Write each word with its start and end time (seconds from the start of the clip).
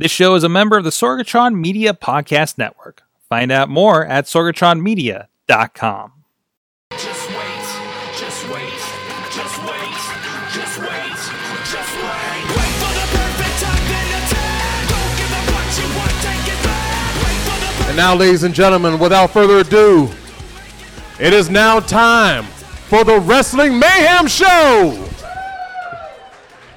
This 0.00 0.10
show 0.10 0.34
is 0.34 0.42
a 0.44 0.48
member 0.48 0.78
of 0.78 0.84
the 0.84 0.88
Sorgatron 0.88 1.60
Media 1.60 1.92
Podcast 1.92 2.56
Network. 2.56 3.02
Find 3.28 3.52
out 3.52 3.68
more 3.68 4.06
at 4.06 4.24
sorgatronmedia.com. 4.24 6.12
Just 6.92 7.28
wait, 7.28 7.60
just 8.16 8.48
wait, 8.48 8.80
just 9.28 9.60
wait, 9.60 9.92
just 10.56 10.78
wait, 10.80 11.12
just 11.68 11.92
wait. 12.00 12.40
Wait 12.48 12.72
for 12.80 12.92
the 12.96 13.06
perfect 13.12 13.60
time, 13.60 13.84
then 13.92 14.24
attack. 14.24 14.88
Don't 14.88 15.12
give 15.20 15.32
up 15.36 15.44
what 15.52 15.68
you 15.76 15.84
want, 15.94 16.16
take 16.24 16.48
it 16.48 16.60
back. 16.64 17.16
Wait 17.16 17.36
for 17.44 17.60
the 17.60 17.66
perfect 17.66 17.88
And 17.88 17.96
now, 17.98 18.14
ladies 18.14 18.44
and 18.44 18.54
gentlemen, 18.54 18.98
without 18.98 19.28
further 19.28 19.58
ado, 19.58 20.08
it 21.20 21.34
is 21.34 21.50
now 21.50 21.78
time 21.78 22.44
for 22.88 23.04
the 23.04 23.20
Wrestling 23.20 23.78
Mayhem 23.78 24.28
Show. 24.28 25.06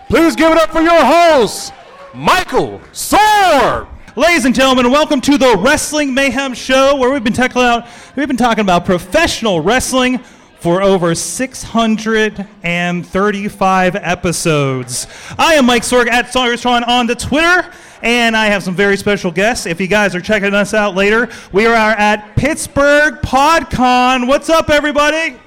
Please 0.09 0.35
give 0.35 0.51
it 0.51 0.57
up 0.57 0.71
for 0.71 0.81
your 0.81 1.05
host, 1.05 1.71
Michael 2.13 2.79
Sorg. 2.91 3.87
Ladies 4.15 4.45
and 4.45 4.53
gentlemen, 4.53 4.91
welcome 4.91 5.19
to 5.21 5.35
the 5.35 5.57
Wrestling 5.57 6.13
Mayhem 6.13 6.53
Show, 6.53 6.95
where 6.95 7.11
we've 7.11 7.23
been 7.23 7.33
talking 7.33 7.53
about 7.53 7.87
we've 8.15 8.27
been 8.27 8.37
talking 8.37 8.61
about 8.61 8.85
professional 8.85 9.61
wrestling 9.61 10.19
for 10.59 10.83
over 10.83 11.15
635 11.15 13.95
episodes. 13.95 15.07
I 15.39 15.55
am 15.55 15.65
Mike 15.65 15.81
Sorg 15.81 16.07
at 16.07 16.27
Sorgatron 16.27 16.87
on 16.87 17.07
the 17.07 17.15
Twitter, 17.15 17.67
and 18.03 18.37
I 18.37 18.45
have 18.45 18.61
some 18.61 18.75
very 18.75 18.95
special 18.95 19.31
guests. 19.31 19.65
If 19.65 19.81
you 19.81 19.87
guys 19.87 20.13
are 20.13 20.21
checking 20.21 20.53
us 20.53 20.75
out 20.75 20.93
later, 20.93 21.29
we 21.51 21.65
are 21.65 21.73
at 21.73 22.35
Pittsburgh 22.35 23.15
PodCon. 23.23 24.27
What's 24.27 24.51
up, 24.51 24.69
everybody? 24.69 25.39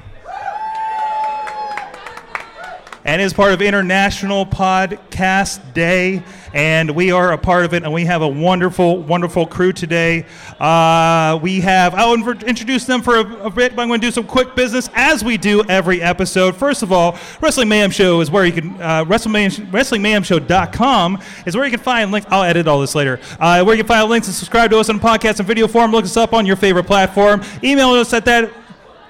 and 3.06 3.23
is 3.23 3.32
part 3.32 3.52
of 3.52 3.62
International 3.62 4.45
Podcast 4.45 5.73
Day. 5.73 6.24
And 6.56 6.92
we 6.92 7.12
are 7.12 7.33
a 7.33 7.38
part 7.38 7.66
of 7.66 7.74
it, 7.74 7.83
and 7.83 7.92
we 7.92 8.06
have 8.06 8.23
a 8.23 8.28
wonderful, 8.28 9.02
wonderful 9.02 9.46
crew 9.46 9.74
today. 9.74 10.24
Uh, 10.59 11.38
we 11.43 11.60
have, 11.60 11.95
I'll 11.95 12.15
introduce 12.15 12.87
them 12.87 13.02
for 13.02 13.16
a, 13.16 13.45
a 13.45 13.51
bit, 13.51 13.76
but 13.76 13.82
I'm 13.82 13.88
going 13.88 14.01
to 14.01 14.07
do 14.07 14.10
some 14.10 14.26
quick 14.26 14.54
business 14.57 14.88
as 14.95 15.23
we 15.23 15.37
do 15.37 15.63
every 15.68 16.01
episode. 16.01 16.57
First 16.57 16.82
of 16.82 16.93
all, 16.93 17.18
Wrestling 17.43 17.68
Mayhem 17.68 17.90
Show 17.90 18.23
is 18.23 18.30
where 18.30 18.46
you 18.46 18.52
can, 18.52 18.80
uh, 18.80 19.04
Wrestling 19.07 19.32
Mayhem, 19.32 19.66
WrestlingMayhemShow.com 19.66 21.21
is 21.45 21.54
where 21.54 21.66
you 21.66 21.71
can 21.73 21.80
find 21.80 22.10
links. 22.10 22.26
I'll 22.30 22.45
edit 22.45 22.66
all 22.66 22.80
this 22.80 22.95
later. 22.95 23.20
Uh, 23.38 23.63
where 23.63 23.76
you 23.76 23.82
can 23.82 23.88
find 23.88 24.09
links 24.09 24.26
and 24.26 24.35
subscribe 24.35 24.70
to 24.70 24.79
us 24.79 24.88
on 24.88 24.98
podcast 24.98 25.41
and 25.41 25.46
video 25.46 25.68
form. 25.68 25.93
Look 25.93 26.07
us 26.07 26.16
up 26.16 26.32
on 26.32 26.46
your 26.46 26.57
favorite 26.57 26.87
platform. 26.87 27.43
Email 27.63 27.91
us 27.91 28.15
at 28.15 28.24
that 28.24 28.51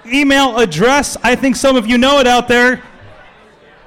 email 0.05 0.59
address. 0.59 1.17
I 1.23 1.37
think 1.37 1.55
some 1.55 1.77
of 1.77 1.87
you 1.87 1.97
know 1.97 2.19
it 2.19 2.27
out 2.27 2.49
there. 2.49 2.83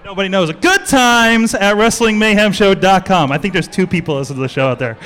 Nobody 0.10 0.28
knows. 0.28 0.52
Good 0.52 0.88
times 0.88 1.54
at 1.54 1.76
WrestlingMayhemShow.com. 1.76 3.32
I 3.32 3.38
think 3.38 3.54
there's 3.54 3.68
two 3.68 3.86
people 3.86 4.16
listening 4.16 4.38
to 4.38 4.42
the 4.42 4.48
show 4.48 4.68
out 4.68 4.80
there. 4.80 4.98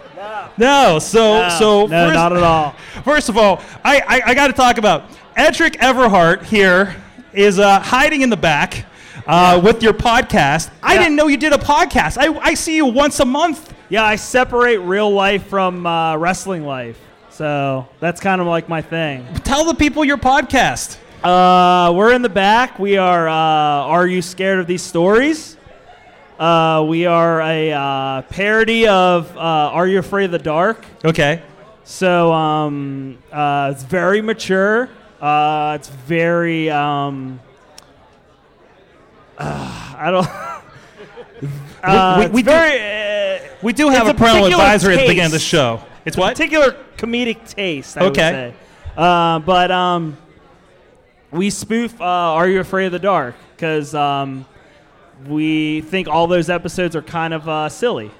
No, 0.58 1.00
so 1.00 1.50
so 1.58 1.88
no, 1.88 2.08
first, 2.08 2.14
not 2.14 2.36
at 2.36 2.44
all. 2.44 2.72
First 3.04 3.30
of 3.30 3.38
all, 3.38 3.62
I 3.84 4.02
I, 4.02 4.22
I 4.28 4.34
got 4.34 4.48
to 4.48 4.54
talk 4.54 4.78
about 4.78 5.06
Edric 5.36 5.74
Everhart 5.74 6.44
here 6.44 6.96
is 7.34 7.58
uh, 7.58 7.80
hiding 7.80 8.22
in 8.22 8.30
the 8.30 8.38
back 8.38 8.86
uh, 9.26 9.60
with 9.64 9.82
your 9.82 9.94
podcast. 9.94 10.70
I 10.84 10.98
didn't 10.98 11.16
know 11.16 11.28
you 11.28 11.38
did 11.38 11.54
a 11.54 11.58
podcast. 11.58 12.18
I 12.20 12.38
I 12.40 12.54
see 12.54 12.76
you 12.76 12.86
once 12.86 13.20
a 13.20 13.26
month. 13.26 13.74
Yeah, 13.90 14.04
I 14.04 14.16
separate 14.16 14.78
real 14.78 15.12
life 15.12 15.48
from 15.48 15.86
uh, 15.86 16.18
wrestling 16.18 16.66
life. 16.66 17.00
So 17.32 17.88
that's 18.00 18.20
kind 18.22 18.42
of 18.42 18.48
like 18.48 18.68
my 18.70 18.82
thing. 18.82 19.26
Tell 19.44 19.66
the 19.66 19.74
people 19.74 20.04
your 20.06 20.18
podcast. 20.18 20.98
Uh, 21.24 21.94
we're 21.94 22.14
in 22.14 22.22
the 22.22 22.30
back. 22.30 22.78
We 22.80 22.98
are 22.98 23.28
uh, 23.30 23.34
Are 23.34 24.08
You 24.08 24.22
Scared 24.22 24.60
of 24.60 24.68
These 24.68 24.82
Stories? 24.82 25.58
Uh, 26.40 26.86
we 26.90 27.06
are 27.06 27.40
a 27.42 27.72
uh, 27.72 28.22
parody 28.24 28.88
of 28.88 29.36
uh, 29.38 29.40
Are 29.40 29.88
You 29.88 30.00
Afraid 30.00 30.26
of 30.26 30.32
the 30.32 30.40
Dark? 30.40 30.86
Okay. 31.06 31.42
So 31.84 32.32
um, 32.34 33.18
uh, 33.32 33.72
it's 33.74 33.84
very 33.84 34.22
mature. 34.22 34.90
Uh, 35.22 35.78
it's 35.80 35.90
very. 35.90 36.70
Um, 36.70 37.40
I 39.38 40.10
don't. 40.12 40.28
Uh, 41.84 42.18
we- 42.28 42.28
we 42.36 42.42
do- 42.44 42.52
very. 42.52 43.40
Uh, 43.40 43.40
We 43.64 43.74
do 43.74 43.90
have 43.90 44.08
a 44.08 44.14
parental 44.14 44.46
advisory 44.46 44.94
at 44.94 44.98
the 45.02 45.08
beginning 45.08 45.26
of 45.26 45.32
the 45.32 45.40
show. 45.40 45.82
It's 46.06 46.18
what? 46.18 46.36
particular 46.36 46.76
comedic 46.98 47.48
taste. 47.48 47.98
I 47.98 48.06
Okay. 48.06 48.08
Would 48.08 48.54
say. 48.54 48.54
Uh, 48.98 49.40
but 49.40 49.72
um, 49.72 50.18
we 51.32 51.50
spoof 51.50 52.00
uh, 52.02 52.04
"Are 52.04 52.48
You 52.48 52.60
Afraid 52.60 52.88
of 52.88 52.92
the 52.92 53.00
Dark?" 53.00 53.36
because 53.56 53.94
um, 53.96 54.46
we 55.28 55.82
think 55.82 56.08
all 56.08 56.28
those 56.28 56.50
episodes 56.50 56.96
are 56.96 57.02
kind 57.02 57.34
of 57.34 57.48
uh, 57.48 57.70
silly. 57.70 58.12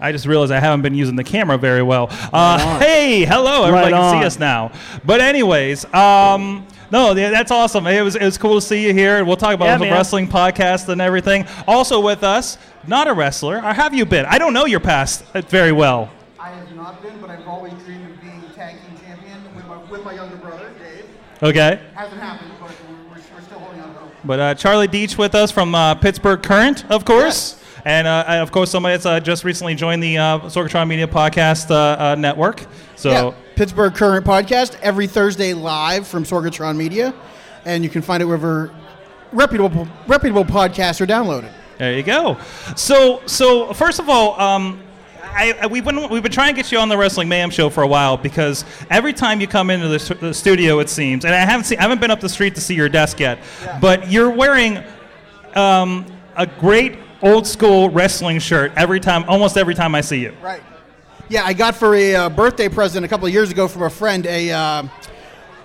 I 0.00 0.12
just 0.12 0.26
realized 0.26 0.52
I 0.52 0.60
haven't 0.60 0.82
been 0.82 0.94
using 0.94 1.16
the 1.16 1.24
camera 1.24 1.58
very 1.58 1.82
well. 1.82 2.06
Uh, 2.32 2.58
on. 2.64 2.80
hey, 2.80 3.24
hello, 3.24 3.64
everybody 3.64 3.92
Right 3.92 3.98
can 4.12 4.20
see 4.20 4.26
us 4.26 4.38
now. 4.38 4.70
But 5.04 5.20
anyways, 5.20 5.92
um, 5.92 6.66
no, 6.90 7.14
th- 7.14 7.30
that's 7.32 7.50
awesome. 7.50 7.86
It 7.86 8.00
was 8.02 8.16
it 8.16 8.24
was 8.24 8.38
cool 8.38 8.54
to 8.54 8.60
see 8.60 8.86
you 8.86 8.92
here. 8.94 9.18
and 9.18 9.26
We'll 9.26 9.36
talk 9.36 9.54
about 9.54 9.66
Yeah, 9.66 9.78
the 9.78 9.84
man. 9.84 9.92
wrestling 9.94 10.28
podcast 10.28 10.88
and 10.88 11.00
everything. 11.00 11.46
Also 11.66 12.00
with 12.00 12.22
us, 12.24 12.58
not 12.86 13.06
a 13.08 13.12
wrestler. 13.12 13.56
Or 13.58 13.72
have 13.74 13.94
you 13.94 14.06
been? 14.06 14.24
I 14.26 14.38
don't 14.38 14.52
know 14.54 14.64
your 14.64 14.80
past 14.80 15.24
uh, 15.34 15.40
very 15.42 15.72
well. 15.72 16.10
I 16.38 16.50
have 16.50 16.74
not 16.74 17.02
been, 17.02 17.20
but 17.20 17.30
I've 17.30 17.46
always 17.46 17.72
dreamed 17.84 18.10
of 18.10 18.20
being 18.22 18.42
tag 18.54 18.76
team 18.76 18.98
champion 19.06 19.38
with 19.54 19.66
my, 19.66 19.76
with 19.90 20.04
my 20.04 20.12
younger 20.14 20.36
brother, 20.36 20.70
Dave. 20.78 21.04
Okay. 21.42 21.80
Hasn't 21.94 22.20
happened, 22.20 22.50
but 22.60 22.70
we're, 22.70 23.14
we're, 23.14 23.20
we're 23.34 23.42
still 23.42 23.58
holding 23.58 23.80
on 23.82 23.90
hope. 23.94 24.12
But 24.24 24.40
uh, 24.40 24.54
Charlie 24.54 24.88
Deitch 24.88 25.18
with 25.18 25.34
us 25.34 25.50
from 25.50 25.74
uh, 25.74 25.94
Pittsburgh 25.96 26.42
Current, 26.42 26.90
of 26.90 27.04
course. 27.04 27.62
And, 27.84 28.06
uh, 28.06 28.24
and 28.26 28.42
of 28.42 28.50
course, 28.50 28.70
somebody 28.70 28.94
that's 28.94 29.06
uh, 29.06 29.20
just 29.20 29.44
recently 29.44 29.74
joined 29.74 30.02
the 30.02 30.18
uh, 30.18 30.38
Sorgatron 30.40 30.88
Media 30.88 31.06
Podcast 31.06 31.70
uh, 31.70 31.74
uh, 32.02 32.14
Network. 32.16 32.66
So 32.96 33.10
yeah, 33.10 33.34
Pittsburgh 33.58 33.92
Current 33.92 34.24
Podcast 34.24 34.78
every 34.82 35.08
Thursday 35.08 35.52
live 35.52 36.06
from 36.06 36.22
Sorgatron 36.22 36.76
Media, 36.76 37.12
and 37.64 37.82
you 37.82 37.90
can 37.90 38.02
find 38.02 38.22
it 38.22 38.26
wherever 38.26 38.72
reputable 39.32 39.88
reputable 40.06 40.44
podcasts 40.44 41.00
are 41.00 41.06
downloaded. 41.06 41.50
There 41.76 41.92
you 41.92 42.04
go. 42.04 42.38
So, 42.76 43.20
so 43.26 43.72
first 43.72 43.98
of 43.98 44.08
all, 44.08 44.38
um, 44.40 44.80
I, 45.24 45.58
I, 45.60 45.66
we've 45.66 45.84
been 45.84 46.08
we've 46.08 46.22
been 46.22 46.30
trying 46.30 46.54
to 46.54 46.56
get 46.56 46.70
you 46.70 46.78
on 46.78 46.88
the 46.88 46.96
Wrestling 46.96 47.28
Mayhem 47.28 47.50
show 47.50 47.68
for 47.68 47.82
a 47.82 47.86
while 47.88 48.16
because 48.16 48.64
every 48.90 49.12
time 49.12 49.40
you 49.40 49.48
come 49.48 49.70
into 49.70 49.88
the, 49.88 50.14
the 50.14 50.32
studio, 50.32 50.78
it 50.78 50.88
seems, 50.88 51.24
and 51.24 51.34
I 51.34 51.38
haven't 51.38 51.64
seen, 51.64 51.80
I 51.80 51.82
haven't 51.82 52.00
been 52.00 52.12
up 52.12 52.20
the 52.20 52.28
street 52.28 52.54
to 52.54 52.60
see 52.60 52.76
your 52.76 52.88
desk 52.88 53.18
yet, 53.18 53.40
but 53.80 54.08
you're 54.08 54.30
wearing 54.30 54.84
um, 55.56 56.06
a 56.36 56.46
great 56.46 56.96
old 57.22 57.44
school 57.44 57.90
wrestling 57.90 58.38
shirt 58.38 58.70
every 58.76 59.00
time, 59.00 59.24
almost 59.28 59.56
every 59.56 59.74
time 59.74 59.96
I 59.96 60.00
see 60.00 60.20
you. 60.20 60.36
Right. 60.40 60.62
Yeah, 61.28 61.44
I 61.44 61.52
got 61.52 61.74
for 61.76 61.94
a 61.94 62.14
uh, 62.14 62.28
birthday 62.30 62.68
present 62.68 63.04
a 63.04 63.08
couple 63.08 63.26
of 63.26 63.32
years 63.32 63.50
ago 63.50 63.68
from 63.68 63.82
a 63.82 63.90
friend 63.90 64.24
a 64.26 64.50
uh, 64.50 64.82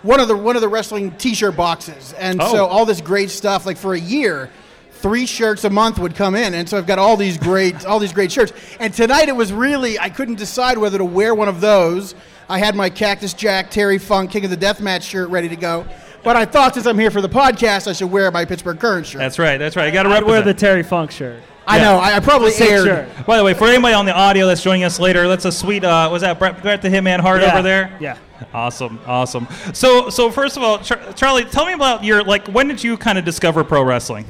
one 0.01 0.19
of 0.19 0.28
the 0.28 0.35
one 0.35 0.56
of 0.56 0.62
the 0.62 0.68
wrestling 0.68 1.12
T-shirt 1.12 1.56
boxes, 1.56 2.13
and 2.13 2.42
Oh. 2.42 2.51
so 2.51 2.65
all 2.65 2.86
this 2.86 3.00
great 3.00 3.30
stuff. 3.30 3.65
Like 3.65 3.77
for 3.77 3.94
a 3.94 4.00
year, 4.00 4.50
three 4.92 5.25
shirts 5.25 5.63
a 5.63 5.69
month 5.69 6.00
would 6.00 6.15
come 6.15 6.36
in, 6.36 6.54
and 6.54 6.68
so 6.68 6.77
I've 6.77 6.86
got 6.88 7.00
all 7.00 7.15
these 7.15 7.38
great 7.38 7.86
all 7.86 8.00
these 8.00 8.12
great 8.12 8.31
shirts. 8.31 8.51
And 8.80 8.94
tonight 8.94 9.30
it 9.30 9.36
was 9.36 9.54
really 9.54 9.98
I 9.98 10.10
couldn't 10.10 10.36
decide 10.36 10.77
whether 10.77 10.98
to 10.98 11.06
wear 11.06 11.33
one 11.33 11.48
of 11.48 11.62
those. 11.62 12.13
I 12.50 12.57
had 12.60 12.75
my 12.75 12.89
Cactus 12.89 13.33
Jack 13.33 13.71
Terry 13.71 13.98
Funk 13.98 14.31
King 14.31 14.44
of 14.44 14.51
the 14.51 14.57
Deathmatch 14.57 15.04
shirt 15.04 15.30
ready 15.30 15.48
to 15.48 15.56
go. 15.56 15.86
But 16.25 16.36
I 16.36 16.44
thought 16.45 16.74
since 16.74 16.86
I'm 16.86 17.00
here 17.00 17.12
for 17.12 17.21
the 17.21 17.30
podcast, 17.30 17.88
I 17.88 17.94
should 17.94 18.12
wear 18.12 18.30
my 18.31 18.44
Pittsburgh 18.44 18.80
Current 18.80 19.06
shirt. 19.06 19.19
That's 19.19 19.39
right. 19.39 19.57
That's 19.57 19.75
right. 19.77 19.88
I 19.88 19.92
got 19.92 20.04
to 20.04 20.25
wear 20.25 20.42
the 20.42 20.54
Terry 20.54 20.83
Funk 20.83 21.12
shirt. 21.12 21.42
I 21.65 21.77
yeah. 21.77 21.83
know. 21.83 21.95
I, 21.98 22.18
I 22.18 22.19
probably 22.19 22.51
Sick 22.51 22.69
aired. 22.69 22.86
shirt. 22.86 23.25
By 23.25 23.38
the 23.38 23.44
way, 23.44 23.54
for 23.54 23.68
anybody 23.68 23.94
on 23.94 24.06
the 24.06 24.13
audio 24.13 24.48
that's 24.48 24.62
joining 24.62 24.83
us 24.83 25.00
later, 25.00 25.27
that's 25.27 25.45
a 25.45 25.51
sweet. 25.51 25.83
Uh, 25.83 26.10
was 26.12 26.21
that 26.21 26.38
Bret, 26.39 26.62
Bret 26.62 26.81
the 26.81 26.89
Hitman 26.89 27.19
Hart 27.19 27.42
Yeah. 27.42 27.54
over 27.54 27.62
there? 27.62 27.98
Yeah. 28.01 28.18
Awesome, 28.54 29.00
awesome. 29.07 29.48
So, 29.74 30.10
so 30.10 30.30
first 30.30 30.57
of 30.57 30.63
all, 30.63 30.80
Char- 30.80 31.13
Charlie, 31.13 31.45
tell 31.45 31.65
me 31.65 31.74
about 31.74 32.04
your 32.04 32.24
like. 32.24 32.48
When 32.48 32.68
did 32.68 32.83
you 32.83 32.98
kind 32.98 33.18
of 33.18 33.24
discover 33.24 33.63
pro 33.63 33.81
wrestling? 33.83 34.25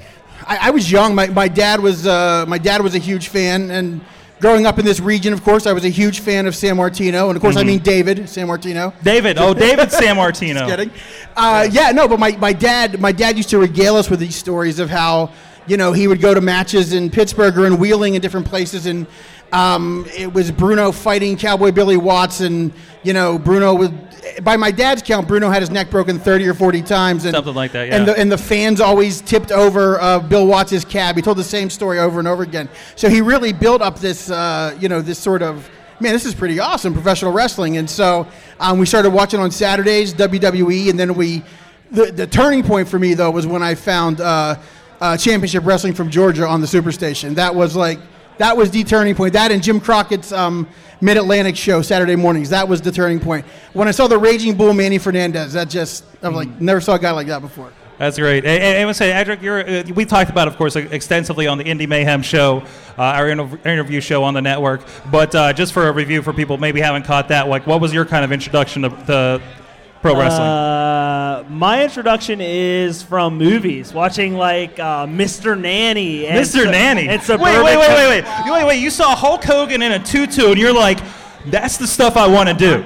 I, 0.45 0.67
I 0.67 0.69
was 0.69 0.91
young. 0.91 1.15
My, 1.15 1.27
my 1.27 1.47
dad 1.47 1.79
was 1.79 2.05
uh, 2.05 2.45
my 2.47 2.57
dad 2.59 2.81
was 2.81 2.93
a 2.93 2.99
huge 2.99 3.29
fan, 3.29 3.71
and 3.71 4.01
growing 4.39 4.67
up 4.67 4.77
in 4.77 4.85
this 4.85 4.99
region, 4.99 5.33
of 5.33 5.43
course, 5.43 5.65
I 5.65 5.73
was 5.73 5.85
a 5.85 5.89
huge 5.89 6.19
fan 6.19 6.45
of 6.45 6.53
Sammartino, 6.53 7.29
and 7.29 7.35
of 7.35 7.41
course, 7.41 7.55
I 7.55 7.63
mean 7.63 7.79
David 7.79 8.19
Sammartino. 8.19 8.93
David. 9.01 9.37
Oh, 9.39 9.53
David 9.55 9.89
Sammartino. 9.89 10.53
Just 10.59 10.69
kidding. 10.69 10.91
Uh, 11.35 11.67
yeah, 11.71 11.91
no, 11.91 12.07
but 12.07 12.19
my, 12.19 12.35
my 12.37 12.53
dad 12.53 12.99
my 12.99 13.11
dad 13.13 13.37
used 13.37 13.49
to 13.49 13.57
regale 13.57 13.95
us 13.95 14.09
with 14.11 14.19
these 14.19 14.35
stories 14.35 14.77
of 14.77 14.89
how 14.91 15.31
you 15.67 15.77
know 15.77 15.93
he 15.93 16.07
would 16.07 16.21
go 16.21 16.33
to 16.33 16.41
matches 16.41 16.93
in 16.93 17.09
Pittsburgh 17.09 17.57
or 17.57 17.65
in 17.65 17.77
Wheeling 17.77 18.15
and 18.15 18.21
different 18.21 18.47
places, 18.47 18.85
and 18.85 19.07
um, 19.53 20.05
it 20.17 20.33
was 20.33 20.51
Bruno 20.51 20.91
fighting 20.91 21.37
Cowboy 21.37 21.71
Billy 21.71 21.95
Watts, 21.95 22.41
and 22.41 22.73
you 23.03 23.13
know 23.13 23.37
Bruno 23.37 23.75
would. 23.75 23.93
By 24.41 24.57
my 24.57 24.71
dad's 24.71 25.03
count, 25.03 25.27
Bruno 25.27 25.49
had 25.49 25.61
his 25.61 25.69
neck 25.69 25.91
broken 25.91 26.17
thirty 26.17 26.47
or 26.47 26.55
forty 26.55 26.81
times, 26.81 27.25
and 27.25 27.35
Something 27.35 27.53
like 27.53 27.71
that, 27.73 27.89
And 27.89 28.07
yeah. 28.07 28.13
the, 28.13 28.19
and 28.19 28.31
the 28.31 28.37
fans 28.37 28.81
always 28.81 29.21
tipped 29.21 29.51
over 29.51 29.99
uh, 30.01 30.19
Bill 30.19 30.47
Watts' 30.47 30.83
cab. 30.83 31.15
He 31.15 31.21
told 31.21 31.37
the 31.37 31.43
same 31.43 31.69
story 31.69 31.99
over 31.99 32.17
and 32.19 32.27
over 32.27 32.41
again. 32.41 32.67
So 32.95 33.09
he 33.09 33.21
really 33.21 33.53
built 33.53 33.81
up 33.81 33.99
this, 33.99 34.31
uh, 34.31 34.75
you 34.79 34.89
know, 34.89 35.01
this 35.01 35.19
sort 35.19 35.43
of 35.43 35.69
man. 35.99 36.13
This 36.13 36.25
is 36.25 36.33
pretty 36.33 36.59
awesome, 36.59 36.93
professional 36.93 37.31
wrestling. 37.31 37.77
And 37.77 37.87
so 37.87 38.27
um, 38.59 38.79
we 38.79 38.87
started 38.87 39.11
watching 39.11 39.39
on 39.39 39.51
Saturdays 39.51 40.13
WWE, 40.13 40.89
and 40.89 40.99
then 40.99 41.13
we. 41.13 41.43
The, 41.91 42.11
the 42.11 42.25
turning 42.25 42.63
point 42.63 42.87
for 42.87 42.97
me 42.97 43.13
though 43.13 43.29
was 43.29 43.45
when 43.45 43.61
I 43.61 43.75
found 43.75 44.19
uh, 44.19 44.55
uh, 45.03 45.17
Championship 45.17 45.65
Wrestling 45.65 45.93
from 45.93 46.09
Georgia 46.09 46.47
on 46.47 46.61
the 46.61 46.67
Superstation. 46.67 47.35
That 47.35 47.53
was 47.53 47.75
like 47.75 47.99
that 48.37 48.55
was 48.55 48.71
the 48.71 48.85
turning 48.85 49.15
point. 49.15 49.33
That 49.33 49.51
and 49.51 49.61
Jim 49.61 49.81
Crockett's 49.81 50.31
um, 50.31 50.67
Mid 51.01 51.17
Atlantic 51.17 51.57
show 51.57 51.81
Saturday 51.81 52.15
mornings. 52.15 52.49
That 52.49 52.67
was 52.67 52.81
the 52.81 52.91
turning 52.91 53.19
point. 53.19 53.45
When 53.73 53.89
I 53.89 53.91
saw 53.91 54.07
the 54.07 54.17
Raging 54.17 54.55
Bull 54.55 54.73
Manny 54.73 54.97
Fernandez, 54.97 55.53
that 55.53 55.67
just 55.69 56.05
I 56.23 56.29
was 56.29 56.37
like 56.37 56.61
never 56.61 56.79
saw 56.79 56.95
a 56.95 56.99
guy 56.99 57.11
like 57.11 57.27
that 57.27 57.41
before. 57.41 57.71
That's 57.97 58.17
great. 58.17 58.43
And, 58.43 58.63
and 58.63 58.77
I 58.79 58.85
would 58.85 58.95
say, 58.95 59.11
Edric, 59.11 59.41
you're, 59.41 59.59
uh, 59.59 59.83
we 59.93 60.03
talked 60.03 60.31
about, 60.31 60.47
of 60.47 60.57
course, 60.57 60.75
extensively 60.75 61.45
on 61.45 61.59
the 61.59 61.63
Indie 61.63 61.87
Mayhem 61.87 62.23
show, 62.23 62.63
uh, 62.97 63.03
our 63.03 63.29
inter- 63.29 63.59
interview 63.69 64.01
show 64.01 64.23
on 64.23 64.33
the 64.33 64.41
network. 64.41 64.81
But 65.11 65.35
uh, 65.35 65.53
just 65.53 65.73
for 65.73 65.87
a 65.87 65.91
review 65.91 66.23
for 66.23 66.33
people 66.33 66.57
maybe 66.57 66.81
haven't 66.81 67.03
caught 67.03 67.27
that, 67.27 67.47
like, 67.47 67.67
what 67.67 67.81
was 67.81 67.93
your 67.93 68.03
kind 68.03 68.25
of 68.25 68.31
introduction 68.31 68.81
to, 68.81 68.89
to 68.89 69.41
pro 70.03 70.15
wrestling? 70.19 70.47
Uh, 70.47 71.43
my 71.49 71.83
introduction 71.83 72.39
is 72.41 73.01
from 73.01 73.37
movies, 73.37 73.91
watching 73.93 74.35
like 74.35 74.77
uh, 74.79 75.07
Mr. 75.07 75.59
Nanny. 75.59 76.27
And 76.27 76.45
Mr. 76.45 76.63
Su- 76.65 76.71
Nanny. 76.71 77.01
And 77.07 77.19
wait, 77.19 77.23
Suburban 77.23 77.63
wait, 77.63 77.77
wait, 77.77 77.87
wait, 77.89 78.23
wait, 78.23 78.51
wait, 78.51 78.65
wait. 78.67 78.79
You 78.79 78.89
saw 78.91 79.15
Hulk 79.15 79.43
Hogan 79.43 79.81
in 79.81 79.91
a 79.93 79.99
tutu, 79.99 80.47
and 80.51 80.57
you're 80.59 80.73
like, 80.73 80.99
"That's 81.47 81.77
the 81.77 81.87
stuff 81.87 82.15
I 82.17 82.27
want 82.27 82.49
to 82.49 82.55
do." 82.55 82.83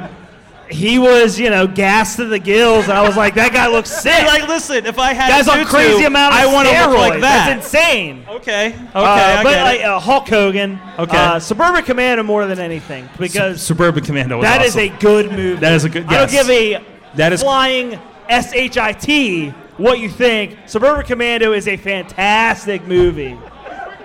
He 0.69 0.99
was, 0.99 1.39
you 1.39 1.49
know, 1.49 1.65
gassed 1.65 2.17
to 2.17 2.25
the 2.25 2.39
gills, 2.39 2.89
and 2.89 2.93
I 2.93 3.01
was 3.01 3.15
like, 3.15 3.35
that 3.35 3.53
guy 3.53 3.67
looks 3.67 3.89
sick. 4.03 4.25
Like, 4.27 4.49
listen, 4.49 4.85
if 4.85 4.99
I 4.99 5.13
had 5.13 5.29
Guy's 5.29 5.47
a 5.47 5.59
on 5.61 5.65
crazy 5.65 6.03
amount 6.03 6.33
of 6.35 6.41
I 6.41 6.45
want 6.53 6.67
to 6.67 6.87
look 6.89 6.97
like 6.97 7.21
that. 7.21 7.47
That's 7.47 7.65
insane. 7.73 8.25
Okay, 8.27 8.67
okay, 8.67 8.81
Uh, 8.93 9.43
but 9.43 9.61
like 9.61 9.79
uh, 9.81 9.97
Hulk 9.97 10.27
Hogan, 10.27 10.77
Okay. 10.99 11.15
uh, 11.17 11.39
Suburban 11.39 11.85
Commando 11.85 12.21
more 12.23 12.45
than 12.47 12.59
anything 12.59 13.07
because 13.17 13.61
Suburban 13.61 14.03
Commando. 14.03 14.37
Was 14.39 14.43
that 14.43 14.61
is 14.61 14.75
awesome. 14.75 14.93
a 14.93 14.99
good 14.99 15.31
movie. 15.31 15.59
That 15.61 15.71
is 15.71 15.85
a 15.85 15.89
good- 15.89 16.05
I 16.07 16.17
don't 16.17 16.31
give 16.31 16.49
a 16.49 16.83
That 17.17 17.33
is- 17.33 17.41
flying 17.43 17.99
shit 18.29 19.53
what 19.77 19.99
you 19.99 20.09
think. 20.09 20.57
Suburban 20.65 21.05
Commando 21.05 21.53
is 21.53 21.67
a 21.67 21.77
fantastic 21.77 22.87
movie. 22.87 23.37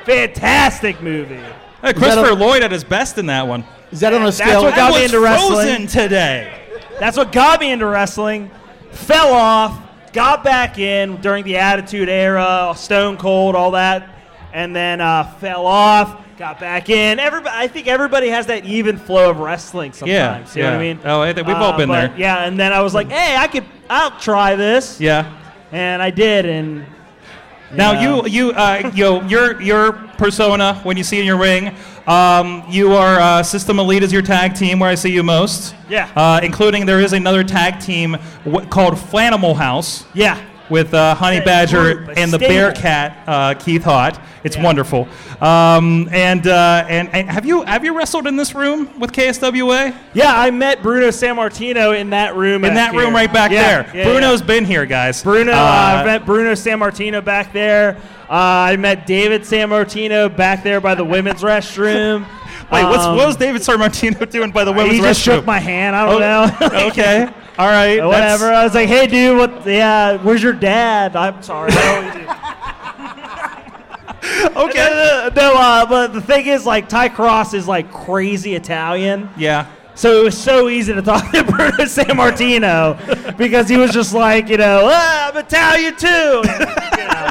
Fantastic 0.04 1.00
movie. 1.02 1.40
Hey, 1.80 1.92
Christopher 1.92 2.34
Lloyd 2.34 2.62
at 2.62 2.70
his 2.70 2.84
best 2.84 3.18
in 3.18 3.26
that 3.26 3.46
one. 3.46 3.64
Is 3.90 4.00
that 4.00 4.14
on 4.14 4.24
a 4.24 4.32
scale? 4.32 4.62
That's 4.62 4.62
scale? 4.62 4.62
what 4.64 4.72
I 4.72 4.76
got 4.76 4.94
me 4.94 5.02
was 5.02 5.12
into 5.12 5.20
wrestling. 5.20 5.86
today. 5.86 6.60
That's 6.98 7.16
what 7.16 7.32
got 7.32 7.60
me 7.60 7.72
into 7.72 7.86
wrestling. 7.86 8.50
Fell 8.92 9.32
off, 9.32 9.80
got 10.12 10.44
back 10.44 10.78
in 10.78 11.16
during 11.20 11.44
the 11.44 11.56
Attitude 11.56 12.08
Era, 12.08 12.72
Stone 12.76 13.16
Cold, 13.16 13.54
all 13.56 13.72
that, 13.72 14.08
and 14.52 14.74
then 14.76 15.00
uh, 15.00 15.24
fell 15.40 15.66
off. 15.66 16.24
Got 16.38 16.58
back 16.58 16.88
in. 16.88 17.18
Everybody, 17.20 17.54
I 17.56 17.68
think 17.68 17.86
everybody 17.86 18.28
has 18.28 18.46
that 18.46 18.64
even 18.64 18.96
flow 18.96 19.30
of 19.30 19.38
wrestling 19.38 19.92
sometimes. 19.92 20.56
you 20.56 20.62
know 20.62 20.68
yeah. 20.68 20.74
what 20.74 20.80
I 20.80 20.82
mean? 20.82 21.00
Oh, 21.04 21.20
I 21.20 21.32
think 21.32 21.46
we've 21.46 21.56
all 21.56 21.76
been 21.76 21.88
but, 21.88 22.08
there. 22.08 22.18
Yeah, 22.18 22.44
and 22.44 22.58
then 22.58 22.72
I 22.72 22.80
was 22.80 22.94
like, 22.94 23.10
hey, 23.10 23.36
I 23.36 23.46
could, 23.46 23.64
I'll 23.90 24.18
try 24.18 24.56
this, 24.56 25.00
Yeah. 25.00 25.30
and 25.72 26.00
I 26.02 26.10
did, 26.10 26.46
and 26.46 26.86
Now 27.74 27.92
know. 27.92 28.24
you 28.24 28.28
you 28.28 28.52
uh, 28.52 28.90
you 28.94 29.22
your 29.28 29.60
your 29.60 29.92
persona 30.16 30.74
when 30.84 30.96
you 30.96 31.04
see 31.04 31.20
in 31.20 31.26
your 31.26 31.38
ring, 31.38 31.74
um, 32.06 32.64
you 32.68 32.92
are 32.94 33.20
uh, 33.20 33.42
System 33.42 33.78
Elite 33.78 34.02
is 34.02 34.12
your 34.12 34.22
tag 34.22 34.54
team 34.54 34.78
where 34.78 34.88
I 34.90 34.94
see 34.94 35.10
you 35.12 35.22
most. 35.22 35.74
Yeah. 35.88 36.10
Uh, 36.16 36.40
including 36.42 36.86
there 36.86 37.00
is 37.00 37.12
another 37.12 37.44
tag 37.44 37.78
team 37.78 38.16
w- 38.44 38.66
called 38.68 38.94
Flanimal 38.94 39.54
House 39.56 40.06
yeah, 40.14 40.40
with 40.72 40.92
uh, 40.94 41.14
Honey 41.14 41.38
Badger 41.40 42.10
and 42.16 42.32
the 42.32 42.38
stable. 42.38 42.48
Bearcat 42.48 43.28
uh, 43.28 43.54
Keith 43.54 43.82
Hott. 43.84 44.20
It's 44.42 44.56
Yeah. 44.56 44.64
wonderful. 44.64 45.06
Um, 45.40 46.08
and, 46.10 46.44
uh, 46.48 46.84
and 46.88 47.08
and 47.12 47.30
have 47.30 47.46
you 47.46 47.62
have 47.62 47.84
you 47.84 47.96
wrestled 47.96 48.26
in 48.26 48.34
this 48.36 48.54
room 48.56 48.88
with 48.98 49.12
KSWA? 49.12 49.94
yeah. 50.14 50.32
I 50.36 50.50
met 50.50 50.82
Bruno 50.82 51.08
Sammartino 51.08 51.96
in 51.96 52.10
that 52.10 52.34
room. 52.34 52.64
In 52.64 52.74
that 52.74 52.94
room 52.94 53.14
right 53.14 53.32
back 53.32 53.52
Yeah, 53.52 53.62
there. 53.82 53.86
yeah, 53.94 53.98
yeah. 54.00 54.04
Bruno's 54.04 54.42
been 54.42 54.64
here, 54.64 54.84
guys. 54.86 55.22
Bruno, 55.22 55.52
uh, 55.52 55.56
Uh, 55.56 56.00
I 56.00 56.04
met 56.04 56.26
Bruno 56.26 56.52
Sammartino 56.52 57.24
back 57.24 57.52
there. 57.52 57.96
Uh, 58.28 58.34
I 58.72 58.76
met 58.76 59.06
David 59.06 59.42
Sammartino 59.42 60.34
back 60.34 60.64
there 60.64 60.80
by 60.80 60.94
the 60.96 61.04
women's 61.04 61.42
restroom. 61.52 62.24
Wait, 62.72 62.84
what's, 62.84 63.04
Um, 63.04 63.16
what 63.16 63.26
was 63.26 63.36
David 63.36 63.60
Sammartino 63.62 64.28
doing 64.30 64.50
by 64.50 64.64
the 64.64 64.72
women's 64.72 64.94
restroom? 64.98 65.02
he 65.02 65.02
just 65.02 65.20
restroom? 65.20 65.24
shook 65.36 65.46
my 65.46 65.58
hand. 65.60 65.94
I 65.94 66.06
don't 66.08 66.20
know. 66.20 66.86
okay. 66.88 67.28
All 67.58 67.66
right. 67.68 67.96
that's- 67.96 68.08
Whatever. 68.40 68.52
I 68.52 68.64
was 68.64 68.74
like, 68.74 68.88
"Hey, 68.88 69.06
dude, 69.06 69.36
what? 69.38 69.66
Yeah, 69.66 70.16
where's 70.18 70.42
your 70.42 70.52
dad?" 70.54 71.14
I'm 71.16 71.42
sorry. 71.42 71.70
I 71.72 71.96
always 71.96 72.14
do. 72.14 72.28
Okay. 74.56 74.78
no, 74.78 75.30
no, 75.34 75.54
uh, 75.56 75.86
but 75.86 76.12
the 76.12 76.20
thing 76.20 76.46
is, 76.46 76.64
like, 76.64 76.88
Ty 76.88 77.08
Cross 77.10 77.54
is 77.54 77.66
like 77.68 77.90
crazy 77.92 78.54
Italian. 78.54 79.28
Yeah. 79.36 79.66
So 79.94 80.20
it 80.20 80.24
was 80.24 80.38
so 80.38 80.68
easy 80.68 80.92
to 80.94 81.02
talk 81.02 81.30
to 81.32 81.44
Bruno 81.44 81.72
Sammartino 81.84 83.36
because 83.36 83.68
he 83.68 83.76
was 83.76 83.92
just 83.92 84.14
like, 84.14 84.48
you 84.48 84.56
know, 84.56 84.88
ah, 84.90 85.30
I'm 85.30 85.36
Italian 85.36 85.96
too. 85.96 86.42
You 87.02 87.08
know. 87.08 87.28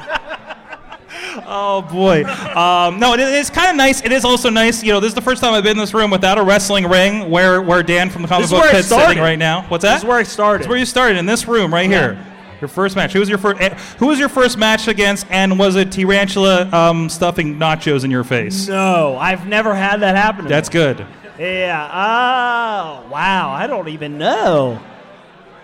Oh 1.45 1.81
boy. 1.81 2.23
Um, 2.25 2.99
no, 2.99 3.13
it 3.13 3.19
is 3.19 3.49
kind 3.49 3.69
of 3.69 3.75
nice. 3.75 4.03
It 4.03 4.11
is 4.11 4.25
also 4.25 4.49
nice. 4.49 4.83
You 4.83 4.93
know, 4.93 4.99
this 4.99 5.09
is 5.09 5.15
the 5.15 5.21
first 5.21 5.41
time 5.41 5.53
I've 5.53 5.63
been 5.63 5.71
in 5.73 5.77
this 5.77 5.93
room 5.93 6.11
without 6.11 6.37
a 6.37 6.43
wrestling 6.43 6.87
ring, 6.87 7.29
where 7.29 7.61
where 7.61 7.83
Dan 7.83 8.09
from 8.09 8.21
the 8.21 8.27
comic 8.27 8.45
is 8.45 8.51
book 8.51 8.61
where 8.61 8.83
sitting 8.83 9.19
right 9.19 9.39
now. 9.39 9.63
What's 9.63 9.83
that? 9.83 9.95
This 9.95 10.03
is 10.03 10.07
where 10.07 10.17
I 10.17 10.23
started. 10.23 10.59
This 10.59 10.65
is 10.65 10.69
where 10.69 10.77
you 10.79 10.85
started 10.85 11.17
in 11.17 11.25
this 11.25 11.47
room 11.47 11.73
right 11.73 11.89
here. 11.89 12.25
Your 12.59 12.67
first 12.67 12.95
match. 12.95 13.13
Who 13.13 13.19
was 13.19 13.29
your 13.29 13.39
first? 13.39 13.59
Who 13.97 14.07
was 14.07 14.19
your 14.19 14.29
first 14.29 14.57
match 14.57 14.87
against? 14.87 15.25
And 15.31 15.57
was 15.57 15.75
it 15.75 15.91
tarantula 15.91 16.69
um, 16.71 17.09
stuffing 17.09 17.57
nachos 17.57 18.03
in 18.03 18.11
your 18.11 18.23
face? 18.23 18.67
No, 18.67 19.17
I've 19.17 19.47
never 19.47 19.73
had 19.73 20.01
that 20.01 20.15
happen. 20.15 20.43
To 20.43 20.49
That's 20.49 20.69
me. 20.69 20.73
good. 20.73 21.05
Yeah. 21.39 21.89
Oh, 21.91 23.09
wow. 23.09 23.51
I 23.51 23.65
don't 23.65 23.87
even 23.87 24.19
know. 24.19 24.79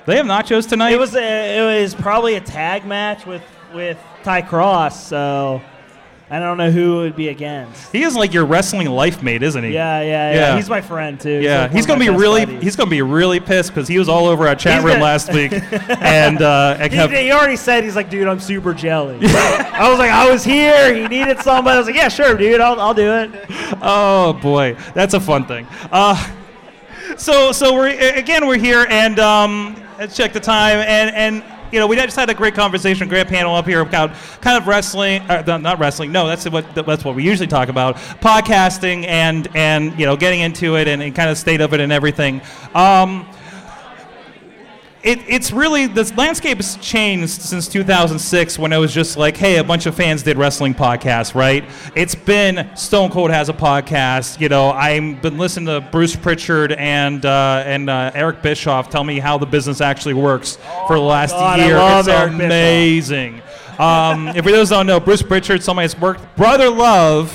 They 0.08 0.16
have 0.16 0.26
nachos 0.26 0.68
tonight. 0.68 0.94
It 0.94 1.00
was 1.00 1.16
a, 1.16 1.58
it 1.60 1.84
was 1.84 1.94
probably 1.94 2.36
a 2.36 2.42
tag 2.42 2.86
match 2.86 3.26
with 3.28 3.44
with 3.76 4.00
Ty 4.24 4.42
Cross. 4.44 5.08
So 5.08 5.62
I 6.30 6.40
don't 6.40 6.58
know 6.58 6.70
who 6.70 7.00
it 7.00 7.04
would 7.04 7.16
be 7.16 7.30
against. 7.30 7.92
He 7.94 8.04
is 8.04 8.14
like 8.14 8.34
your 8.34 8.46
wrestling 8.46 8.90
life 8.90 9.24
mate, 9.24 9.44
isn't 9.44 9.64
he? 9.64 9.72
Yeah, 9.74 10.02
yeah, 10.02 10.08
yeah. 10.08 10.36
Yeah. 10.36 10.56
He's 10.58 10.70
my 10.70 10.82
friend 10.82 11.18
too. 11.20 11.40
Yeah, 11.40 11.62
like 11.64 11.72
he's 11.72 11.86
gonna 11.86 12.02
be 12.02 12.10
really 12.10 12.46
buddies. 12.46 12.64
he's 12.64 12.76
gonna 12.76 12.90
be 12.90 13.02
really 13.02 13.40
pissed 13.40 13.70
because 13.74 13.88
he 13.88 13.98
was 13.98 14.10
all 14.10 14.26
over 14.28 14.46
our 14.46 14.56
chat 14.56 14.76
He's 14.76 14.84
room 14.84 14.94
gonna- 14.96 15.04
last 15.06 15.32
week, 15.32 15.54
and 16.02 16.42
uh, 16.42 16.78
He, 16.84 16.90
kept, 16.90 17.14
he 17.14 17.32
already 17.32 17.56
said 17.56 17.86
he's 17.86 17.96
like, 17.96 18.10
dude, 18.10 18.28
I'm 18.28 18.42
super 18.42 18.74
jelly. 18.74 19.20
I 19.22 19.90
was 19.90 20.00
like, 20.00 20.12
I 20.12 20.30
was 20.30 20.44
here. 20.44 20.94
He 20.94 21.08
needed 21.08 21.40
somebody. 21.40 21.76
I 21.76 21.78
was 21.78 21.88
like, 21.88 21.96
yeah, 21.96 22.10
sure, 22.10 22.36
dude, 22.36 22.60
I'll, 22.60 22.80
I'll 22.82 22.94
do 22.94 23.10
it. 23.14 23.32
Oh 23.82 24.34
boy, 24.42 24.76
that's 24.94 25.14
a 25.14 25.20
fun 25.22 25.46
thing. 25.46 25.66
Uh, 25.94 26.34
so 27.16 27.54
so 27.54 27.74
we're 27.74 27.88
again 28.18 28.46
we're 28.48 28.58
here 28.58 28.86
and 28.90 29.18
um, 29.18 29.82
let's 29.98 30.16
check 30.16 30.34
the 30.34 30.42
time 30.42 30.80
and 30.80 31.16
and 31.16 31.44
you 31.72 31.80
know 31.80 31.88
we 31.88 31.96
just 31.96 32.16
had 32.16 32.30
a 32.30 32.34
great 32.34 32.56
conversation, 32.56 33.08
great 33.08 33.28
panel 33.28 33.56
up 33.56 33.66
here 33.66 33.82
about 33.82 34.14
kind 34.42 34.58
of 34.58 34.68
wrestling, 34.68 35.22
uh, 35.24 35.58
not 35.58 35.80
wrestling. 35.80 36.12
No, 36.12 36.28
that's 36.28 36.50
what 36.50 36.74
that's 36.74 37.04
what 37.04 37.16
we 37.16 37.24
usually 37.24 37.48
talk 37.48 37.70
about, 37.70 37.96
podcasting 38.22 39.06
and 39.08 39.48
and 39.56 39.98
you 40.00 40.06
know 40.06 40.16
getting 40.16 40.42
into 40.42 40.78
it 40.78 40.88
and, 40.88 41.02
and 41.02 41.16
kind 41.16 41.30
of 41.30 41.38
state 41.38 41.62
of 41.62 41.74
it 41.74 41.80
and 41.80 41.92
everything. 41.92 42.42
Um, 42.74 43.28
it, 45.04 45.20
it's 45.28 45.52
really 45.52 45.88
the 45.88 46.12
landscape 46.18 46.58
has 46.58 46.76
changed 46.78 47.42
since 47.42 47.68
2006 47.68 48.60
when 48.60 48.74
it 48.74 48.78
was 48.78 48.94
just 48.94 49.18
like 49.18 49.38
hey 49.38 49.58
a 49.58 49.64
bunch 49.64 49.86
of 49.86 49.96
fans 49.96 50.24
did 50.24 50.38
wrestling 50.38 50.74
podcasts 50.74 51.36
right? 51.36 51.64
It's 51.96 52.16
been 52.16 52.70
stone 52.76 53.10
cold 53.10 53.32
has 53.32 53.50
a 53.50 53.54
podcast 53.54 54.40
you 54.40 54.50
know 54.50 54.70
i've 54.72 55.22
been 55.22 55.38
listening 55.38 55.68
to 55.68 55.82
bruce 55.92 56.16
pritchard 56.16 56.72
and 56.74 57.26
uh, 57.26 57.64
and 57.66 57.90
uh, 57.90 58.12
eric 58.14 58.42
bischoff 58.42 58.90
tell 58.90 59.04
me 59.04 59.20
how 59.20 59.38
the 59.38 59.46
business 59.46 59.82
actually 59.82 60.14
works 60.14 60.58
for 60.88 60.96
the 60.96 61.02
last 61.02 61.32
God, 61.32 61.60
I 61.60 61.66
year. 61.66 61.78
it's 62.00 62.08
Eric 62.08 62.34
amazing. 62.34 63.42
Um, 63.80 64.30
if 64.30 64.44
for 64.44 64.52
those 64.52 64.70
don't 64.70 64.88
know 64.88 65.00
bruce 65.00 65.22
pritchard 65.22 65.64
somebody 65.64 65.88
that's 65.88 66.00
worked 66.00 66.36
brother 66.36 66.70
love 66.70 67.32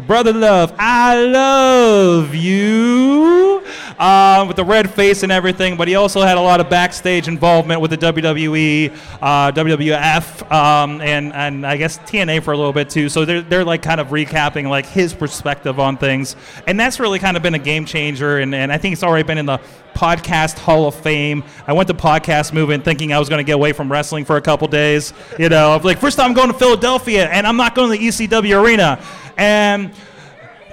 Brother 0.00 0.32
Love, 0.32 0.74
I 0.78 1.22
love 1.24 2.34
you. 2.34 3.62
Uh, 3.96 4.44
with 4.48 4.56
the 4.56 4.64
red 4.64 4.90
face 4.90 5.22
and 5.22 5.30
everything, 5.30 5.76
but 5.76 5.86
he 5.86 5.94
also 5.94 6.20
had 6.20 6.36
a 6.36 6.40
lot 6.40 6.60
of 6.60 6.68
backstage 6.68 7.28
involvement 7.28 7.80
with 7.80 7.92
the 7.92 7.96
WWE, 7.96 8.90
uh, 9.22 9.52
WWF, 9.52 10.50
um, 10.50 11.00
and 11.00 11.32
and 11.32 11.64
I 11.64 11.76
guess 11.76 11.98
TNA 11.98 12.42
for 12.42 12.52
a 12.52 12.56
little 12.56 12.72
bit 12.72 12.90
too. 12.90 13.08
So 13.08 13.24
they're 13.24 13.40
they're 13.40 13.64
like 13.64 13.82
kind 13.82 14.00
of 14.00 14.08
recapping 14.08 14.68
like 14.68 14.84
his 14.84 15.14
perspective 15.14 15.78
on 15.78 15.96
things, 15.96 16.34
and 16.66 16.78
that's 16.78 16.98
really 16.98 17.20
kind 17.20 17.36
of 17.36 17.44
been 17.44 17.54
a 17.54 17.58
game 17.58 17.84
changer. 17.86 18.38
And, 18.38 18.52
and 18.52 18.72
I 18.72 18.78
think 18.78 18.94
it's 18.94 19.04
already 19.04 19.22
been 19.22 19.38
in 19.38 19.46
the 19.46 19.60
podcast 19.94 20.58
Hall 20.58 20.88
of 20.88 20.94
Fame. 20.96 21.44
I 21.68 21.72
went 21.72 21.86
to 21.86 21.94
podcast 21.94 22.52
movement 22.52 22.84
thinking 22.84 23.12
I 23.12 23.20
was 23.20 23.28
going 23.28 23.38
to 23.38 23.44
get 23.44 23.54
away 23.54 23.72
from 23.72 23.90
wrestling 23.90 24.24
for 24.24 24.36
a 24.36 24.42
couple 24.42 24.66
days. 24.66 25.12
You 25.38 25.48
know, 25.48 25.80
like 25.84 25.98
first 25.98 26.16
time 26.16 26.30
I'm 26.30 26.34
going 26.34 26.48
to 26.48 26.58
Philadelphia, 26.58 27.28
and 27.28 27.46
I'm 27.46 27.56
not 27.56 27.76
going 27.76 27.92
to 27.92 27.98
the 27.98 28.08
ECW 28.08 28.60
arena, 28.60 29.00
and. 29.36 29.92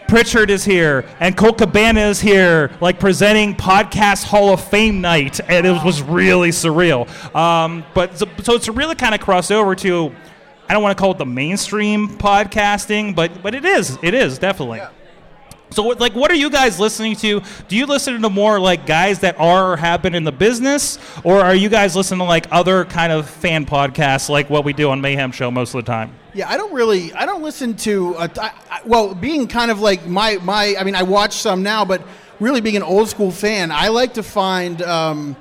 Pritchard 0.07 0.49
is 0.49 0.65
here 0.65 1.05
and 1.21 1.37
Colt 1.37 1.57
Cabana 1.57 2.01
is 2.01 2.19
here, 2.19 2.69
like 2.81 2.99
presenting 2.99 3.55
Podcast 3.55 4.25
Hall 4.25 4.53
of 4.53 4.61
Fame 4.61 4.99
night, 4.99 5.39
and 5.47 5.65
it 5.65 5.85
was 5.85 6.01
really 6.01 6.49
surreal. 6.49 7.07
Um, 7.33 7.85
but 7.93 8.17
so, 8.17 8.25
so 8.43 8.55
it's 8.55 8.67
really 8.67 8.95
kind 8.95 9.15
of 9.15 9.21
crossed 9.21 9.53
over 9.53 9.73
to, 9.73 10.13
I 10.67 10.73
don't 10.73 10.83
want 10.83 10.97
to 10.97 11.01
call 11.01 11.11
it 11.11 11.17
the 11.17 11.25
mainstream 11.25 12.09
podcasting, 12.09 13.15
but 13.15 13.41
but 13.41 13.55
it 13.55 13.63
is, 13.63 13.97
it 14.03 14.13
is 14.13 14.37
definitely. 14.37 14.81
So, 15.69 15.83
like, 15.83 16.13
what 16.13 16.29
are 16.29 16.35
you 16.35 16.49
guys 16.49 16.77
listening 16.77 17.15
to? 17.17 17.41
Do 17.69 17.77
you 17.77 17.85
listen 17.85 18.21
to 18.21 18.29
more 18.29 18.59
like 18.59 18.85
guys 18.85 19.19
that 19.19 19.39
are 19.39 19.71
or 19.71 19.77
have 19.77 20.01
been 20.01 20.13
in 20.13 20.25
the 20.25 20.31
business, 20.33 20.99
or 21.23 21.39
are 21.39 21.55
you 21.55 21.69
guys 21.69 21.95
listening 21.95 22.19
to 22.19 22.25
like 22.25 22.47
other 22.51 22.83
kind 22.83 23.13
of 23.13 23.29
fan 23.29 23.65
podcasts, 23.65 24.27
like 24.27 24.49
what 24.49 24.65
we 24.65 24.73
do 24.73 24.89
on 24.89 24.99
Mayhem 24.99 25.31
Show 25.31 25.51
most 25.51 25.73
of 25.73 25.85
the 25.85 25.89
time? 25.89 26.13
Yeah, 26.33 26.49
I 26.49 26.55
don't 26.55 26.73
really. 26.73 27.13
I 27.13 27.25
don't 27.25 27.43
listen 27.43 27.75
to. 27.77 28.13
A, 28.13 28.31
I, 28.39 28.53
I, 28.69 28.81
well, 28.85 29.13
being 29.13 29.47
kind 29.47 29.69
of 29.69 29.79
like 29.81 30.05
my 30.07 30.37
my. 30.37 30.75
I 30.79 30.83
mean, 30.83 30.95
I 30.95 31.03
watch 31.03 31.33
some 31.33 31.61
now, 31.61 31.83
but 31.83 32.01
really 32.39 32.61
being 32.61 32.77
an 32.77 32.83
old 32.83 33.09
school 33.09 33.31
fan, 33.31 33.71
I 33.71 33.89
like 33.89 34.13
to 34.15 34.23
find. 34.23 34.81
Um, 34.81 35.35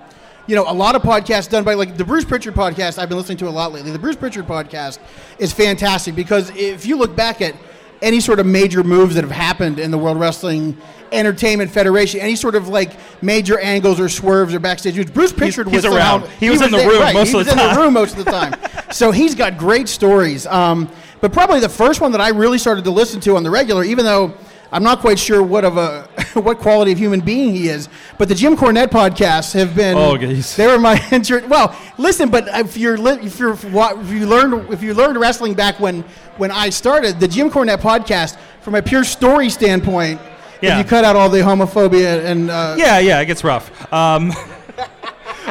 you 0.47 0.57
know, 0.57 0.65
a 0.67 0.75
lot 0.75 0.97
of 0.97 1.03
podcasts 1.03 1.49
done 1.49 1.63
by 1.63 1.75
like 1.75 1.97
the 1.97 2.05
Bruce 2.05 2.25
Pritchard 2.25 2.55
podcast. 2.55 2.99
I've 2.99 3.09
been 3.09 3.19
listening 3.19 3.39
to 3.39 3.49
a 3.49 3.51
lot 3.51 3.73
lately. 3.73 3.93
The 3.93 4.01
Bruce 4.01 4.17
Pritchard 4.17 4.49
podcast 4.49 4.99
is 5.39 5.53
fantastic 5.53 6.17
because 6.17 6.51
if 6.57 6.85
you 6.85 6.97
look 6.97 7.15
back 7.15 7.41
at 7.41 7.55
any 8.03 8.21
sort 8.21 8.41
of 8.41 8.47
major 8.47 8.83
moves 8.83 9.15
that 9.15 9.25
have 9.25 9.31
happened 9.31 9.79
in 9.79 9.91
the 9.91 9.99
World 9.99 10.19
Wrestling 10.19 10.77
Entertainment 11.13 11.71
Federation, 11.71 12.21
any 12.21 12.37
sort 12.37 12.55
of 12.55 12.69
like 12.69 12.93
major 13.23 13.59
angles 13.59 13.99
or 14.01 14.09
swerves 14.09 14.55
or 14.55 14.61
backstage 14.61 14.97
moves, 14.97 15.11
Bruce 15.11 15.33
Pritchard 15.33 15.67
he's 15.69 15.77
was 15.77 15.85
around. 15.85 16.21
somehow- 16.23 16.37
He 16.39 16.51
was 16.51 16.63
in 16.63 16.71
the 16.71 16.79
there- 16.79 16.89
room 16.89 17.01
right, 17.01 17.15
most 17.15 17.29
he 17.29 17.35
of 17.35 17.39
was 17.39 17.47
the 17.49 17.53
in 17.53 17.59
time. 17.59 17.75
the 17.75 17.81
room 17.83 17.93
most 17.95 18.17
of 18.17 18.25
the 18.25 18.31
time. 18.31 18.55
so 18.93 19.11
he's 19.11 19.35
got 19.35 19.59
great 19.59 19.89
stories. 19.89 20.47
Um, 20.47 20.89
but 21.21 21.33
probably 21.33 21.61
the 21.61 21.69
first 21.69 22.01
one 22.01 22.13
that 22.13 22.21
I 22.21 22.29
really 22.31 22.59
started 22.59 22.85
to 22.85 22.91
listen 22.91 23.21
to 23.23 23.37
on 23.37 23.43
the 23.43 23.51
regular, 23.51 23.85
even 23.85 24.05
though 24.05 24.35
I'm 24.73 24.83
not 24.83 25.01
quite 25.01 25.19
sure 25.19 25.43
what 25.43 25.65
of 25.65 25.77
a 25.77 26.03
what 26.35 26.59
quality 26.59 26.93
of 26.93 26.99
human 26.99 27.21
being 27.21 27.53
he 27.55 27.69
is, 27.69 27.89
but 28.19 28.29
the 28.29 28.35
Jim 28.35 28.57
Cornette 28.57 28.89
podcasts 28.89 29.53
have 29.55 29.75
been. 29.75 29.97
Oh, 29.97 30.17
geez. 30.17 30.55
They 30.57 30.67
were 30.67 30.79
my 30.79 31.05
inter- 31.13 31.47
well. 31.49 31.77
Listen, 31.99 32.31
but 32.31 32.47
if 32.49 32.77
you're 32.77 32.97
li- 32.97 33.19
if 33.27 33.39
you're 33.39 33.55
if 33.55 33.65
you 34.11 34.27
learned 34.27 34.73
if 34.73 34.83
you 34.83 34.95
learned 34.95 35.19
wrestling 35.19 35.55
back 35.55 35.81
when 35.81 36.03
when 36.37 36.51
I 36.51 36.71
started 36.71 37.19
the 37.21 37.29
Jim 37.29 37.51
Cornette 37.51 37.81
podcast 37.81 38.39
from 38.61 38.75
a 38.77 38.83
pure 38.83 39.05
story 39.05 39.49
standpoint. 39.51 40.21
Yeah. 40.63 40.79
If 40.79 40.85
you 40.85 40.91
cut 40.91 41.05
out 41.05 41.17
all 41.17 41.31
the 41.31 41.39
homophobia 41.39 42.23
and 42.25 42.51
uh, 42.51 42.75
Yeah, 42.79 42.99
yeah, 42.99 43.19
it 43.21 43.27
gets 43.27 43.43
rough. 43.43 43.71
Um, 43.93 44.31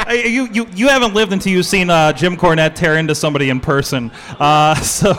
you, 0.10 0.48
you, 0.51 0.68
you 0.74 0.88
haven't 0.88 1.13
lived 1.13 1.34
until 1.34 1.51
you've 1.51 1.65
seen 1.65 1.89
uh, 1.89 2.13
Jim 2.13 2.38
Cornette 2.38 2.75
tear 2.75 2.98
into 2.98 3.15
somebody 3.15 3.50
in 3.50 3.60
person. 3.60 4.12
Uh, 4.39 4.75
so, 4.82 5.12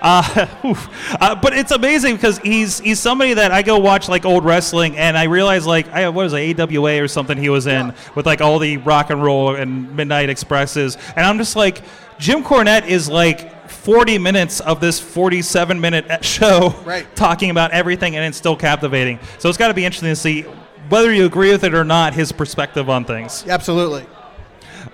uh, 0.00 0.46
uh, 1.20 1.34
but 1.36 1.52
it's 1.52 1.72
amazing 1.72 2.16
because 2.16 2.38
he's 2.38 2.80
he's 2.80 3.00
somebody 3.00 3.34
that 3.34 3.52
I 3.52 3.62
go 3.62 3.78
watch 3.78 4.08
like 4.08 4.24
old 4.24 4.44
wrestling, 4.44 4.96
and 4.96 5.16
I 5.16 5.24
realize 5.24 5.66
like 5.66 5.88
I 5.88 6.08
what 6.08 6.24
was 6.24 6.32
it 6.32 6.60
AWA 6.60 7.02
or 7.02 7.08
something 7.08 7.36
he 7.36 7.48
was 7.48 7.66
in 7.66 7.94
with 8.14 8.26
like 8.26 8.40
all 8.40 8.58
the 8.58 8.76
rock 8.78 9.10
and 9.10 9.22
roll 9.22 9.54
and 9.54 9.94
Midnight 9.96 10.30
Expresses, 10.30 10.96
and 11.16 11.26
I'm 11.26 11.38
just 11.38 11.56
like 11.56 11.82
Jim 12.18 12.42
Cornette 12.42 12.86
is 12.86 13.08
like. 13.08 13.50
40 13.72 14.18
minutes 14.18 14.60
of 14.60 14.80
this 14.80 15.00
47 15.00 15.80
minute 15.80 16.24
show 16.24 16.68
Right. 16.84 17.04
talking 17.16 17.50
about 17.50 17.72
everything 17.72 18.14
and 18.14 18.24
it's 18.24 18.36
still 18.36 18.54
captivating. 18.54 19.18
So 19.38 19.48
it's 19.48 19.58
got 19.58 19.68
to 19.68 19.74
be 19.74 19.84
interesting 19.84 20.10
to 20.10 20.14
see 20.16 20.42
whether 20.88 21.12
you 21.12 21.24
agree 21.24 21.50
with 21.50 21.64
it 21.64 21.74
or 21.74 21.82
not, 21.82 22.14
his 22.14 22.30
perspective 22.30 22.88
on 22.88 23.04
things. 23.04 23.44
absolutely. 23.48 24.06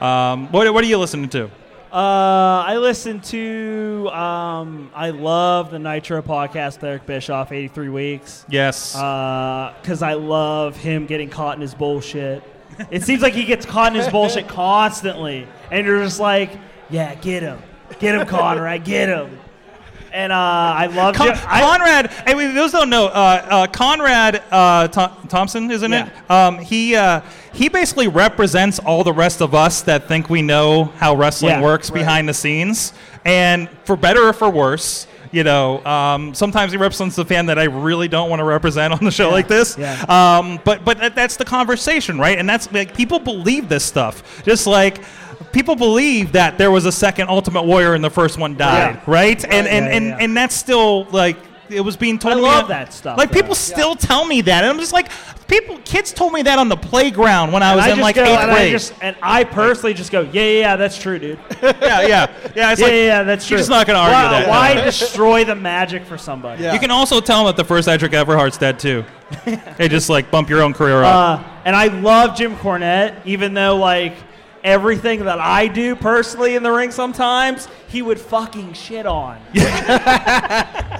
Um, 0.01 0.51
what, 0.53 0.73
what 0.73 0.85
are 0.85 0.87
you 0.87 0.99
listening 0.99 1.29
to? 1.31 1.51
Uh, 1.93 2.65
I 2.67 2.77
listen 2.77 3.21
to. 3.23 4.11
Um, 4.13 4.91
I 4.95 5.11
love 5.11 5.71
the 5.71 5.79
Nitro 5.79 6.21
podcast 6.21 6.83
Eric 6.83 7.07
Bischoff, 7.07 7.51
83 7.51 7.89
weeks. 7.89 8.45
Yes. 8.49 8.93
Because 8.93 10.03
I 10.03 10.13
love 10.13 10.77
him 10.77 11.07
getting 11.07 11.31
caught 11.31 11.55
in 11.55 11.63
his 11.63 11.75
bullshit. 11.75 12.43
It 12.91 13.03
seems 13.03 13.23
like 13.23 13.33
he 13.33 13.45
gets 13.45 13.65
caught 13.65 13.93
in 13.95 13.99
his 14.01 14.09
bullshit 14.09 14.49
constantly, 14.63 15.49
and 15.71 15.87
you're 15.87 16.03
just 16.05 16.21
like, 16.21 16.51
"Yeah, 16.91 17.15
get 17.17 17.43
him, 17.43 17.61
get 17.99 18.15
him, 18.15 18.27
Conrad, 18.27 18.85
get 18.85 19.09
him." 19.09 19.39
And 20.13 20.33
uh, 20.33 20.37
I 20.37 20.87
love 20.87 21.15
Con- 21.15 21.29
Jim- 21.29 21.37
I- 21.47 21.61
Conrad, 21.61 22.11
hey, 22.27 22.35
we, 22.35 22.47
those 22.47 22.73
don't 22.73 22.91
know. 22.91 23.07
Uh, 23.07 23.47
uh, 23.51 23.67
Conrad 23.67 24.43
uh, 24.51 24.89
Thom- 24.89 25.29
Thompson, 25.29 25.71
isn't 25.71 25.93
Yeah. 25.93 26.07
it? 26.07 26.31
Um, 26.31 26.59
he 26.59 26.97
uh, 26.97 27.21
he 27.53 27.69
basically 27.69 28.09
represents 28.09 28.79
all 28.79 29.05
the 29.05 29.13
rest 29.13 29.41
of 29.43 29.55
us 29.55 29.83
that 29.83 30.09
think 30.09 30.31
we 30.31 30.43
know 30.43 30.85
how 30.97 31.15
wrestling 31.15 31.53
Yeah, 31.57 31.63
works 31.63 31.91
behind 31.91 32.29
the 32.29 32.35
scenes, 32.35 32.93
and 33.25 33.69
for 33.85 33.97
better 33.97 34.23
or 34.29 34.33
for 34.33 34.49
worse. 34.51 35.07
You 35.31 35.45
know, 35.45 35.85
um, 35.85 36.33
sometimes 36.33 36.73
he 36.73 36.79
represents 36.79 37.15
the 37.15 37.25
fan 37.27 37.45
that 37.47 37.59
I 37.59 37.65
really 37.65 38.09
don't 38.09 38.31
want 38.31 38.41
to 38.41 38.45
represent 38.45 38.95
on 38.95 39.05
the 39.05 39.11
show 39.11 39.29
like 39.29 39.47
this. 39.47 39.77
yeah. 39.77 40.03
Um, 40.09 40.59
but 40.65 40.87
but 40.87 40.97
that, 41.01 41.15
that's 41.15 41.37
the 41.37 41.45
conversation, 41.45 42.19
right? 42.19 42.39
And 42.39 42.49
that's 42.49 42.73
like 42.73 42.95
people 42.97 43.19
believe 43.19 43.69
this 43.69 43.85
stuff. 43.85 44.43
Just 44.43 44.67
like 44.67 45.03
people 45.53 45.77
believe 45.77 46.33
that 46.33 46.59
there 46.59 46.71
was 46.71 46.85
a 46.87 46.93
second 46.93 47.29
Ultimate 47.29 47.63
Warrior 47.65 47.95
and 47.95 48.05
the 48.05 48.11
first 48.11 48.39
one 48.39 48.57
died, 48.57 48.95
Yeah. 48.97 49.03
right? 49.07 49.45
And 49.45 49.67
and, 49.67 49.87
Yeah, 49.87 49.93
and, 49.93 50.07
yeah. 50.07 50.17
and 50.21 50.37
that's 50.37 50.55
still 50.55 51.05
like 51.07 51.37
it 51.71 51.81
was 51.81 51.97
being 51.97 52.19
told. 52.19 52.33
I 52.33 52.37
me 52.37 52.43
love 52.43 52.69
that 52.69 52.93
stuff, 52.95 53.19
Like 53.19 53.31
though. 53.31 53.41
people 53.41 53.55
still 53.55 53.95
tell 53.95 54.25
me 54.25 54.41
that, 54.41 54.65
and 54.65 54.73
I'm 54.73 54.79
just 54.79 54.93
like, 54.95 55.11
people, 55.49 55.79
kids 55.85 56.15
told 56.15 56.33
me 56.33 56.41
that 56.43 56.59
on 56.59 56.71
the 56.71 56.77
playground 56.79 57.53
when 57.53 57.63
I 57.63 57.77
was 57.77 57.85
I 57.85 57.89
in 57.91 57.97
just 57.97 58.03
like 58.03 58.15
go, 58.17 58.23
eighth 58.25 58.41
and 58.41 58.51
I 58.51 58.55
grade. 58.55 58.73
just, 58.73 58.95
and 59.03 59.17
I 59.23 59.45
personally 59.45 59.93
just 59.93 60.11
go, 60.11 60.23
yeah, 60.23 60.43
yeah, 60.45 60.61
yeah, 60.61 60.77
that's 60.77 60.97
true, 60.99 61.19
dude. 61.19 61.39
yeah, 61.63 61.77
yeah, 61.83 62.07
yeah. 62.07 62.27
It's 62.33 62.57
yeah, 62.57 62.69
like, 62.71 62.81
yeah, 62.81 62.89
yeah, 62.89 63.23
that's 63.23 63.47
true. 63.47 63.57
You're 63.57 63.61
just 63.61 63.71
not 63.71 63.87
gonna 63.87 63.99
argue 63.99 64.15
why, 64.15 64.31
that. 64.41 64.49
Why 64.49 64.75
no. 64.75 64.85
destroy 64.85 65.45
the 65.45 65.55
magic 65.55 66.07
for 66.07 66.17
somebody? 66.17 66.63
Yeah. 66.63 66.73
You 66.73 66.79
can 66.81 66.91
also 66.91 67.21
tell 67.21 67.39
them 67.45 67.47
that 67.55 67.57
the 67.57 67.65
first 67.69 67.87
Edric 67.87 68.13
Everhart's 68.13 68.57
dead 68.57 68.79
too. 68.79 69.05
they 69.77 69.89
just 69.89 70.09
like 70.09 70.31
bump 70.31 70.49
your 70.49 70.63
own 70.63 70.73
career 70.73 71.03
up. 71.03 71.41
Uh, 71.41 71.45
and 71.67 71.77
I 71.77 71.89
love 71.89 72.35
Jim 72.35 72.57
Cornette, 72.57 73.27
even 73.27 73.53
though 73.53 73.77
like 73.77 74.15
everything 74.65 75.25
that 75.25 75.39
I 75.39 75.67
do 75.69 75.95
personally 75.97 76.57
in 76.57 76.63
the 76.63 76.71
ring 76.73 76.91
sometimes, 76.91 77.69
he 77.89 78.03
would 78.03 78.21
fucking 78.21 78.73
shit 78.75 79.07
on. 79.07 79.39
yeah, 79.55 80.91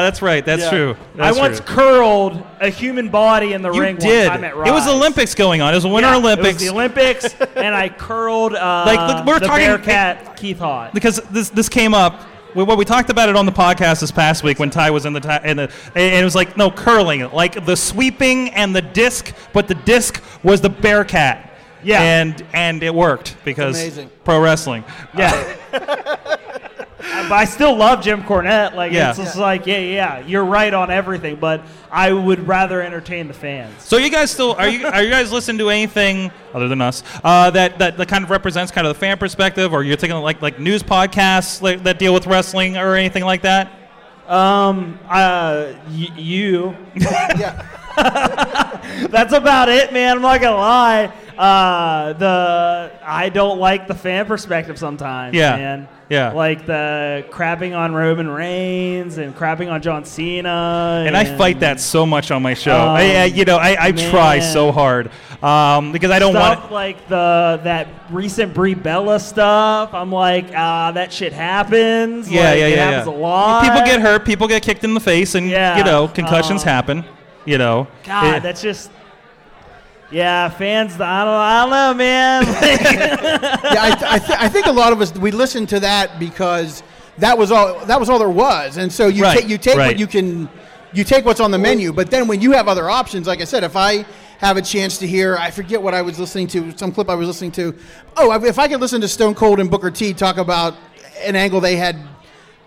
that's 0.00 0.22
right. 0.22 0.44
That's 0.44 0.68
true. 0.68 0.96
I 1.14 1.16
That's 1.16 1.38
once 1.38 1.58
true. 1.60 1.66
curled 1.66 2.42
a 2.60 2.70
human 2.70 3.08
body 3.08 3.52
in 3.52 3.62
the 3.62 3.72
You 3.72 3.80
ring 3.80 3.96
did. 3.96 4.28
one 4.28 4.40
time 4.40 4.44
at 4.44 4.68
It 4.68 4.72
was 4.72 4.86
Olympics 4.88 5.34
going 5.34 5.60
on. 5.60 5.72
It 5.72 5.76
was 5.76 5.82
the 5.84 5.88
Winter 5.90 6.10
Yeah, 6.10 6.16
Olympics. 6.16 6.48
It 6.48 6.52
was 6.52 6.62
the 6.62 6.68
Olympics, 6.70 7.34
and 7.56 7.74
I 7.74 7.88
curled 7.88 8.54
uh, 8.54 8.84
Like, 8.86 9.16
look, 9.16 9.26
we're 9.26 9.38
the 9.40 9.46
talking- 9.46 9.66
Bearcat 9.66 10.36
Keith 10.36 10.58
Hott. 10.58 10.92
because 10.94 11.20
this 11.30 11.50
this 11.50 11.68
came 11.68 11.94
up. 11.94 12.20
We, 12.54 12.62
well, 12.64 12.76
we 12.78 12.84
talked 12.86 13.10
about 13.10 13.28
it 13.28 13.36
on 13.36 13.44
the 13.46 13.52
podcast 13.52 14.00
this 14.00 14.10
past 14.10 14.42
week 14.42 14.58
when 14.58 14.70
Ty 14.70 14.90
was 14.90 15.04
in 15.04 15.12
the 15.12 15.40
in 15.44 15.58
the 15.58 15.70
and 15.94 16.14
it 16.14 16.24
was 16.24 16.34
like 16.34 16.56
no 16.56 16.70
curling, 16.70 17.30
like 17.30 17.64
the 17.66 17.76
sweeping 17.76 18.48
and 18.50 18.74
the 18.74 18.80
disc, 18.82 19.34
but 19.52 19.68
the 19.68 19.74
disc 19.74 20.22
was 20.42 20.60
the 20.62 20.70
Bearcat. 20.70 21.44
Yeah. 21.82 22.02
and 22.02 22.44
and 22.52 22.82
it 22.82 22.94
worked 22.94 23.36
because 23.44 23.80
amazing. 23.80 24.10
pro 24.24 24.40
wrestling. 24.40 24.84
Yeah. 25.16 25.56
but 25.70 27.32
I 27.32 27.44
still 27.44 27.76
love 27.76 28.02
Jim 28.02 28.22
Cornette. 28.22 28.74
Like 28.74 28.92
Yeah. 28.92 29.10
it's 29.10 29.18
just 29.18 29.36
like, 29.36 29.66
yeah, 29.66 29.78
yeah, 29.78 30.26
you're 30.26 30.44
right 30.44 30.72
on 30.72 30.90
everything, 30.90 31.36
but 31.36 31.62
I 31.90 32.12
would 32.12 32.46
rather 32.48 32.82
entertain 32.82 33.28
the 33.28 33.34
fans. 33.34 33.82
So 33.82 33.96
you 33.96 34.10
guys 34.10 34.30
still 34.30 34.52
are 34.52 34.68
you 34.68 34.86
are 34.86 35.02
you 35.02 35.10
guys 35.10 35.30
listening 35.32 35.58
to 35.58 35.70
anything 35.70 36.30
other 36.54 36.68
than 36.68 36.80
us 36.80 37.02
uh, 37.22 37.50
that, 37.50 37.78
that 37.78 37.96
that 37.96 38.08
kind 38.08 38.24
of 38.24 38.30
represents 38.30 38.72
kind 38.72 38.86
of 38.86 38.94
the 38.94 38.98
fan 38.98 39.18
perspective, 39.18 39.72
or 39.72 39.82
you're 39.84 39.96
taking 39.96 40.16
like 40.16 40.42
like 40.42 40.58
news 40.58 40.82
podcasts 40.82 41.62
like, 41.62 41.82
that 41.84 41.98
deal 41.98 42.14
with 42.14 42.26
wrestling 42.26 42.76
or 42.76 42.94
anything 42.94 43.24
like 43.24 43.42
that? 43.42 43.72
Um, 44.26 44.98
uh, 45.08 45.72
y- 45.88 46.12
you. 46.16 46.76
Yeah. 46.94 47.64
That's 49.10 49.32
about 49.32 49.68
it, 49.68 49.92
man. 49.92 50.16
I'm 50.16 50.22
not 50.22 50.40
gonna 50.40 50.56
lie. 50.56 51.12
Uh, 51.38 52.12
the 52.14 52.90
I 53.04 53.28
don't 53.28 53.58
like 53.60 53.86
the 53.86 53.94
fan 53.94 54.26
perspective 54.26 54.78
sometimes. 54.78 55.34
Yeah. 55.34 55.56
man. 55.56 55.88
Yeah. 56.10 56.32
Like 56.32 56.64
the 56.66 57.24
crapping 57.30 57.76
on 57.76 57.94
Roman 57.94 58.28
Reigns 58.28 59.18
and 59.18 59.36
crapping 59.36 59.70
on 59.70 59.82
John 59.82 60.04
Cena. 60.04 61.04
and 61.06 61.16
I 61.16 61.36
fight 61.36 61.60
that 61.60 61.80
so 61.80 62.06
much 62.06 62.30
on 62.30 62.42
my 62.42 62.54
show. 62.54 62.74
Um, 62.76 62.88
I, 62.88 63.16
I- 63.16 63.24
you 63.26 63.44
know, 63.44 63.56
I, 63.56 63.76
I 63.78 63.92
try 63.92 64.38
so 64.40 64.72
hard 64.72 65.10
um, 65.42 65.92
because 65.92 66.10
I 66.10 66.18
don't 66.18 66.32
stuff 66.32 66.60
want. 66.62 66.72
like 66.72 67.08
the 67.08 67.60
that 67.64 67.88
recent 68.10 68.52
Brie 68.54 68.74
Bella 68.74 69.20
stuff. 69.20 69.92
I'm 69.94 70.10
like, 70.10 70.46
ah, 70.56 70.90
that 70.92 71.12
shit 71.12 71.32
happens. 71.34 72.28
Yeah, 72.30 72.48
Like, 72.50 72.58
yeah, 72.58 72.66
it 72.66 72.70
yeah, 72.76 72.90
happens 72.90 73.06
yeah. 73.06 73.12
a 73.12 73.22
lot. 73.22 73.62
People 73.64 73.80
get 73.82 74.00
hurt. 74.00 74.24
People 74.24 74.48
get 74.48 74.62
kicked 74.62 74.82
in 74.84 74.94
the 74.94 75.00
face, 75.00 75.34
and 75.36 75.48
Yeah, 75.48 75.78
you 75.78 75.84
know, 75.84 76.08
concussions 76.08 76.62
um, 76.62 76.68
happen. 76.68 77.04
You 77.44 77.58
know, 77.58 77.86
God, 78.04 78.36
It- 78.38 78.42
that's 78.42 78.60
just. 78.62 78.90
Yeah, 80.10 80.48
fans. 80.48 80.94
I 80.94 81.24
don't. 81.24 81.34
I 81.34 81.60
don't 81.60 81.70
know, 81.70 81.94
man. 81.94 82.42
yeah, 82.46 83.82
I, 83.82 83.90
th- 83.94 84.10
I, 84.10 84.18
th- 84.18 84.38
I 84.40 84.48
think 84.48 84.66
a 84.66 84.72
lot 84.72 84.92
of 84.92 85.00
us 85.02 85.14
we 85.14 85.30
listened 85.30 85.68
to 85.70 85.80
that 85.80 86.18
because 86.18 86.82
that 87.18 87.36
was 87.36 87.50
all 87.52 87.84
that 87.86 88.00
was 88.00 88.08
all 88.08 88.18
there 88.18 88.28
was, 88.30 88.78
and 88.78 88.90
so 88.90 89.08
you 89.08 89.22
Right, 89.24 89.38
take 89.40 89.48
you 89.50 89.58
take 89.58 89.76
right. 89.76 89.88
what 89.88 89.98
you 89.98 90.06
can, 90.06 90.48
you 90.94 91.04
take 91.04 91.26
what's 91.26 91.40
on 91.40 91.50
the 91.50 91.58
menu. 91.58 91.92
But 91.92 92.10
then 92.10 92.26
when 92.26 92.40
you 92.40 92.52
have 92.52 92.68
other 92.68 92.88
options, 92.88 93.26
like 93.26 93.42
I 93.42 93.44
said, 93.44 93.64
if 93.64 93.76
I 93.76 94.06
have 94.38 94.56
a 94.56 94.62
chance 94.62 94.96
to 94.98 95.06
hear, 95.06 95.36
I 95.36 95.50
forget 95.50 95.82
what 95.82 95.92
I 95.94 96.00
was 96.00 96.18
listening 96.18 96.46
to, 96.48 96.76
some 96.78 96.90
clip 96.92 97.10
I 97.10 97.14
was 97.14 97.26
listening 97.28 97.52
to. 97.52 97.74
Oh, 98.16 98.32
if 98.44 98.58
I 98.58 98.66
could 98.68 98.80
listen 98.80 99.00
to 99.02 99.08
Stone 99.08 99.34
Cold 99.34 99.60
and 99.60 99.70
Booker 99.70 99.90
T 99.90 100.14
talk 100.14 100.38
about 100.38 100.74
an 101.22 101.36
angle 101.36 101.60
they 101.60 101.76
had 101.76 101.98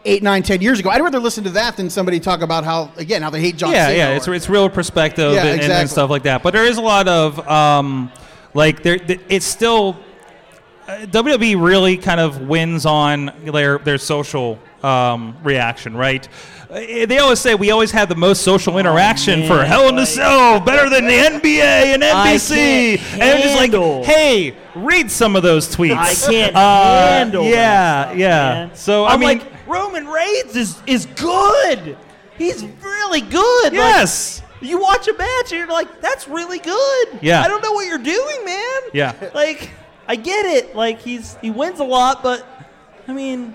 eight, 0.05 0.24
nine, 0.24 0.43
ten 0.43 0.62
years 0.62 0.79
ago, 0.79 0.89
I'd 0.89 1.01
rather 1.01 1.20
listen 1.20 1.43
to 1.46 1.50
that 1.51 1.77
than 1.77 1.89
somebody 1.89 2.20
talk 2.20 2.41
about 2.41 2.63
how 2.63 2.91
again 2.98 3.22
how 3.22 3.29
they 3.29 3.41
hate 3.41 3.55
John 3.58 3.72
yeah, 3.72 3.88
Cena. 3.88 3.98
yeah, 3.98 4.10
or- 4.12 4.15
it's 4.15 4.27
it's 4.27 4.50
real 4.50 4.70
perspective 4.70 5.34
Yeah, 5.34 5.46
and, 5.46 5.62
and- 5.62 5.72
and 5.72 5.89
stuff 5.89 6.10
like 6.10 6.24
that. 6.24 6.43
But 6.43 6.53
there 6.53 6.65
is 6.65 6.77
a 6.77 6.81
lot 6.81 7.08
of 7.08 7.46
um, 7.48 8.12
like 8.53 8.84
there. 8.84 9.00
It's 9.29 9.46
still 9.46 9.98
uh, 10.88 11.05
WWE 11.08 11.62
really 11.63 11.98
kind 11.98 12.20
of 12.20 12.41
wins 12.48 12.86
on 12.86 13.31
their 13.46 13.77
their 13.79 13.98
social 13.98 14.58
um, 14.84 15.38
reaction, 15.43 15.96
right? 15.96 16.27
Uh, 16.70 17.05
They 17.05 17.20
always 17.20 17.39
say 17.39 17.53
we 17.53 17.70
always 17.70 17.91
have 17.91 18.10
the 18.10 18.15
most 18.15 18.41
social 18.43 18.79
interaction 18.79 19.46
for 19.46 19.58
man, 19.58 19.65
Hell 19.67 19.89
in 19.89 20.00
a 20.00 20.05
Cell, 20.05 20.60
better 20.60 20.89
than 20.89 21.05
the 21.05 21.12
NBA 21.39 21.62
and 21.93 22.01
NBC. 22.01 22.98
can't 22.98 23.22
And 23.22 23.43
just 23.43 23.55
like, 23.55 24.05
hey, 24.05 24.55
read 24.74 25.12
some 25.12 25.36
of 25.36 25.43
those 25.43 25.67
tweets. 25.75 25.98
I 25.98 26.31
can't 26.31 26.55
Uh, 26.55 27.08
handle. 27.10 27.43
Yeah, 27.43 27.51
that 27.55 28.08
stuff, 28.08 28.17
yeah. 28.17 28.53
man. 28.53 28.75
So 28.75 29.03
I 29.03 29.13
I'm 29.13 29.20
mean, 29.20 29.38
like, 29.39 29.50
Roman 29.72 30.08
Reigns 30.08 30.56
is 30.56 30.82
is 30.88 31.06
good. 31.06 31.98
He's 32.38 32.63
really 32.63 33.22
good. 33.22 33.63
Like, 33.66 33.74
yes. 33.74 34.42
you 34.62 34.80
watch 34.80 35.08
a 35.08 35.13
match 35.13 35.51
and 35.51 35.60
you're 35.60 35.68
like, 35.68 36.01
that's 36.01 36.28
really 36.28 36.60
good. 36.60 37.08
Yeah. 37.22 37.42
I 37.42 37.48
don't 37.48 37.62
know 37.62 37.72
what 37.72 37.86
you're 37.88 37.98
doing, 38.00 38.46
man. 38.46 38.82
Yeah. 38.94 39.13
Like, 39.34 39.70
I 40.08 40.16
get 40.16 40.46
it. 40.46 40.75
Like 40.75 41.00
he's 41.00 41.36
he 41.42 41.51
wins 41.51 41.80
a 41.80 41.84
lot, 41.84 42.24
but 42.24 42.46
I 43.08 43.13
mean, 43.13 43.54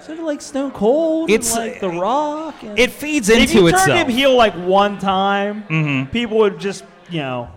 sort 0.00 0.18
of 0.18 0.24
like 0.24 0.40
Stone 0.40 0.70
Cold. 0.72 1.30
It's- 1.30 1.54
and 1.56 1.70
like 1.72 1.80
The 1.80 1.88
Rock. 1.90 2.62
And 2.62 2.78
It 2.78 2.90
feeds 2.92 3.28
into 3.28 3.42
itself. 3.42 3.52
if 3.52 3.54
you 3.54 3.68
itself. 3.68 3.98
him 3.98 4.08
heel 4.08 4.36
like 4.36 4.54
one 4.54 4.98
time, 4.98 5.64
Mhm. 5.68 6.10
people 6.12 6.38
would 6.38 6.58
just 6.58 6.84
you 7.10 7.20
know. 7.20 7.48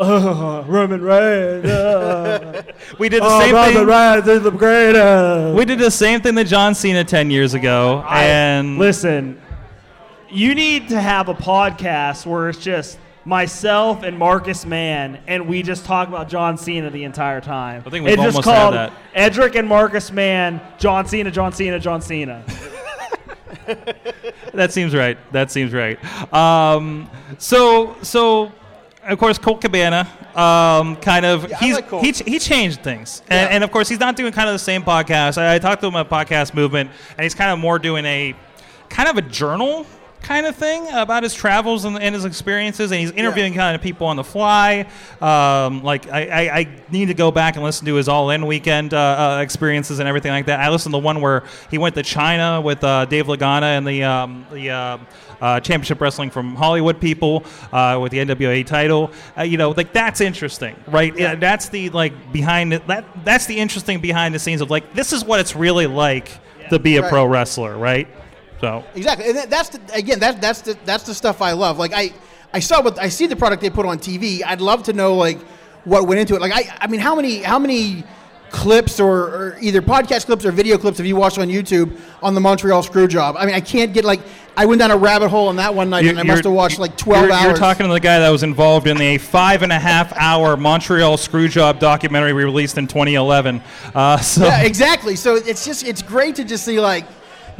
Uh, 0.00 0.64
Roman 0.66 1.02
Reigns. 1.02 1.66
Uh, 1.66 2.62
we 2.98 3.10
did 3.10 3.22
the 3.22 3.26
oh, 3.26 3.40
same 3.40 3.54
Roman 3.54 3.74
thing. 3.74 3.86
Reigns 3.86 4.28
is 4.28 4.42
the 4.42 4.50
greatest. 4.50 5.56
We 5.56 5.64
did 5.66 5.78
the 5.78 5.90
same 5.90 6.22
thing 6.22 6.36
to 6.36 6.44
John 6.44 6.74
Cena 6.74 7.04
ten 7.04 7.30
years 7.30 7.52
ago, 7.52 8.02
I- 8.06 8.24
and 8.24 8.78
listen, 8.78 9.40
you 10.30 10.54
need 10.54 10.88
to 10.88 11.00
have 11.00 11.28
a 11.28 11.34
podcast 11.34 12.24
where 12.24 12.48
it's 12.48 12.58
just 12.58 12.98
myself 13.26 14.02
and 14.02 14.18
Marcus 14.18 14.64
Mann, 14.64 15.18
and 15.26 15.46
we 15.46 15.62
just 15.62 15.84
talk 15.84 16.08
about 16.08 16.30
John 16.30 16.56
Cena 16.56 16.88
the 16.88 17.04
entire 17.04 17.42
time. 17.42 17.82
I 17.86 17.90
think 17.90 18.04
we've 18.04 18.14
it's 18.14 18.22
just 18.22 18.36
almost 18.36 18.48
had 18.48 18.58
called 18.58 18.74
that. 18.74 18.92
Edric 19.14 19.54
and 19.54 19.68
Marcus 19.68 20.10
Mann, 20.10 20.62
John 20.78 21.06
Cena, 21.06 21.30
John 21.30 21.52
Cena, 21.52 21.78
John 21.78 22.00
Cena. 22.00 22.42
that 24.54 24.72
seems 24.72 24.94
right. 24.94 25.18
That 25.32 25.50
seems 25.50 25.72
right. 25.72 25.98
Um, 26.32 27.10
so, 27.38 27.96
so 28.02 28.52
of 29.12 29.18
course, 29.18 29.38
Colt 29.38 29.60
Cabana, 29.60 30.06
um, 30.34 30.96
kind 30.96 31.24
of, 31.26 31.48
Yeah, 31.48 31.58
he's 31.58 31.74
like 31.74 31.90
he, 31.90 32.12
he 32.12 32.38
changed 32.38 32.82
things, 32.82 33.22
Yeah. 33.28 33.36
and, 33.44 33.50
and 33.54 33.64
of 33.64 33.70
course, 33.70 33.88
he's 33.88 34.00
not 34.00 34.16
doing 34.16 34.32
kind 34.32 34.48
of 34.48 34.54
the 34.54 34.58
same 34.58 34.82
podcast. 34.82 35.38
I, 35.38 35.54
I 35.54 35.58
talked 35.58 35.80
to 35.82 35.88
him 35.88 35.94
about 35.96 36.28
podcast 36.28 36.54
movement, 36.54 36.90
and 37.16 37.22
he's 37.22 37.34
kind 37.34 37.50
of 37.50 37.58
more 37.58 37.78
doing 37.78 38.04
a 38.04 38.34
kind 38.88 39.08
of 39.08 39.16
a 39.16 39.22
journal 39.22 39.86
kind 40.22 40.46
of 40.46 40.54
thing 40.56 40.86
about 40.92 41.22
his 41.22 41.34
travels 41.34 41.84
and, 41.84 41.98
and 41.98 42.14
his 42.14 42.24
experiences, 42.24 42.90
and 42.92 43.00
he's 43.00 43.10
interviewing 43.12 43.54
kind 43.54 43.74
of 43.74 43.82
people 43.82 44.06
on 44.06 44.16
the 44.16 44.24
fly. 44.24 44.86
Um, 45.20 45.82
like 45.82 46.08
I, 46.10 46.26
I, 46.26 46.58
I 46.60 46.68
need 46.90 47.06
to 47.06 47.14
go 47.14 47.30
back 47.30 47.56
and 47.56 47.64
listen 47.64 47.86
to 47.86 47.94
his 47.94 48.08
all-in 48.08 48.46
weekend 48.46 48.94
uh, 48.94 48.98
uh, 49.38 49.40
experiences 49.42 49.98
and 49.98 50.08
everything 50.08 50.30
like 50.32 50.46
that. 50.46 50.60
I 50.60 50.68
listened 50.70 50.92
to 50.92 51.00
the 51.00 51.04
one 51.04 51.20
where 51.20 51.44
he 51.70 51.78
went 51.78 51.94
to 51.96 52.02
China 52.02 52.60
with 52.60 52.82
uh, 52.84 53.04
Dave 53.06 53.26
Lagana 53.26 53.76
and 53.78 53.86
the 53.86 54.04
um, 54.04 54.46
the 54.52 54.70
uh, 54.70 54.98
uh, 55.40 55.58
Championship 55.60 56.00
Wrestling 56.00 56.30
from 56.30 56.54
Hollywood 56.54 57.00
people 57.00 57.44
uh, 57.72 57.98
with 58.00 58.12
the 58.12 58.18
NWA 58.18 58.64
title. 58.66 59.10
Uh, 59.38 59.42
you 59.42 59.56
know, 59.56 59.70
like 59.70 59.92
that's 59.92 60.20
interesting, 60.20 60.76
right? 60.86 61.16
Yeah. 61.18 61.34
that's 61.34 61.70
the 61.70 61.88
like 61.90 62.32
behind 62.32 62.74
it. 62.74 62.86
That 62.86 63.24
that's 63.24 63.46
the 63.46 63.58
interesting 63.58 64.00
behind 64.00 64.34
the 64.34 64.38
scenes 64.38 64.60
of 64.60 64.70
like 64.70 64.92
this 64.94 65.12
is 65.14 65.24
what 65.24 65.40
it's 65.40 65.56
really 65.56 65.86
like 65.86 66.30
to 66.68 66.78
be 66.78 66.98
a 66.98 67.02
Right. 67.02 67.10
pro 67.10 67.24
wrestler, 67.24 67.76
right? 67.76 68.06
So 68.60 68.84
Exactly, 68.94 69.28
and 69.28 69.36
that- 69.36 69.50
that's 69.50 69.68
the, 69.70 69.80
again 69.94 70.20
that 70.20 70.40
that's 70.40 70.60
the 70.60 70.76
that's 70.84 71.04
the 71.04 71.14
stuff 71.14 71.40
I 71.42 71.52
love. 71.52 71.78
Like 71.78 71.92
I 71.94 72.12
I 72.52 72.60
saw 72.60 72.82
what 72.82 72.98
I 72.98 73.08
see 73.08 73.26
the 73.26 73.36
product 73.36 73.62
they 73.62 73.70
put 73.70 73.86
on 73.86 73.98
TV. 73.98 74.42
I'd 74.44 74.60
love 74.60 74.82
to 74.84 74.92
know 74.92 75.14
like 75.14 75.38
what 75.84 76.06
went 76.06 76.20
into 76.20 76.34
it. 76.34 76.40
Like 76.40 76.52
I 76.52 76.76
I 76.80 76.86
mean 76.86 77.00
how 77.00 77.14
many 77.14 77.42
how 77.42 77.58
many 77.58 78.04
clips 78.50 78.98
or, 78.98 79.16
or 79.16 79.58
either 79.60 79.80
podcast 79.80 80.26
clips 80.26 80.44
or 80.44 80.50
video 80.50 80.76
clips 80.76 80.98
have 80.98 81.06
you 81.06 81.14
watched 81.14 81.38
on 81.38 81.46
YouTube 81.46 81.96
on 82.20 82.34
the 82.34 82.40
Montreal 82.40 82.82
screw 82.82 83.06
job? 83.08 83.36
I 83.38 83.46
mean 83.46 83.54
I 83.54 83.60
can't 83.60 83.94
get 83.94 84.04
like 84.04 84.20
I 84.56 84.66
went 84.66 84.80
down 84.80 84.90
a 84.90 84.96
rabbit 84.96 85.28
hole 85.28 85.48
on 85.48 85.56
that 85.56 85.74
one 85.74 85.88
night 85.88 86.04
and 86.04 86.18
I 86.18 86.22
must 86.24 86.44
have 86.44 86.52
watched 86.52 86.78
like 86.78 86.96
twelve 86.96 87.26
you're, 87.26 87.32
hours. 87.32 87.44
You're 87.44 87.56
talking 87.56 87.86
to 87.86 87.92
the 87.92 88.00
guy 88.00 88.18
that 88.18 88.28
was 88.28 88.42
involved 88.42 88.88
in 88.88 89.00
a 89.00 89.16
five 89.16 89.62
and 89.62 89.72
a 89.72 89.78
half 89.78 90.12
hour 90.16 90.56
Montreal 90.56 91.16
Screwjob 91.16 91.78
documentary 91.78 92.32
we 92.32 92.44
released 92.44 92.76
in 92.76 92.86
2011. 92.86 93.62
Uh, 93.94 94.18
so 94.18 94.44
yeah, 94.44 94.62
exactly. 94.62 95.16
So 95.16 95.36
it's 95.36 95.64
just 95.64 95.86
it's 95.86 96.02
great 96.02 96.34
to 96.34 96.44
just 96.44 96.64
see 96.64 96.80
like, 96.80 97.06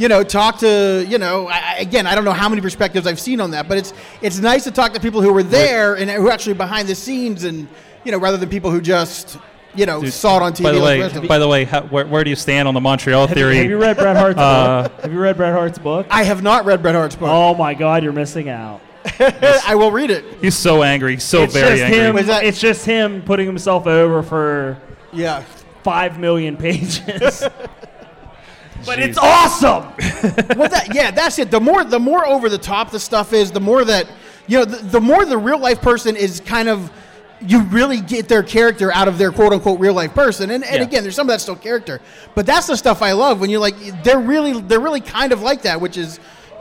you 0.01 0.09
know, 0.09 0.25
talk 0.25 0.59
to 0.61 1.05
you 1.07 1.19
know. 1.19 1.47
I, 1.49 1.59
I- 1.59 1.77
again, 1.81 2.07
I 2.07 2.15
don't 2.15 2.25
know 2.25 2.33
how 2.33 2.49
many 2.49 2.63
perspectives 2.63 3.07
I've 3.07 3.21
seen 3.21 3.41
on 3.41 3.51
that, 3.53 3.69
but 3.69 3.77
it's 3.79 3.93
it's 4.23 4.39
nice 4.39 4.65
to 4.65 4.71
talk 4.71 4.95
to 4.95 5.01
people 5.01 5.21
who 5.21 5.33
were 5.33 5.43
there 5.43 5.95
and 5.95 6.11
who 6.11 6.27
are 6.29 6.33
actually 6.33 6.55
behind 6.55 6.89
the 6.89 6.95
scenes, 6.95 7.45
and 7.45 7.69
you 8.05 8.11
know, 8.13 8.19
rather 8.19 8.39
than 8.39 8.49
people 8.49 8.71
who 8.71 8.81
just 8.81 9.37
you 9.75 9.85
know 9.87 10.03
saw 10.05 10.39
it 10.39 10.43
on 10.43 10.53
TV. 10.53 10.63
by 10.65 10.73
the 10.73 10.81
way, 11.21 11.27
by 11.29 11.39
the 11.39 11.47
way, 11.47 11.65
how, 11.65 11.83
where, 11.83 12.07
where 12.07 12.25
do 12.25 12.31
you 12.31 12.37
stand 12.37 12.67
on 12.67 12.73
the 12.75 12.81
Montreal 12.81 13.27
Have 13.27 13.37
you, 13.37 13.43
theory? 13.45 13.57
have 13.59 13.67
you 13.67 13.79
read 13.79 13.97
Bret 13.99 14.17
Hart's 14.17 14.39
Uh, 14.39 14.89
book? 14.89 15.01
Have 15.03 15.13
you 15.13 15.21
read 15.21 15.37
Bret 15.37 15.53
Hart's 15.53 15.79
book? 15.79 16.07
I 16.11 16.25
have 16.25 16.43
not 16.43 16.65
read 16.65 16.81
Bret 16.83 16.95
Hart's 16.95 17.15
book. 17.17 17.29
Oh 17.31 17.55
my 17.55 17.75
God, 17.75 18.03
you're 18.03 18.13
missing 18.15 18.49
out. 18.49 18.81
I 19.21 19.75
will 19.77 19.93
read 19.93 20.11
it. 20.11 20.25
He's 20.41 20.57
so 20.57 20.83
angry, 20.83 21.19
so 21.21 21.43
it's 21.43 21.53
very 21.55 21.77
just 21.79 21.83
angry. 21.85 21.99
him. 22.01 22.15
Was 22.15 22.27
that- 22.27 22.45
It's 22.45 22.59
just 22.61 22.85
him 22.87 23.23
putting 23.23 23.47
himself 23.47 23.87
over 23.87 24.23
for 24.23 24.79
Yeah. 25.13 25.43
five 25.85 26.19
million 26.19 26.57
pages. 26.57 27.45
but 28.87 28.99
Jeez. 28.99 29.09
it's 29.09 29.19
awesome. 29.19 29.85
well, 30.59 30.69
that, 30.69 30.91
yeah, 30.95 31.11
that's 31.11 31.39
it. 31.39 31.51
The 31.51 31.61
more 31.61 31.85
the 31.85 31.99
more 32.01 32.27
over 32.27 32.49
the 32.49 32.59
top 32.59 32.91
the 32.91 33.01
stuff 33.01 33.33
is, 33.33 33.51
the 33.51 33.61
more 33.61 33.85
that 33.85 34.07
you 34.47 34.59
know, 34.59 34.65
the, 34.65 34.77
the 34.85 35.01
more 35.01 35.25
the 35.25 35.39
real 35.39 35.59
life 35.59 35.81
person 35.81 36.17
is 36.17 36.41
kind 36.41 36.69
of 36.69 36.91
you 37.43 37.61
really 37.63 38.01
get 38.01 38.29
their 38.29 38.43
character 38.43 38.93
out 38.93 39.09
of 39.09 39.17
their 39.17 39.33
quote 39.33 39.53
unquote 39.53 39.81
real 39.81 39.95
life 39.95 40.13
person. 40.15 40.51
And, 40.51 40.63
and 40.65 40.77
Yeah. 40.77 40.83
again, 40.83 41.03
there's 41.03 41.15
some 41.15 41.27
of 41.27 41.29
that's 41.33 41.43
still 41.43 41.57
character, 41.57 42.01
but 42.35 42.45
that's 42.47 42.67
the 42.67 42.77
stuff 42.77 43.01
I 43.01 43.13
love 43.13 43.41
when 43.41 43.49
you're 43.51 43.61
like 43.61 44.03
they're 44.03 44.19
really 44.21 44.61
they're 44.61 44.81
really 44.81 45.01
kind 45.01 45.33
of 45.33 45.41
like 45.41 45.63
that, 45.63 45.81
which 45.81 45.97
is 45.97 46.21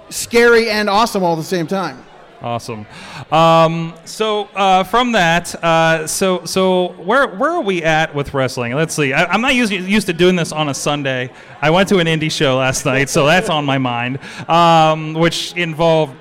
scary 0.09 0.69
and 0.69 0.89
awesome 0.89 1.23
all 1.23 1.33
at 1.33 1.37
the 1.37 1.43
same 1.43 1.67
time. 1.67 2.03
Awesome. 2.41 2.85
Um, 3.31 3.93
so 4.05 4.45
uh, 4.55 4.85
from 4.85 5.11
that, 5.11 5.61
uh, 5.61 6.07
so 6.07 6.45
so 6.45 6.93
where 6.93 7.27
where 7.27 7.51
are 7.51 7.61
we 7.61 7.83
at 7.83 8.15
with 8.15 8.33
wrestling? 8.33 8.73
Let's 8.75 8.95
see. 8.95 9.11
I, 9.11 9.25
I'm 9.25 9.41
not 9.41 9.55
used 9.55 9.73
used 9.73 10.07
to 10.07 10.13
doing 10.13 10.37
this 10.37 10.53
on 10.53 10.69
a 10.69 10.73
Sunday. 10.73 11.31
I 11.61 11.69
went 11.69 11.89
to 11.89 11.97
an 11.99 12.07
indie 12.07 12.31
show 12.31 12.57
last 12.57 12.85
night, 12.85 13.09
so 13.09 13.25
that's 13.25 13.49
on 13.49 13.65
my 13.65 13.77
mind, 13.77 14.19
um, 14.47 15.13
which 15.15 15.53
involved. 15.57 16.15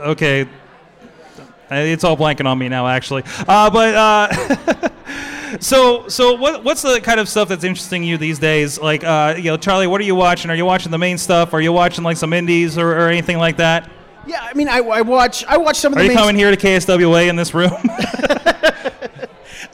Okay, 0.00 0.48
it's 1.70 2.02
all 2.02 2.16
blanking 2.16 2.46
on 2.46 2.58
me 2.58 2.68
now, 2.68 2.86
actually. 2.88 3.22
Uh, 3.46 3.70
but. 3.70 3.94
Uh, 3.94 4.88
So, 5.58 6.06
so 6.06 6.34
what, 6.34 6.62
what's 6.62 6.82
the 6.82 7.00
kind 7.00 7.18
of 7.18 7.28
stuff 7.28 7.48
that's 7.48 7.64
interesting 7.64 8.04
you 8.04 8.16
these 8.16 8.38
days? 8.38 8.78
Like, 8.78 9.02
uh, 9.02 9.34
you 9.36 9.50
know, 9.50 9.56
Charlie, 9.56 9.88
what 9.88 10.00
are 10.00 10.04
you 10.04 10.14
watching? 10.14 10.48
Are 10.48 10.54
you 10.54 10.64
watching 10.64 10.92
the 10.92 10.98
main 10.98 11.18
stuff? 11.18 11.52
Are 11.52 11.60
you 11.60 11.72
watching 11.72 12.04
like 12.04 12.18
some 12.18 12.32
indies 12.32 12.78
or, 12.78 12.92
or 12.92 13.08
anything 13.08 13.36
like 13.36 13.56
that? 13.56 13.90
Yeah, 14.26 14.40
I 14.42 14.52
mean, 14.54 14.68
I, 14.68 14.78
I 14.78 15.00
watch 15.02 15.44
I 15.46 15.56
watch 15.56 15.76
some 15.78 15.92
of 15.92 15.98
Are 15.98 16.00
the 16.02 16.04
you 16.04 16.10
main- 16.10 16.18
coming 16.18 16.36
here 16.36 16.50
to 16.50 16.56
KSWA 16.56 17.28
in 17.28 17.36
this 17.36 17.54
room? 17.54 17.70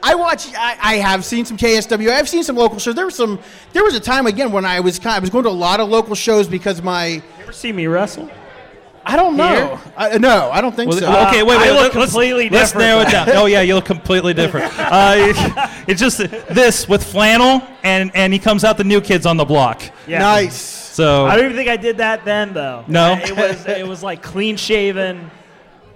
I 0.03 0.15
watch. 0.15 0.47
I, 0.53 0.77
I 0.81 0.95
have 0.97 1.25
seen 1.25 1.43
some 1.45 1.57
KSWA. 1.57 2.11
I've 2.11 2.29
seen 2.29 2.43
some 2.43 2.55
local 2.55 2.77
shows. 2.79 2.95
There 2.95 3.05
was 3.05 3.15
some. 3.15 3.39
There 3.73 3.83
was 3.83 3.95
a 3.95 3.99
time 3.99 4.27
again 4.27 4.51
when 4.51 4.63
I 4.65 4.79
was 4.79 4.99
kind. 4.99 5.15
I 5.15 5.19
was 5.19 5.29
going 5.29 5.43
to 5.43 5.49
a 5.49 5.51
lot 5.51 5.79
of 5.79 5.89
local 5.89 6.15
shows 6.15 6.47
because 6.47 6.81
my. 6.81 7.05
You 7.07 7.21
ever 7.41 7.51
see 7.51 7.71
me 7.71 7.87
wrestle? 7.87 8.29
I 9.05 9.15
don't 9.15 9.37
know. 9.37 9.79
I, 9.95 10.17
no, 10.17 10.49
I 10.51 10.59
don't 10.59 10.75
think 10.75 10.89
Well, 10.91 10.99
so. 10.99 11.27
okay, 11.29 11.41
wait, 11.41 11.55
I 11.55 11.61
wait. 11.61 11.69
look 11.71 11.93
let- 11.93 11.95
let's, 11.95 12.11
completely 12.11 12.49
let's 12.49 12.71
different. 12.71 12.87
narrow 12.87 13.01
it 13.01 13.09
down. 13.11 13.29
Oh 13.37 13.45
yeah, 13.45 13.61
you 13.61 13.75
look 13.75 13.85
completely 13.85 14.33
different. 14.33 14.71
Uh, 14.77 15.73
it's 15.87 15.99
just 16.01 16.17
this 16.19 16.87
with 16.89 17.03
flannel, 17.03 17.61
and 17.83 18.11
and 18.15 18.31
he 18.33 18.39
comes 18.39 18.63
out 18.63 18.77
the 18.77 18.83
new 18.83 18.99
kids 19.01 19.25
on 19.25 19.37
the 19.37 19.45
block. 19.45 19.81
Yeah. 20.07 20.19
Nice. 20.19 20.76
So 20.97 21.27
I 21.27 21.35
don't 21.35 21.45
even 21.45 21.55
think 21.55 21.69
I 21.69 21.77
did 21.77 21.97
that 21.97 22.25
then, 22.25 22.53
though. 22.55 22.83
No? 22.87 23.13
it 23.13 23.37
was 23.37 23.67
it 23.67 23.87
was 23.87 24.01
like 24.01 24.23
clean 24.23 24.57
shaven, 24.57 25.29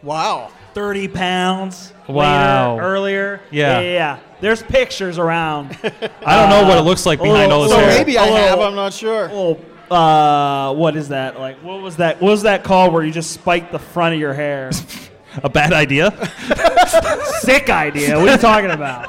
Wow. 0.04 0.52
thirty 0.76 1.08
pounds. 1.08 1.92
Wow. 2.08 2.74
later, 2.76 2.84
earlier. 2.86 3.42
Yeah. 3.50 3.80
yeah, 3.80 3.94
yeah. 3.94 4.20
There's 4.42 4.62
pictures 4.62 5.18
around. 5.18 5.76
I 6.24 6.36
don't 6.40 6.50
know 6.52 6.68
what 6.70 6.78
it 6.78 6.82
looks 6.82 7.08
like 7.08 7.20
a 7.20 7.24
behind 7.24 7.52
all 7.52 7.62
little- 7.62 7.78
this 7.78 7.84
So 7.86 7.90
hair. 7.92 7.98
maybe 7.98 8.20
I 8.20 8.26
little- 8.26 8.38
have. 8.38 8.60
I'm 8.60 8.76
not 8.76 8.94
sure. 8.94 9.28
Oh, 9.32 9.58
uh, 9.90 10.72
what 10.76 10.96
is 10.96 11.10
that? 11.10 11.40
Like, 11.40 11.58
what 11.64 11.82
was 11.82 11.96
that? 11.98 12.22
What 12.22 12.30
was 12.30 12.44
that 12.44 12.64
called? 12.64 12.94
Where 12.94 13.04
you 13.04 13.12
just 13.12 13.32
spiked 13.32 13.72
the 13.72 13.80
front 13.80 14.14
of 14.14 14.20
your 14.20 14.36
hair? 14.36 14.70
A 15.44 15.50
bad 15.50 15.74
idea. 15.74 16.12
Sick 17.40 17.72
idea. 17.72 18.20
What 18.20 18.30
are 18.30 18.34
you 18.34 18.38
talking 18.38 18.70
about? 18.70 19.08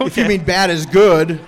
If 0.00 0.16
you 0.16 0.24
mean 0.24 0.42
bad 0.44 0.70
is 0.70 0.84
good. 0.84 1.38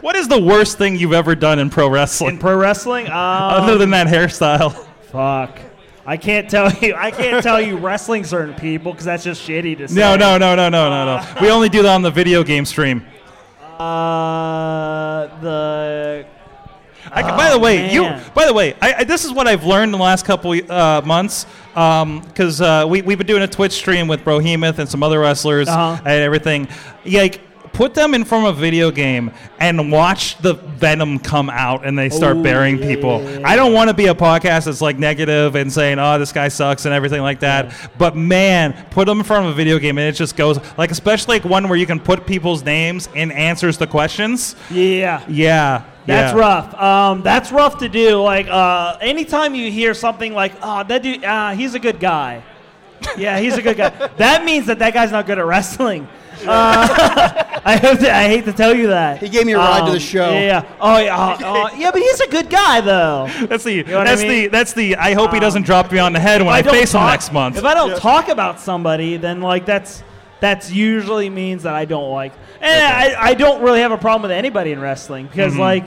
What 0.00 0.16
is 0.16 0.28
the 0.28 0.40
worst 0.40 0.78
thing 0.78 0.96
you've 0.96 1.12
ever 1.12 1.34
done 1.34 1.58
in 1.58 1.68
pro 1.70 1.88
wrestling, 1.88 2.34
In 2.34 2.38
pro 2.38 2.56
wrestling, 2.56 3.06
um, 3.06 3.12
other 3.12 3.76
than 3.78 3.90
that 3.90 4.06
hairstyle? 4.06 4.72
fuck. 5.10 5.58
I 6.06 6.16
can't 6.16 6.48
tell 6.48 6.72
you. 6.80 6.94
I 6.94 7.10
can't 7.10 7.42
tell 7.42 7.60
you 7.60 7.76
wrestling 7.76 8.24
certain 8.24 8.54
people 8.54 8.92
because 8.92 9.04
that's 9.04 9.22
just 9.24 9.46
shitty 9.46 9.76
to 9.78 9.88
say. 9.88 9.94
No, 10.00 10.16
no, 10.16 10.38
no, 10.38 10.54
no, 10.56 10.68
no, 10.68 10.88
no, 10.90 11.04
no. 11.04 11.40
We 11.40 11.50
only 11.50 11.68
do 11.68 11.82
that 11.82 11.94
on 11.94 12.02
the 12.02 12.10
video 12.10 12.42
game 12.42 12.64
stream. 12.64 13.04
Uh, 13.78 15.26
the 15.40 16.26
I 17.12 17.22
can, 17.22 17.36
by 17.36 17.50
the 17.50 17.58
way, 17.58 17.92
you. 17.92 18.04
Oh. 18.04 18.22
By 18.34 18.46
the 18.46 18.52
way, 18.54 18.74
I, 18.80 18.94
I, 18.98 19.04
this 19.04 19.24
is 19.24 19.32
what 19.32 19.46
I've 19.48 19.64
learned 19.64 19.92
in 19.94 19.98
the 19.98 20.04
last 20.04 20.24
couple 20.26 20.52
uh, 20.70 21.00
months. 21.04 21.46
Because 21.74 22.60
uh, 22.60 22.84
we 22.88 23.02
we've 23.02 23.18
been 23.18 23.26
doing 23.26 23.42
a 23.42 23.48
Twitch 23.48 23.72
stream 23.72 24.06
with 24.08 24.22
Brohemoth 24.24 24.78
and 24.78 24.88
some 24.88 25.02
other 25.02 25.18
wrestlers 25.20 25.68
Uh-huh. 25.68 25.96
and 26.04 26.08
everything. 26.22 26.68
Like 27.06 27.40
put 27.80 27.94
them 27.94 28.12
in 28.12 28.26
front 28.26 28.46
of 28.46 28.58
a 28.58 28.60
video 28.60 28.90
game 28.90 29.30
and 29.58 29.90
watch 29.90 30.36
the 30.42 30.52
venom 30.52 31.18
come 31.18 31.48
out 31.48 31.86
and 31.86 31.98
they 31.98 32.10
start 32.10 32.36
Ooh, 32.36 32.42
burying 32.42 32.76
yeah, 32.76 32.86
people. 32.86 33.22
yeah, 33.22 33.38
yeah, 33.38 33.48
I 33.48 33.56
don't 33.56 33.72
want 33.72 33.88
to 33.88 33.94
be 33.94 34.08
a 34.08 34.14
podcast 34.14 34.66
that's 34.66 34.82
like 34.82 34.98
negative 34.98 35.54
and 35.54 35.72
saying, 35.72 35.98
"Oh, 35.98 36.18
this 36.18 36.30
guy 36.30 36.48
sucks" 36.48 36.84
and 36.84 36.92
everything 36.92 37.22
like 37.22 37.40
that. 37.40 37.72
But 37.96 38.16
man, 38.16 38.74
put 38.90 39.06
them 39.06 39.20
in 39.20 39.24
front 39.24 39.46
of 39.46 39.52
a 39.52 39.54
video 39.54 39.78
game 39.78 39.96
and 39.96 40.06
it 40.06 40.12
just 40.12 40.36
goes 40.36 40.58
like, 40.76 40.90
especially 40.90 41.36
like 41.36 41.46
one 41.46 41.70
where 41.70 41.78
you 41.78 41.86
can 41.86 41.98
put 41.98 42.26
people's 42.26 42.62
names 42.62 43.08
and 43.16 43.32
answers 43.32 43.78
the 43.78 43.86
questions. 43.86 44.56
yeah. 44.70 45.24
Yeah, 45.26 45.84
That's 46.04 46.34
yeah. 46.34 46.38
rough. 46.38 46.74
Um, 46.74 47.22
that's 47.22 47.50
rough 47.50 47.78
to 47.78 47.88
do. 47.88 48.20
Like, 48.20 48.46
uh, 48.46 48.98
anytime 49.00 49.54
you 49.54 49.70
hear 49.70 49.94
something 49.94 50.34
like, 50.34 50.52
"Oh, 50.60 50.84
that 50.84 51.02
dude, 51.02 51.24
uh, 51.24 51.52
he's 51.52 51.74
a 51.74 51.78
good 51.80 51.98
guy." 51.98 52.42
yeah, 53.16 53.38
he's 53.40 53.56
a 53.56 53.62
good 53.62 53.78
guy. 53.78 53.88
that 54.18 54.44
means 54.44 54.66
that 54.66 54.80
that 54.80 54.92
guy's 54.92 55.12
not 55.12 55.24
good 55.24 55.38
at 55.38 55.46
wrestling. 55.46 56.08
Uh, 56.46 57.60
I, 57.64 57.76
have 57.76 57.98
to, 58.00 58.14
I 58.14 58.24
hate 58.28 58.44
to 58.46 58.52
tell 58.52 58.74
you 58.74 58.88
that. 58.88 59.18
He 59.22 59.28
gave 59.28 59.46
me 59.46 59.52
a 59.52 59.58
ride 59.58 59.80
to 59.80 59.86
the 59.86 59.92
Um, 59.92 59.98
show. 59.98 60.30
Yeah. 60.32 60.40
yeah. 60.40 60.76
Oh, 60.80 60.98
yeah. 60.98 61.16
uh, 61.16 61.36
uh, 61.42 61.70
yeah, 61.76 61.90
but 61.90 62.00
he's 62.00 62.20
a 62.20 62.28
good 62.28 62.48
guy, 62.50 62.80
though. 62.80 63.28
That's 63.46 63.64
the 63.64 63.82
know 63.84 63.98
what 63.98 64.04
that's 64.04 64.20
I 64.22 64.24
the 64.24 64.28
mean? 64.28 64.44
Um, 64.46 64.50
that's 64.52 64.72
the 64.72 64.96
I 64.96 65.14
hope 65.14 65.32
he 65.32 65.40
doesn't 65.40 65.64
drop 65.66 65.90
me 65.92 65.98
on 65.98 66.12
the 66.12 66.20
head 66.20 66.40
when 66.42 66.52
I, 66.54 66.62
don't 66.62 66.72
face 66.72 66.92
him 66.94 67.00
talk- 67.00 67.10
next 67.10 67.32
month. 67.32 67.56
If 67.56 67.64
I 67.64 67.74
don't 67.74 67.96
talk 67.98 68.28
about 68.28 68.60
somebody, 68.60 69.16
then 69.16 69.40
like 69.40 69.66
that's 69.66 70.02
that's 70.40 70.70
usually 70.70 71.28
means 71.28 71.64
that 71.64 71.74
I 71.74 71.84
don't 71.84 72.10
like. 72.10 72.32
And 72.60 72.82
I, 73.16 73.28
I 73.30 73.34
don't 73.34 73.62
really 73.62 73.80
have 73.80 73.92
a 73.92 73.98
problem 73.98 74.22
with 74.22 74.30
anybody 74.30 74.72
in 74.72 74.80
wrestling 74.80 75.26
because 75.26 75.52
Mm-hmm. 75.52 75.60
like 75.60 75.86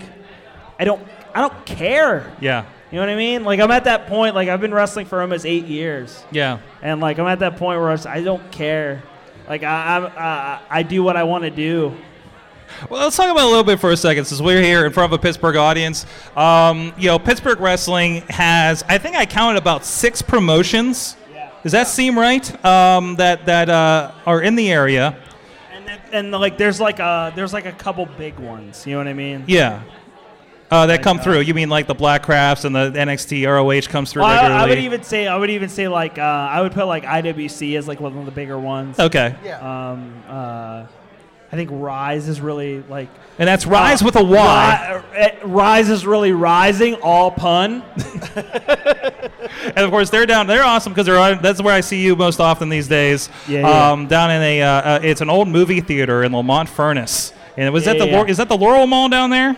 I 0.79 0.83
don't 0.85 1.01
I 1.33 1.41
don't 1.41 1.65
care. 1.65 2.31
yeah. 2.39 2.65
You 2.91 2.97
know 2.99 3.07
what 3.07 3.09
I 3.13 3.15
mean? 3.15 3.43
Like 3.43 3.59
I'm 3.59 3.71
at 3.71 3.85
that 3.85 4.05
point. 4.05 4.35
Like 4.35 4.49
I've 4.49 4.61
been 4.61 4.73
wrestling 4.73 5.07
for 5.07 5.19
almost 5.21 5.47
eight 5.47 5.65
years, 5.65 6.23
Yeah. 6.31 6.59
and 6.83 7.01
like 7.01 7.17
I'm 7.17 7.25
at 7.27 7.39
that 7.39 7.57
point 7.57 7.79
where 7.81 7.89
I, 7.89 7.97
I 8.17 8.21
don't 8.21 8.51
care. 8.51 9.01
Like 9.47 9.63
I 9.63 9.97
I'm, 9.97 10.05
uh, 10.05 10.59
I 10.69 10.83
do 10.83 11.03
what 11.03 11.17
I 11.17 11.23
want 11.23 11.43
to 11.43 11.49
do. 11.49 11.95
Well, 12.89 13.03
let's 13.03 13.15
talk 13.15 13.29
about 13.29 13.41
it 13.41 13.45
a 13.45 13.49
little 13.49 13.63
bit 13.63 13.79
for 13.79 13.91
a 13.91 13.97
second, 13.97 14.25
since 14.25 14.41
we're 14.41 14.61
here 14.61 14.85
in 14.85 14.91
front 14.91 15.13
of 15.13 15.19
a 15.19 15.21
Pittsburgh 15.21 15.57
audience. 15.57 16.05
Um, 16.35 16.91
you 16.97 17.07
know, 17.07 17.19
Pittsburgh 17.19 17.59
wrestling 17.59 18.23
has, 18.29 18.83
I 18.89 18.97
think 18.97 19.15
I 19.15 19.25
counted 19.25 19.59
about 19.59 19.85
six 19.85 20.21
promotions. 20.21 21.15
Does 21.61 21.71
that 21.71 21.87
seem 21.87 22.19
right? 22.19 22.65
Um, 22.65 23.15
that 23.15 23.45
that 23.45 23.69
uh, 23.69 24.11
are 24.25 24.41
in 24.41 24.55
the 24.55 24.69
area. 24.69 25.17
And 25.71 25.89
and 26.11 26.31
like 26.31 26.57
there's 26.57 26.81
like 26.81 26.99
a 26.99 27.31
there's 27.35 27.53
like 27.53 27.65
a 27.65 27.71
couple 27.71 28.05
big 28.05 28.37
ones. 28.37 28.85
You 28.85 28.93
know 28.93 28.97
what 28.97 29.07
I 29.07 29.13
mean? 29.13 29.45
Yeah. 29.47 29.81
Uh, 30.73 30.85
that 30.87 31.03
come 31.03 31.19
through. 31.19 31.41
You 31.41 31.53
mean 31.53 31.69
like 31.69 31.87
the 31.87 31.93
Black 31.93 32.23
Crafts 32.23 32.65
and 32.65 32.75
the 32.75 32.91
NXT 32.91 33.45
ROH 33.47 33.89
comes 33.91 34.11
through 34.11 34.23
Well, 34.23 34.31
I, 34.31 34.35
regularly? 34.35 34.63
I 34.63 34.67
would 34.69 34.79
even 34.79 35.03
say 35.03 35.27
I 35.27 35.37
would 35.37 35.49
even 35.51 35.69
say 35.69 35.87
like 35.87 36.17
uh, 36.17 36.21
I 36.21 36.61
would 36.61 36.71
put 36.71 36.85
like 36.87 37.03
IWC 37.03 37.77
as 37.77 37.87
like 37.87 37.99
one 37.99 38.17
of 38.17 38.25
the 38.25 38.31
bigger 38.31 38.57
ones. 38.57 38.99
okay. 38.99 39.35
Yeah. 39.45 39.59
Um, 39.91 40.23
uh, 40.27 40.85
I 41.51 41.55
think 41.55 41.69
Rise 41.71 42.27
is 42.27 42.41
really 42.41 42.81
like 42.89 43.09
And 43.37 43.47
that's 43.47 43.67
Rise 43.67 44.01
uh, 44.01 44.05
with 44.05 44.15
a 44.15 44.23
Y. 44.23 45.03
Ri- 45.13 45.21
uh, 45.43 45.47
Rise 45.47 45.89
is 45.91 46.03
really 46.07 46.31
rising. 46.31 46.95
All 46.95 47.29
pun. 47.31 47.83
And 49.65 49.79
of 49.79 49.91
course, 49.91 50.09
they're 50.09 50.25
down. 50.25 50.47
They're 50.47 50.63
awesome 50.63 50.93
because 50.93 51.05
they're. 51.05 51.17
on- 51.19 51.41
That's 51.41 51.61
where 51.61 51.73
I 51.73 51.81
see 51.81 52.01
you 52.01 52.15
most 52.15 52.39
often 52.39 52.69
these 52.69 52.87
days. 52.87 53.29
Yeah, 53.47 53.61
yeah. 53.61 53.91
Um, 53.91 54.07
down 54.07 54.31
in 54.31 54.41
a. 54.41 54.61
Uh, 54.61 54.67
uh, 54.67 54.99
it's 55.03 55.21
an 55.21 55.29
old 55.29 55.47
movie 55.47 55.79
theater 55.81 56.23
in 56.23 56.31
Lemont 56.31 56.67
Furnace. 56.69 57.33
And 57.55 57.71
was 57.73 57.85
that 57.85 57.97
the 57.99 58.07
yeah. 58.07 58.17
Laur- 58.17 58.27
is 58.27 58.37
that 58.37 58.49
the 58.49 58.57
Laurel 58.57 58.87
Mall 58.87 59.09
down 59.09 59.29
there? 59.29 59.55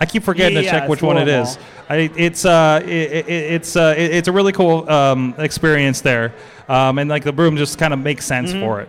I 0.00 0.06
keep 0.06 0.22
forgetting 0.24 0.56
Yeah, 0.56 0.62
to 0.62 0.68
check 0.80 0.88
which 0.88 1.02
one 1.02 1.16
it 1.18 1.28
is. 1.28 1.56
I, 1.88 2.10
it's 2.16 2.44
uh, 2.44 2.80
it, 2.84 2.88
it, 2.90 3.28
it's 3.28 3.76
uh, 3.76 3.94
it, 3.96 4.12
it's 4.12 4.28
a 4.28 4.32
really 4.32 4.52
cool 4.52 4.88
um, 4.90 5.34
experience 5.38 6.00
there, 6.00 6.34
um, 6.68 6.98
and 6.98 7.08
like 7.08 7.24
the 7.24 7.32
room 7.32 7.56
just 7.56 7.78
kind 7.78 7.92
of 7.92 8.00
makes 8.00 8.24
sense 8.26 8.50
Mm-hmm. 8.50 8.60
for 8.60 8.80
it. 8.80 8.88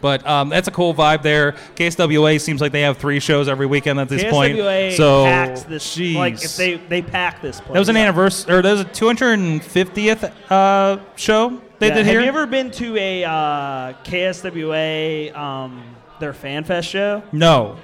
But 0.00 0.26
um, 0.26 0.48
that's 0.48 0.66
a 0.66 0.72
cool 0.72 0.94
vibe 0.94 1.22
there. 1.22 1.52
KSWA 1.76 2.40
seems 2.40 2.60
like 2.60 2.72
they 2.72 2.80
have 2.80 2.98
three 2.98 3.20
shows 3.20 3.48
every 3.48 3.66
weekend 3.66 4.00
at 4.00 4.08
this 4.08 4.24
point. 4.24 4.56
KSWA 4.56 4.96
So 4.96 5.24
packs 5.24 5.62
this. 5.62 5.96
jeez. 5.96 6.14
Like 6.16 6.42
if 6.44 6.56
they 6.56 6.74
they 6.76 7.02
pack 7.02 7.40
this 7.40 7.60
place. 7.60 7.72
That 7.74 7.78
was 7.78 7.88
an 7.88 7.96
anniversary, 7.96 8.52
or 8.54 8.62
that 8.62 8.72
was 8.72 8.80
a 8.80 8.84
250th 8.84 10.32
uh, 10.50 10.98
show 11.16 11.60
they 11.78 11.88
Yeah, 11.88 11.94
did 11.94 12.06
Have 12.06 12.12
here. 12.14 12.20
you 12.22 12.26
ever 12.28 12.46
been 12.46 12.70
to 12.72 12.96
a 12.96 13.24
uh, 13.24 13.92
KSWA 14.04 15.36
um, 15.36 15.82
their 16.20 16.32
fan 16.32 16.64
fest 16.64 16.88
show? 16.88 17.22
no. 17.32 17.76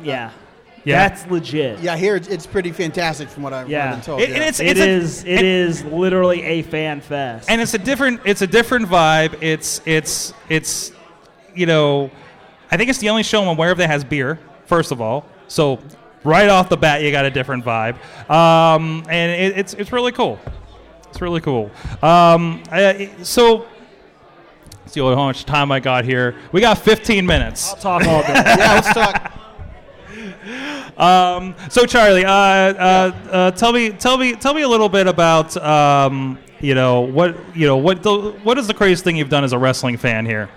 Yeah. 0.00 0.30
Yeah. 0.84 1.08
That's 1.08 1.30
legit. 1.30 1.78
Yeah, 1.80 1.96
here 1.96 2.16
it's, 2.16 2.26
it's 2.28 2.46
pretty 2.46 2.72
fantastic 2.72 3.28
from 3.28 3.42
what 3.44 3.52
I've, 3.52 3.68
Yeah. 3.68 3.92
Been 3.92 4.00
told. 4.00 4.20
It- 4.20 4.30
yeah. 4.30 4.34
and 4.36 4.44
it's 4.44 4.58
It 4.60 4.66
it's 4.68 4.80
a- 4.80 4.88
is. 4.88 5.24
It 5.24 5.36
and- 5.38 5.46
is 5.46 5.84
literally 5.84 6.42
a 6.42 6.62
fan 6.62 7.00
fest. 7.00 7.48
and 7.48 7.60
it's 7.60 7.74
a 7.74 7.78
different 7.78 8.20
it's 8.24 8.42
a 8.42 8.46
different 8.46 8.88
vibe. 8.88 9.40
It's 9.42 9.80
it's 9.86 10.34
it's 10.48 10.92
you 11.54 11.66
know, 11.66 12.10
I 12.70 12.76
think 12.76 12.90
it's 12.90 12.98
the 12.98 13.10
only 13.10 13.22
show 13.22 13.42
I'm 13.42 13.48
aware 13.48 13.70
of 13.70 13.78
that 13.78 13.88
has 13.88 14.02
beer. 14.04 14.38
First 14.66 14.90
of 14.90 15.00
all, 15.00 15.26
so 15.48 15.78
right 16.24 16.48
off 16.48 16.68
the 16.68 16.76
bat, 16.76 17.02
you 17.02 17.10
got 17.12 17.26
a 17.26 17.30
different 17.30 17.64
vibe, 17.64 17.96
um, 18.30 19.04
and 19.08 19.30
it, 19.32 19.58
it's 19.58 19.74
it's 19.74 19.92
really 19.92 20.12
cool. 20.12 20.38
It's 21.10 21.20
really 21.20 21.40
cool. 21.42 21.70
Um, 22.02 22.62
I, 22.72 23.10
so. 23.22 23.66
Let's 24.80 24.94
see 24.94 25.00
how 25.00 25.14
much 25.14 25.44
time 25.44 25.70
I 25.70 25.78
got 25.78 26.04
here. 26.04 26.34
We 26.50 26.60
got 26.60 26.76
15 26.76 27.24
minutes. 27.24 27.70
I'll 27.70 27.76
talk 27.76 28.06
all 28.06 28.22
day. 28.22 28.28
yeah, 28.34 28.74
let's 28.74 28.92
talk. 28.92 29.32
Um, 31.02 31.56
so 31.68 31.84
Charlie, 31.84 32.24
uh, 32.24 32.30
uh, 32.30 33.12
uh, 33.32 33.50
tell 33.50 33.72
me, 33.72 33.90
tell 33.90 34.16
me, 34.16 34.36
tell 34.36 34.54
me 34.54 34.62
a 34.62 34.68
little 34.68 34.88
bit 34.88 35.08
about, 35.08 35.56
um, 35.56 36.38
you 36.60 36.76
know, 36.76 37.00
what, 37.00 37.36
you 37.56 37.66
know, 37.66 37.76
what, 37.76 38.04
the, 38.04 38.30
what 38.44 38.56
is 38.56 38.68
the 38.68 38.74
craziest 38.74 39.02
thing 39.02 39.16
you've 39.16 39.28
done 39.28 39.42
as 39.42 39.52
a 39.52 39.58
wrestling 39.58 39.96
fan 39.96 40.24
here? 40.24 40.48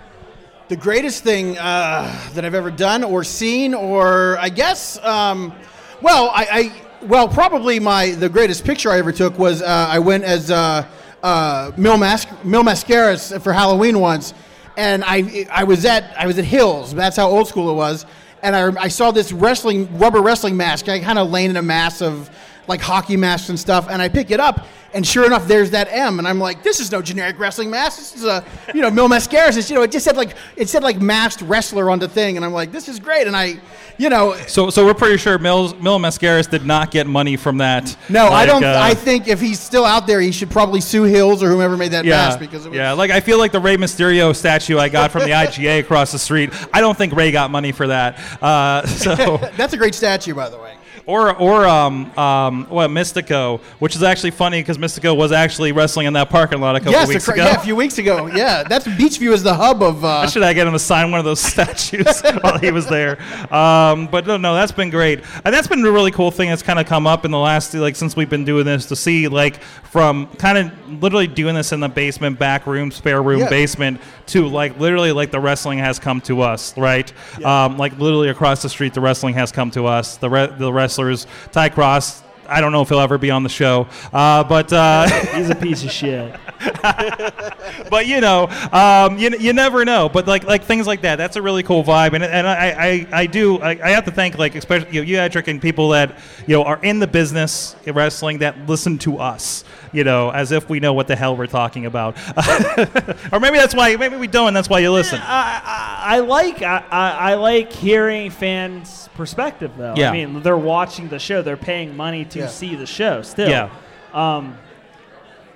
The 0.68 0.76
greatest 0.76 1.24
thing 1.24 1.58
uh, 1.58 2.30
that 2.34 2.44
I've 2.44 2.54
ever 2.54 2.70
done 2.70 3.02
or 3.02 3.24
seen, 3.24 3.74
or 3.74 4.38
I 4.38 4.48
guess, 4.48 5.02
um, 5.04 5.52
well, 6.00 6.30
I, 6.32 6.46
I, 6.48 7.04
well, 7.06 7.26
probably 7.26 7.80
my 7.80 8.12
the 8.12 8.28
greatest 8.28 8.64
picture 8.64 8.90
I 8.90 8.98
ever 8.98 9.10
took 9.10 9.38
was 9.40 9.62
uh, 9.62 9.66
I 9.66 9.98
went 9.98 10.22
as 10.22 10.52
uh, 10.52 10.86
uh, 11.24 11.72
Mil, 11.76 11.96
Mas- 11.98 12.26
Mil 12.44 12.62
Mascaras 12.62 13.40
for 13.42 13.52
Halloween 13.52 13.98
once, 13.98 14.32
and 14.76 15.02
I 15.04 15.46
I 15.50 15.64
was 15.64 15.84
at 15.84 16.14
I 16.18 16.26
was 16.26 16.38
at 16.38 16.44
Hills. 16.44 16.94
That's 16.94 17.16
how 17.16 17.28
old 17.28 17.48
school 17.48 17.70
it 17.70 17.74
was, 17.74 18.06
and 18.46 18.78
I, 18.78 18.84
I 18.84 18.88
saw 18.88 19.10
this 19.10 19.32
wrestling 19.32 19.98
rubber 19.98 20.22
wrestling 20.22 20.56
mask. 20.56 20.88
I 20.88 21.00
kind 21.00 21.18
of 21.18 21.30
laying 21.30 21.50
in 21.50 21.56
a 21.56 21.62
mass 21.62 22.00
of 22.00 22.30
like 22.68 22.80
hockey 22.80 23.16
masks 23.16 23.48
and 23.48 23.58
stuff, 23.58 23.88
and 23.88 24.00
I 24.02 24.08
pick 24.08 24.30
it 24.30 24.40
up, 24.40 24.66
and 24.96 25.06
sure 25.06 25.26
enough, 25.26 25.46
there's 25.46 25.72
that 25.72 25.88
M, 25.90 26.18
and 26.18 26.26
I'm 26.26 26.38
like, 26.38 26.62
this 26.62 26.80
is 26.80 26.90
no 26.90 27.02
generic 27.02 27.38
wrestling 27.38 27.68
mask. 27.68 27.98
This 27.98 28.16
is 28.16 28.24
a, 28.24 28.44
you 28.74 28.80
know, 28.80 28.90
Mil 28.90 29.08
Mascaras. 29.08 29.56
It's, 29.58 29.68
you 29.68 29.76
know, 29.76 29.82
it 29.82 29.90
just 29.90 30.04
said 30.04 30.16
like 30.16 30.34
it 30.56 30.68
said 30.68 30.82
like 30.82 31.00
masked 31.00 31.42
wrestler 31.42 31.90
on 31.90 31.98
the 31.98 32.08
thing, 32.08 32.36
and 32.36 32.44
I'm 32.44 32.52
like, 32.52 32.72
this 32.72 32.88
is 32.88 32.98
great, 32.98 33.26
and 33.26 33.36
I, 33.36 33.60
you 33.98 34.08
know, 34.08 34.34
So, 34.46 34.70
so 34.70 34.84
we're 34.84 34.94
pretty 34.94 35.18
sure 35.18 35.38
Mills, 35.38 35.74
Mil 35.74 35.98
Mascaras 35.98 36.48
did 36.48 36.64
not 36.64 36.90
get 36.90 37.06
money 37.06 37.36
from 37.36 37.58
that. 37.58 37.94
no, 38.08 38.28
I 38.28 38.46
don't. 38.46 38.64
uh, 38.64 38.78
I 38.80 38.94
think 38.94 39.28
if 39.28 39.40
he's 39.40 39.60
still 39.60 39.84
out 39.84 40.06
there, 40.06 40.20
he 40.20 40.32
should 40.32 40.50
probably 40.50 40.80
sue 40.80 41.02
Hills 41.02 41.42
or 41.42 41.50
whomever 41.50 41.76
made 41.76 41.92
that 41.92 42.04
yeah, 42.04 42.28
mask 42.28 42.38
because 42.38 42.64
it 42.64 42.70
was, 42.70 42.76
yeah. 42.76 42.92
Like 42.92 43.10
I 43.10 43.20
feel 43.20 43.38
like 43.38 43.52
the 43.52 43.60
Rey 43.60 43.76
Mysterio 43.76 44.34
statue 44.34 44.78
I 44.78 44.88
got 44.88 45.10
from 45.12 45.22
the 45.22 45.30
IGA 45.30 45.80
across 45.80 46.12
the 46.12 46.18
street. 46.18 46.50
I 46.72 46.80
don't 46.80 46.96
think 46.96 47.14
Rey 47.14 47.32
got 47.32 47.50
money 47.50 47.72
for 47.72 47.86
that. 47.88 48.18
Uh, 48.42 48.86
so, 48.86 49.36
that's 49.56 49.74
a 49.74 49.76
great 49.76 49.94
statue, 49.94 50.34
by 50.34 50.48
the 50.48 50.58
way. 50.58 50.75
Or, 51.06 51.36
or 51.36 51.64
um, 51.66 52.10
um, 52.18 52.66
what 52.68 52.90
Mystico, 52.90 53.60
which 53.78 53.94
is 53.94 54.02
actually 54.02 54.32
funny 54.32 54.60
because 54.60 54.76
Mystico 54.76 55.16
was 55.16 55.30
actually 55.30 55.70
wrestling 55.70 56.08
in 56.08 56.14
that 56.14 56.30
parking 56.30 56.60
lot 56.60 56.74
a 56.74 56.80
couple 56.80 56.94
yes, 56.94 57.06
weeks 57.06 57.28
a, 57.28 57.32
ago. 57.32 57.44
yeah, 57.44 57.54
a 57.54 57.60
few 57.60 57.76
weeks 57.76 57.98
ago. 57.98 58.26
Yeah, 58.36 58.64
that's 58.64 58.86
Beechview 58.86 59.32
is 59.32 59.44
the 59.44 59.54
hub 59.54 59.82
of. 59.84 60.04
Uh, 60.04 60.26
Should 60.28 60.42
I 60.42 60.52
get 60.52 60.66
him 60.66 60.72
to 60.72 60.78
sign 60.80 61.12
one 61.12 61.20
of 61.20 61.24
those 61.24 61.38
statues 61.40 62.20
while 62.40 62.58
he 62.58 62.72
was 62.72 62.86
there? 62.88 63.18
Um, 63.54 64.08
but 64.08 64.26
no, 64.26 64.36
no, 64.36 64.52
that's 64.54 64.72
been 64.72 64.90
great, 64.90 65.20
and 65.44 65.54
that's 65.54 65.68
been 65.68 65.84
a 65.86 65.90
really 65.92 66.10
cool 66.10 66.30
thing 66.32 66.48
that's 66.50 66.62
kind 66.62 66.80
of 66.80 66.86
come 66.86 67.06
up 67.06 67.24
in 67.24 67.30
the 67.30 67.38
last 67.38 67.72
like 67.74 67.94
since 67.94 68.16
we've 68.16 68.28
been 68.28 68.44
doing 68.44 68.64
this 68.66 68.86
to 68.86 68.96
see 68.96 69.28
like 69.28 69.62
from 69.62 70.26
kind 70.38 70.58
of 70.58 71.02
literally 71.02 71.26
doing 71.28 71.54
this 71.54 71.70
in 71.72 71.78
the 71.80 71.88
basement, 71.88 72.38
back 72.38 72.66
room, 72.66 72.90
spare 72.90 73.22
room, 73.22 73.40
Yeah. 73.40 73.48
basement 73.48 74.00
to 74.26 74.46
like 74.48 74.78
literally 74.78 75.12
like 75.12 75.30
the 75.30 75.40
wrestling 75.40 75.78
has 75.78 75.98
come 76.00 76.20
to 76.22 76.40
us, 76.42 76.76
right? 76.76 77.10
Um, 77.44 77.78
like 77.78 77.96
literally 77.98 78.28
across 78.28 78.60
the 78.60 78.68
street, 78.68 78.92
the 78.92 79.00
wrestling 79.00 79.34
has 79.34 79.52
come 79.52 79.70
to 79.70 79.86
us. 79.86 80.16
The 80.16 80.28
re- 80.28 80.52
the 80.58 80.72
wrestlers, 80.96 81.26
Ty 81.52 81.68
Cross. 81.70 82.25
I 82.48 82.60
don't 82.60 82.72
know 82.72 82.82
if 82.82 82.88
he'll 82.88 83.00
ever 83.00 83.18
be 83.18 83.30
on 83.30 83.42
the 83.42 83.48
show, 83.48 83.86
uh, 84.12 84.44
but 84.44 84.72
uh, 84.72 85.08
He's 85.34 85.50
a 85.50 85.54
piece 85.54 85.84
of 85.84 85.90
shit. 85.90 86.34
but 87.90 88.06
you 88.06 88.20
know, 88.20 88.48
um, 88.72 89.18
you, 89.18 89.30
you 89.38 89.52
never 89.52 89.84
know. 89.84 90.08
But 90.08 90.26
like 90.26 90.44
like 90.44 90.64
things 90.64 90.86
like 90.86 91.02
that, 91.02 91.16
that's 91.16 91.36
a 91.36 91.42
really 91.42 91.62
cool 91.62 91.84
vibe, 91.84 92.14
and 92.14 92.24
and 92.24 92.46
I 92.46 92.68
I, 92.68 93.06
I 93.12 93.26
do 93.26 93.58
I, 93.58 93.70
I 93.70 93.90
have 93.90 94.04
to 94.04 94.10
thank 94.10 94.38
like 94.38 94.54
especially 94.54 94.88
you, 94.92 95.00
know, 95.00 95.06
you 95.06 95.18
Edric, 95.18 95.48
and 95.48 95.60
people 95.60 95.90
that 95.90 96.18
you 96.46 96.56
know 96.56 96.64
are 96.64 96.80
in 96.82 96.98
the 96.98 97.06
business 97.06 97.76
in 97.84 97.94
wrestling 97.94 98.38
that 98.38 98.66
listen 98.66 98.98
to 98.98 99.18
us, 99.18 99.64
you 99.92 100.04
know, 100.04 100.30
as 100.30 100.52
if 100.52 100.68
we 100.68 100.80
know 100.80 100.92
what 100.92 101.08
the 101.08 101.16
hell 101.16 101.36
we're 101.36 101.46
talking 101.46 101.86
about, 101.86 102.16
or 103.32 103.40
maybe 103.40 103.58
that's 103.58 103.74
why 103.74 103.96
maybe 103.96 104.16
we 104.16 104.26
don't, 104.26 104.48
and 104.48 104.56
that's 104.56 104.68
why 104.68 104.78
you 104.78 104.90
listen. 104.90 105.20
I, 105.22 105.60
I, 105.64 106.16
I 106.16 106.18
like 106.20 106.62
I, 106.62 106.84
I, 106.90 107.10
I 107.10 107.34
like 107.34 107.72
hearing 107.72 108.30
fans' 108.30 109.08
perspective 109.14 109.72
though. 109.76 109.94
Yeah. 109.96 110.10
I 110.10 110.12
mean, 110.12 110.42
they're 110.42 110.56
watching 110.56 111.08
the 111.08 111.18
show. 111.18 111.42
They're 111.42 111.56
paying 111.56 111.96
money 111.96 112.24
to 112.26 112.35
Yeah. 112.38 112.46
see 112.48 112.74
the 112.74 112.86
show. 112.86 113.22
Still, 113.22 113.48
Yeah. 113.48 113.70
Um, 114.12 114.56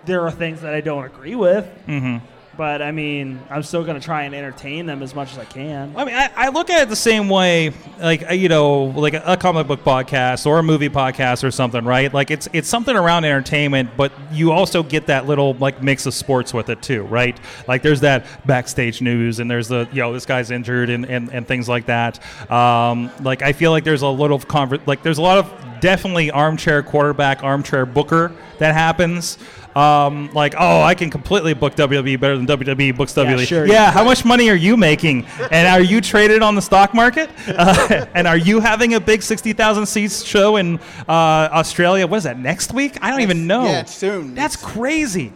there 0.05 0.23
are 0.23 0.31
things 0.31 0.62
that 0.62 0.75
I 0.75 0.81
don't 0.81 1.05
agree 1.05 1.35
with, 1.35 1.66
Mm-hmm. 1.87 2.25
but 2.57 2.81
I 2.81 2.90
mean, 2.90 3.38
I'm 3.51 3.62
still 3.62 3.85
going 3.85 4.01
to 4.01 4.05
try 4.05 4.23
and 4.25 4.35
entertain 4.35 4.87
them 4.87 5.03
as 5.03 5.14
much 5.14 5.33
as 5.33 5.38
I 5.38 5.45
can. 5.45 5.93
I 5.95 6.05
mean, 6.07 6.14
I, 6.14 6.31
I 6.35 6.49
look 6.49 6.71
at 6.71 6.83
it 6.83 6.88
the 6.88 6.97
same 6.97 7.29
way, 7.29 7.73
like 8.01 8.29
uh, 8.31 8.33
you 8.33 8.49
know, 8.49 8.85
like 8.85 9.12
a, 9.14 9.23
a 9.27 9.37
comic 9.37 9.66
book 9.66 9.85
podcast 9.85 10.47
or 10.47 10.59
a 10.59 10.62
movie 10.62 10.88
podcast 10.88 11.45
or 11.45 11.51
something, 11.51 11.85
right? 11.85 12.12
Like 12.12 12.31
it's 12.31 12.49
it's 12.55 12.69
something 12.69 12.97
around 12.97 13.25
entertainment, 13.27 13.90
but 13.97 14.11
you 14.33 14.53
also 14.53 14.83
get 14.83 15.07
that 15.09 15.27
little 15.27 15.53
like 15.55 15.83
mix 15.83 16.07
of 16.07 16.14
sports 16.14 16.55
with 16.55 16.71
it 16.71 16.81
too, 16.83 17.03
right? 17.03 17.38
Like 17.69 17.83
there's 17.83 18.01
that 18.01 18.25
backstage 18.47 19.03
news, 19.03 19.38
and 19.38 19.51
there's 19.51 19.69
the 19.69 19.87
you 19.93 20.01
know 20.01 20.12
this 20.14 20.25
guy's 20.27 20.51
injured 20.51 20.88
and 20.88 21.05
and, 21.05 21.31
and 21.31 21.47
things 21.47 21.69
like 21.69 21.87
that. 21.87 22.19
Um, 22.51 23.11
like 23.23 23.43
I 23.43 23.53
feel 23.53 23.71
like 23.71 23.85
there's 23.85 24.03
a 24.03 24.09
little 24.09 24.38
conver- 24.38 24.85
like 24.87 25.03
there's 25.03 25.19
a 25.19 25.23
lot 25.23 25.37
of 25.38 25.53
definitely 25.81 26.31
armchair 26.31 26.83
quarterback, 26.83 27.43
armchair 27.43 27.87
booker 27.87 28.33
that 28.59 28.75
happens. 28.75 29.38
Um, 29.75 30.31
like, 30.33 30.55
oh, 30.59 30.83
I 30.83 30.95
can 30.95 31.11
completely 31.11 31.55
book 31.55 31.77
WWE 31.77 32.19
better 32.19 32.37
than 32.37 32.47
WWE 32.47 32.97
books 32.97 33.12
WWE. 33.12 33.38
Yeah, 33.38 33.45
sure. 33.45 33.66
Yeah, 33.66 33.90
how 33.93 34.03
much 34.03 34.25
money 34.25 34.51
are 34.51 34.57
you 34.57 34.77
making? 34.77 35.27
And 35.51 35.69
are 35.69 35.81
you 35.81 36.01
traded 36.01 36.43
on 36.43 36.57
the 36.57 36.62
stock 36.62 36.93
market? 36.93 37.31
Uh, 37.47 38.07
and 38.14 38.27
are 38.27 38.37
you 38.37 38.59
having 38.59 38.95
a 38.95 39.01
big 39.01 39.23
60,000 39.23 39.87
seats 39.87 40.25
show 40.25 40.57
in 40.57 40.79
uh, 41.09 41.49
Australia? 41.53 42.07
What 42.07 42.16
is 42.19 42.25
that, 42.25 42.38
next 42.38 42.73
week? 42.75 42.99
I 43.01 43.11
don't 43.11 43.21
even 43.21 43.47
know. 43.47 43.64
yeah, 43.64 43.81
it's 43.81 43.95
soon. 43.95 44.35
That's 44.35 44.57
It's- 44.57 44.73
crazy. 44.73 45.33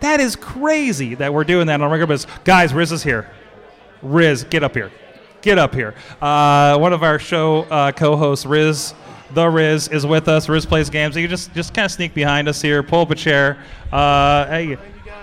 That 0.00 0.20
is 0.20 0.36
crazy 0.36 1.14
that 1.14 1.32
we're 1.32 1.44
doing 1.44 1.68
that 1.68 1.80
on 1.80 1.90
regular 1.90 2.06
basis. 2.14 2.26
Guys, 2.44 2.74
Riz 2.74 2.92
is 2.92 3.02
here. 3.02 3.30
Riz, 4.02 4.44
get 4.44 4.62
up 4.62 4.74
here. 4.74 4.90
Get 5.42 5.58
up 5.58 5.74
here. 5.74 5.94
Uh, 6.20 6.76
one 6.78 6.92
of 6.92 7.02
our 7.02 7.18
show 7.18 7.62
uh, 7.70 7.92
co-hosts, 7.92 8.44
Riz, 8.44 8.94
the 9.34 9.48
Riz, 9.48 9.88
is 9.88 10.06
with 10.06 10.28
us. 10.28 10.48
Riz 10.48 10.66
plays 10.66 10.90
games. 10.90 11.16
You 11.16 11.22
can 11.22 11.30
just 11.30 11.52
just 11.54 11.74
kind 11.74 11.84
of 11.86 11.92
sneak 11.92 12.14
behind 12.14 12.48
us 12.48 12.62
here, 12.62 12.82
pull 12.82 13.00
up 13.00 13.10
a 13.10 13.14
chair. 13.14 13.58
Uh, 13.92 14.46
hey, 14.46 14.76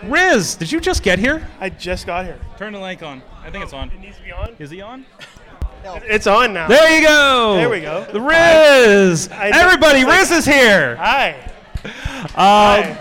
Riz, 0.04 0.56
did 0.56 0.72
you 0.72 0.80
just 0.80 1.04
get 1.04 1.20
here? 1.20 1.48
I 1.60 1.70
just 1.70 2.06
got 2.06 2.26
here. 2.26 2.40
Turn 2.58 2.74
the 2.74 2.80
mic 2.80 3.02
on. 3.04 3.22
I 3.44 3.50
think 3.50 3.64
it's 3.64 3.74
on. 3.74 3.90
It 3.92 4.00
needs 4.00 4.18
to 4.18 4.24
be 4.24 4.32
on. 4.32 4.56
Is 4.60 4.70
he 4.70 4.82
on? 4.82 5.06
It's 5.86 6.28
on 6.28 6.54
now. 6.54 6.70
There 6.70 6.98
you 6.98 7.06
go. 7.06 7.56
There 7.58 7.70
we 7.70 7.82
go. 7.82 8.06
The 8.06 8.22
Riz. 8.22 9.28
I- 9.28 9.52
Everybody, 9.54 10.04
I- 10.06 10.18
Riz 10.18 10.32
is 10.32 10.46
here. 10.46 10.96
Hi. 10.96 11.32
Um, 11.84 11.92
Hi. 12.38 12.98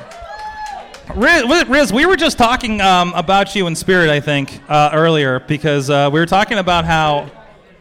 Riz, 1.15 1.69
Riz, 1.69 1.93
we 1.93 2.07
were 2.07 2.17
just 2.17 2.39
talking 2.39 2.81
um, 2.81 3.13
about 3.15 3.55
you 3.55 3.69
in 3.69 3.77
spirit, 3.77 4.11
I 4.11 4.19
think, 4.19 4.61
uh, 4.69 4.91
earlier 4.93 5.39
because 5.41 5.91
uh, 5.91 6.11
we 6.13 6.19
were 6.19 6.27
talking 6.27 6.59
about 6.59 6.85
how. 6.85 7.31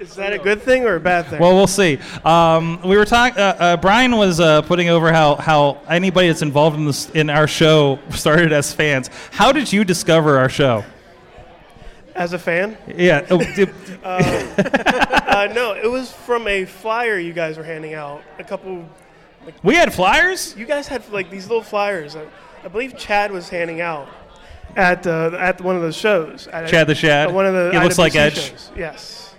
Is 0.01 0.15
that 0.15 0.33
a 0.33 0.39
good 0.39 0.63
thing 0.63 0.83
or 0.85 0.95
a 0.95 0.99
bad 0.99 1.27
thing? 1.27 1.39
Well, 1.39 1.53
we'll 1.53 1.67
see. 1.67 1.99
Um, 2.25 2.81
we 2.81 2.97
were 2.97 3.05
talking. 3.05 3.37
Uh, 3.39 3.55
uh, 3.59 3.77
Brian 3.77 4.17
was 4.17 4.39
uh, 4.39 4.63
putting 4.63 4.89
over 4.89 5.13
how, 5.13 5.35
how 5.35 5.79
anybody 5.87 6.27
that's 6.27 6.41
involved 6.41 6.75
in 6.75 6.85
this 6.85 7.11
in 7.11 7.29
our 7.29 7.47
show 7.47 7.99
started 8.09 8.51
as 8.51 8.73
fans. 8.73 9.11
How 9.31 9.51
did 9.51 9.71
you 9.71 9.83
discover 9.83 10.39
our 10.39 10.49
show? 10.49 10.83
As 12.15 12.33
a 12.33 12.39
fan? 12.39 12.77
Yeah. 12.87 13.27
oh, 13.29 13.39
Uh, 15.31 15.47
no, 15.53 15.73
it 15.73 15.89
was 15.89 16.11
from 16.11 16.47
a 16.47 16.65
flyer 16.65 17.17
you 17.17 17.31
guys 17.31 17.57
were 17.57 17.63
handing 17.63 17.93
out. 17.93 18.23
A 18.39 18.43
couple. 18.43 18.89
we 19.63 19.75
had 19.75 19.93
flyers. 19.93 20.55
You 20.57 20.65
guys 20.65 20.87
had 20.87 21.07
like 21.09 21.29
these 21.29 21.47
little 21.47 21.63
flyers. 21.63 22.15
I, 22.15 22.25
I 22.63 22.67
believe 22.67 22.97
Chad 22.97 23.31
was 23.31 23.49
handing 23.49 23.81
out 23.81 24.09
at 24.75 25.05
uh, 25.07 25.35
at 25.39 25.61
one 25.61 25.75
of 25.75 25.81
those 25.81 25.95
shows. 25.95 26.47
At, 26.47 26.67
Chad 26.67 26.87
the 26.87 26.95
Shad? 26.95 27.31
one 27.31 27.45
of 27.45 27.53
the. 27.53 27.71
it 27.73 27.83
looks 27.83 27.97
like 27.97 28.15
Edge. 28.15 28.49
shows. 28.49 28.71
Yes, 28.75 29.30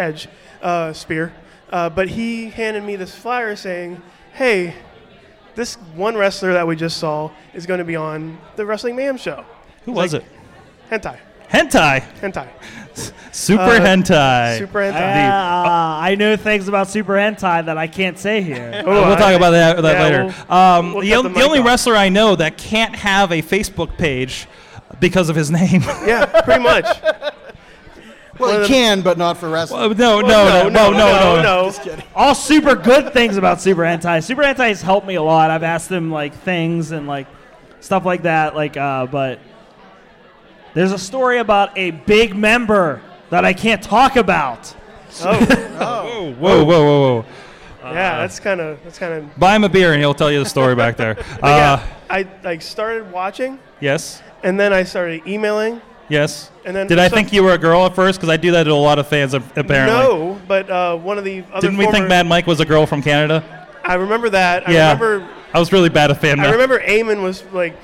Edge, 0.00 0.28
uh, 0.62 0.92
Spear. 0.92 1.32
Uh, 1.70 1.88
but 1.88 2.08
he 2.08 2.50
handed 2.50 2.82
me 2.82 2.96
this 2.96 3.14
flyer 3.14 3.54
saying, 3.54 4.02
"Hey, 4.32 4.74
this 5.54 5.74
one 5.94 6.16
wrestler 6.16 6.52
that 6.54 6.66
we 6.66 6.74
just 6.74 6.96
saw 6.96 7.30
is 7.54 7.66
going 7.66 7.78
to 7.78 7.84
be 7.84 7.96
on 7.96 8.38
the 8.56 8.66
Wrestling 8.66 8.96
Mayhem 8.96 9.16
show." 9.16 9.44
Who 9.84 9.92
was 9.92 10.12
like- 10.14 10.22
it? 10.22 11.00
Hentai. 11.00 11.16
Hentai. 11.48 12.02
Hentai. 12.20 12.48
Super 13.32 13.62
Uh, 13.62 13.80
hentai. 13.80 14.58
Super 14.58 14.80
hentai. 14.80 15.30
Ah, 15.32 16.00
I 16.00 16.16
know 16.16 16.36
things 16.36 16.66
about 16.66 16.88
Super 16.88 17.12
Hentai 17.14 17.64
that 17.66 17.78
I 17.78 17.86
can't 17.86 18.18
say 18.18 18.42
here. 18.42 18.82
Oh, 18.86 18.90
we'll 18.90 19.04
I- 19.04 19.16
talk 19.18 19.34
about 19.34 19.50
that, 19.52 19.80
that 19.82 19.92
yeah, 19.96 20.02
later. 20.02 20.24
we'll- 20.48 20.52
um, 20.58 20.92
we'll 20.94 21.02
the, 21.02 21.14
o- 21.14 21.22
the 21.22 21.28
the 21.28 21.42
only 21.42 21.60
off. 21.60 21.66
wrestler 21.66 21.94
I 21.96 22.08
know 22.08 22.34
that 22.36 22.56
can't 22.58 22.94
have 22.96 23.30
a 23.30 23.40
Facebook 23.42 23.96
page 23.96 24.48
because 24.98 25.28
of 25.28 25.36
his 25.36 25.50
name. 25.60 25.82
Yeah, 26.04 26.26
pretty 26.42 26.62
much. 26.62 26.86
Well, 28.40 28.52
one 28.52 28.62
you 28.62 28.66
can, 28.66 29.02
but 29.02 29.18
not 29.18 29.36
for 29.36 29.48
wrestling. 29.48 29.82
Oh, 29.82 29.88
no, 29.88 30.20
no, 30.20 30.68
no, 30.68 30.68
no, 30.68 30.90
no, 30.90 31.42
no, 31.42 31.70
no. 31.72 32.02
all 32.14 32.34
super 32.34 32.74
good 32.74 33.12
things 33.12 33.36
about 33.36 33.60
Super 33.60 33.82
Hentai. 33.82 34.22
Super 34.24 34.42
Hentai 34.42 34.68
has 34.68 34.82
helped 34.82 35.06
me 35.06 35.14
a 35.14 35.22
lot. 35.22 35.50
I've 35.50 35.62
asked 35.62 35.88
them 35.88 36.10
like 36.10 36.34
things 36.34 36.90
and 36.90 37.06
like 37.06 37.26
stuff 37.80 38.04
like 38.04 38.22
that. 38.22 38.54
Like, 38.54 38.76
uh, 38.76 39.06
but 39.06 39.38
there's 40.74 40.92
a 40.92 40.98
story 40.98 41.38
about 41.38 41.76
a 41.76 41.90
big 41.90 42.34
member 42.34 43.02
that 43.30 43.44
I 43.44 43.52
can't 43.52 43.82
talk 43.82 44.16
about. 44.16 44.74
Oh, 45.22 46.34
Whoa, 46.38 46.64
whoa, 46.64 46.84
whoa, 46.84 47.22
whoa. 47.22 47.26
yeah, 47.82 48.18
that's 48.18 48.38
kind 48.38 48.60
of 48.60 48.78
that's 48.84 48.98
kind 48.98 49.14
of. 49.14 49.38
Buy 49.38 49.56
him 49.56 49.64
a 49.64 49.68
beer 49.68 49.92
and 49.92 50.00
he'll 50.00 50.14
tell 50.14 50.30
you 50.30 50.38
the 50.38 50.48
story 50.48 50.74
back 50.74 50.96
there. 50.96 51.16
Uh, 51.42 51.80
yeah, 51.80 51.86
I 52.08 52.28
like 52.44 52.62
started 52.62 53.10
watching, 53.10 53.58
Yes, 53.80 54.22
and 54.42 54.60
then 54.60 54.72
I 54.72 54.84
started 54.84 55.26
emailing, 55.26 55.80
yes. 56.10 56.50
and 56.66 56.76
then 56.76 56.86
Did 56.86 56.98
I 56.98 57.08
think 57.08 57.32
you 57.32 57.42
were 57.42 57.52
a 57.52 57.58
girl 57.58 57.86
at 57.86 57.94
first? 57.94 58.18
Because 58.18 58.28
I 58.28 58.36
do 58.36 58.50
that 58.52 58.64
to 58.64 58.72
a 58.72 58.74
lot 58.74 58.98
of 58.98 59.06
fans, 59.08 59.32
apparently. 59.32 59.74
No, 59.76 60.38
but 60.46 60.68
uh, 60.68 60.96
one 60.96 61.16
of 61.16 61.24
the 61.24 61.42
other 61.52 61.60
Didn't 61.62 61.78
we 61.78 61.86
think 61.86 62.08
Mad 62.08 62.26
Mike 62.26 62.46
was 62.46 62.60
a 62.60 62.64
girl 62.66 62.84
from 62.86 63.02
Canada? 63.02 63.68
I 63.84 63.94
remember 63.94 64.28
that. 64.30 64.68
I 64.68 64.72
yeah. 64.72 64.92
remember. 64.92 65.28
I 65.52 65.58
was 65.58 65.72
really 65.72 65.88
bad 65.88 66.10
at 66.10 66.20
fan 66.20 66.38
I 66.38 66.50
remember 66.50 66.78
Eamon 66.80 67.22
was 67.22 67.42
like 67.52 67.76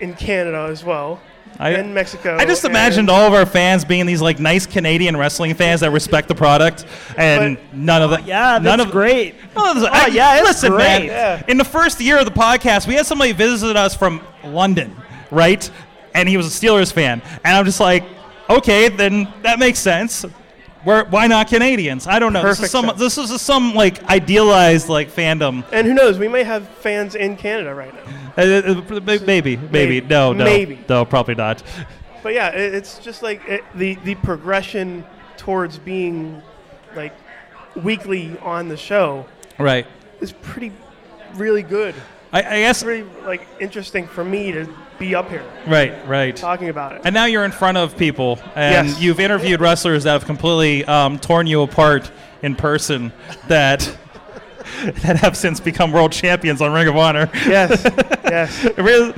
in 0.00 0.14
Canada 0.14 0.68
as 0.70 0.84
well, 0.84 1.20
I- 1.58 1.70
and 1.70 1.94
Mexico. 1.94 2.36
I 2.36 2.44
just 2.44 2.64
imagined 2.64 3.10
all 3.10 3.26
of 3.26 3.32
our 3.32 3.46
fans 3.46 3.84
being 3.84 4.06
these 4.06 4.20
like 4.20 4.38
nice 4.38 4.66
Canadian 4.66 5.16
wrestling 5.16 5.54
fans 5.54 5.80
that 5.80 5.90
respect 5.90 6.28
the 6.28 6.34
product, 6.34 6.84
and 7.16 7.58
none 7.72 8.02
of 8.02 8.10
that. 8.10 8.26
Yeah, 8.26 8.58
none 8.62 8.80
of 8.80 8.90
great. 8.90 9.34
Oh, 9.56 9.74
this- 9.74 9.84
Oh, 9.84 9.88
I- 9.90 10.06
yeah, 10.08 10.38
it's 10.38 10.46
listen, 10.46 10.76
man. 10.76 11.00
great. 11.00 11.06
Yeah. 11.08 11.42
In 11.48 11.56
the 11.56 11.64
first 11.64 12.00
year 12.00 12.18
of 12.18 12.26
the 12.26 12.30
podcast, 12.30 12.86
we 12.86 12.94
had 12.94 13.06
somebody 13.06 13.32
visit 13.32 13.76
us 13.76 13.94
from 13.94 14.22
London, 14.44 14.96
right? 15.30 15.68
And 16.14 16.28
he 16.28 16.36
was 16.36 16.46
a 16.46 16.50
Steelers 16.66 16.92
fan, 16.92 17.20
and 17.44 17.56
I'm 17.56 17.64
just 17.64 17.80
like, 17.80 18.04
okay, 18.48 18.88
then 18.88 19.32
that 19.42 19.58
makes 19.58 19.78
sense. 19.80 20.24
Where, 20.84 21.04
why 21.06 21.26
not 21.26 21.48
Canadians? 21.48 22.06
I 22.06 22.18
don't 22.18 22.32
know. 22.34 22.42
This 22.42 22.60
is 22.60 22.70
some. 22.70 22.86
sense. 22.86 22.98
This 22.98 23.18
is 23.18 23.40
some 23.40 23.74
like 23.74 24.04
idealized 24.04 24.88
like 24.88 25.10
fandom. 25.10 25.64
And 25.72 25.86
who 25.86 25.94
knows? 25.94 26.18
We 26.18 26.28
may 26.28 26.44
have 26.44 26.68
fans 26.68 27.14
in 27.14 27.36
Canada 27.36 27.74
right 27.74 27.92
now. 27.94 28.32
Uh, 28.36 28.42
uh, 28.42 29.00
maybe, 29.00 29.24
maybe, 29.24 29.56
Maybe. 29.56 30.00
no, 30.02 30.32
no, 30.32 30.44
Maybe. 30.44 30.78
no, 30.88 31.04
probably 31.04 31.34
not. 31.36 31.62
But 32.22 32.34
yeah, 32.34 32.48
it, 32.50 32.74
it's 32.74 32.98
just 32.98 33.22
like 33.22 33.40
it, 33.48 33.64
the 33.74 33.94
the 34.04 34.14
progression 34.16 35.04
towards 35.38 35.78
being 35.78 36.42
like 36.94 37.14
weekly 37.76 38.36
on 38.40 38.68
the 38.68 38.76
show 38.76 39.26
Right. 39.58 39.86
is 40.20 40.32
pretty 40.32 40.72
really 41.34 41.62
good. 41.62 41.94
I, 42.32 42.38
I 42.38 42.42
guess. 42.60 42.82
It's 42.82 42.86
really 42.86 43.04
like 43.24 43.46
interesting 43.58 44.06
for 44.06 44.24
me 44.24 44.52
to 44.52 44.68
be 45.04 45.14
up 45.14 45.28
here 45.30 45.44
Right. 45.66 45.94
Right. 46.06 46.34
talking 46.36 46.68
about 46.68 46.92
it. 46.92 47.02
And 47.04 47.14
now 47.14 47.24
you're 47.26 47.44
in 47.44 47.52
front 47.52 47.76
of 47.78 47.96
people, 47.96 48.38
and 48.54 48.88
Yes. 48.88 49.00
you've 49.00 49.20
interviewed 49.20 49.60
wrestlers 49.60 50.04
that 50.04 50.12
have 50.12 50.24
completely 50.24 50.84
um, 50.84 51.18
torn 51.18 51.46
you 51.46 51.62
apart 51.62 52.10
in 52.42 52.54
person. 52.54 53.12
That 53.48 53.96
that 55.02 55.16
have 55.16 55.36
since 55.36 55.60
become 55.60 55.92
world 55.92 56.10
champions 56.12 56.60
on 56.62 56.72
Ring 56.72 56.88
of 56.88 56.96
Honor. 56.96 57.28
Yes, 57.46 57.82
yes. 58.24 58.64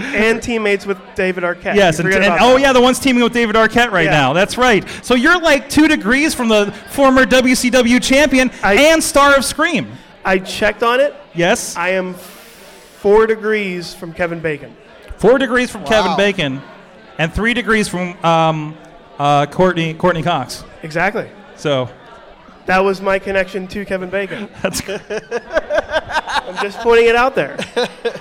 And 0.01 0.43
teammates 0.43 0.85
with 0.87 0.99
David 1.15 1.45
Arquette. 1.45 1.77
Yes, 1.77 1.99
and, 2.01 2.09
and- 2.13 2.25
oh 2.41 2.55
that. 2.55 2.61
yeah, 2.61 2.73
the 2.73 2.81
one's 2.81 2.99
teaming 2.99 3.23
with 3.23 3.33
David 3.33 3.55
Arquette 3.57 3.91
right 3.93 4.05
Yeah. 4.07 4.11
now. 4.11 4.33
That's 4.33 4.59
right. 4.59 4.85
So 5.03 5.15
you're 5.15 5.41
like 5.41 5.69
two 5.69 5.87
degrees 5.89 6.35
from 6.35 6.49
the 6.49 6.73
former 6.91 7.25
WCW 7.25 8.01
champion 8.03 8.51
I- 8.63 8.75
and 8.75 9.03
star 9.03 9.37
of 9.37 9.45
Scream. 9.45 9.93
I 10.25 10.39
checked 10.41 10.83
on 10.83 10.99
it. 11.01 11.15
Yes, 11.35 11.77
I 11.77 11.91
am 11.91 12.15
four 12.15 13.27
degrees 13.29 13.95
from 13.95 14.13
Kevin 14.13 14.41
Bacon. 14.41 14.77
Four 15.19 15.39
degrees 15.39 15.71
from 15.71 15.85
Kevin 15.85 16.17
Bacon, 16.17 16.63
and 17.19 17.33
three 17.33 17.55
degrees 17.55 17.89
from 17.89 18.23
um, 18.25 18.77
uh, 19.19 19.47
Courtney 19.47 19.95
Courteney 19.95 20.23
Cox. 20.23 20.65
Exactly. 20.83 21.31
So 21.57 21.89
That 22.67 22.81
was 22.85 23.01
my 23.01 23.19
connection 23.19 23.67
to 23.69 23.85
Kevin 23.85 24.11
Bacon. 24.11 24.49
that's 24.63 24.81
good. 24.81 25.01
I'm 25.11 26.63
just 26.63 26.79
pointing 26.79 27.09
it 27.09 27.17
out 27.17 27.35
there. 27.35 27.57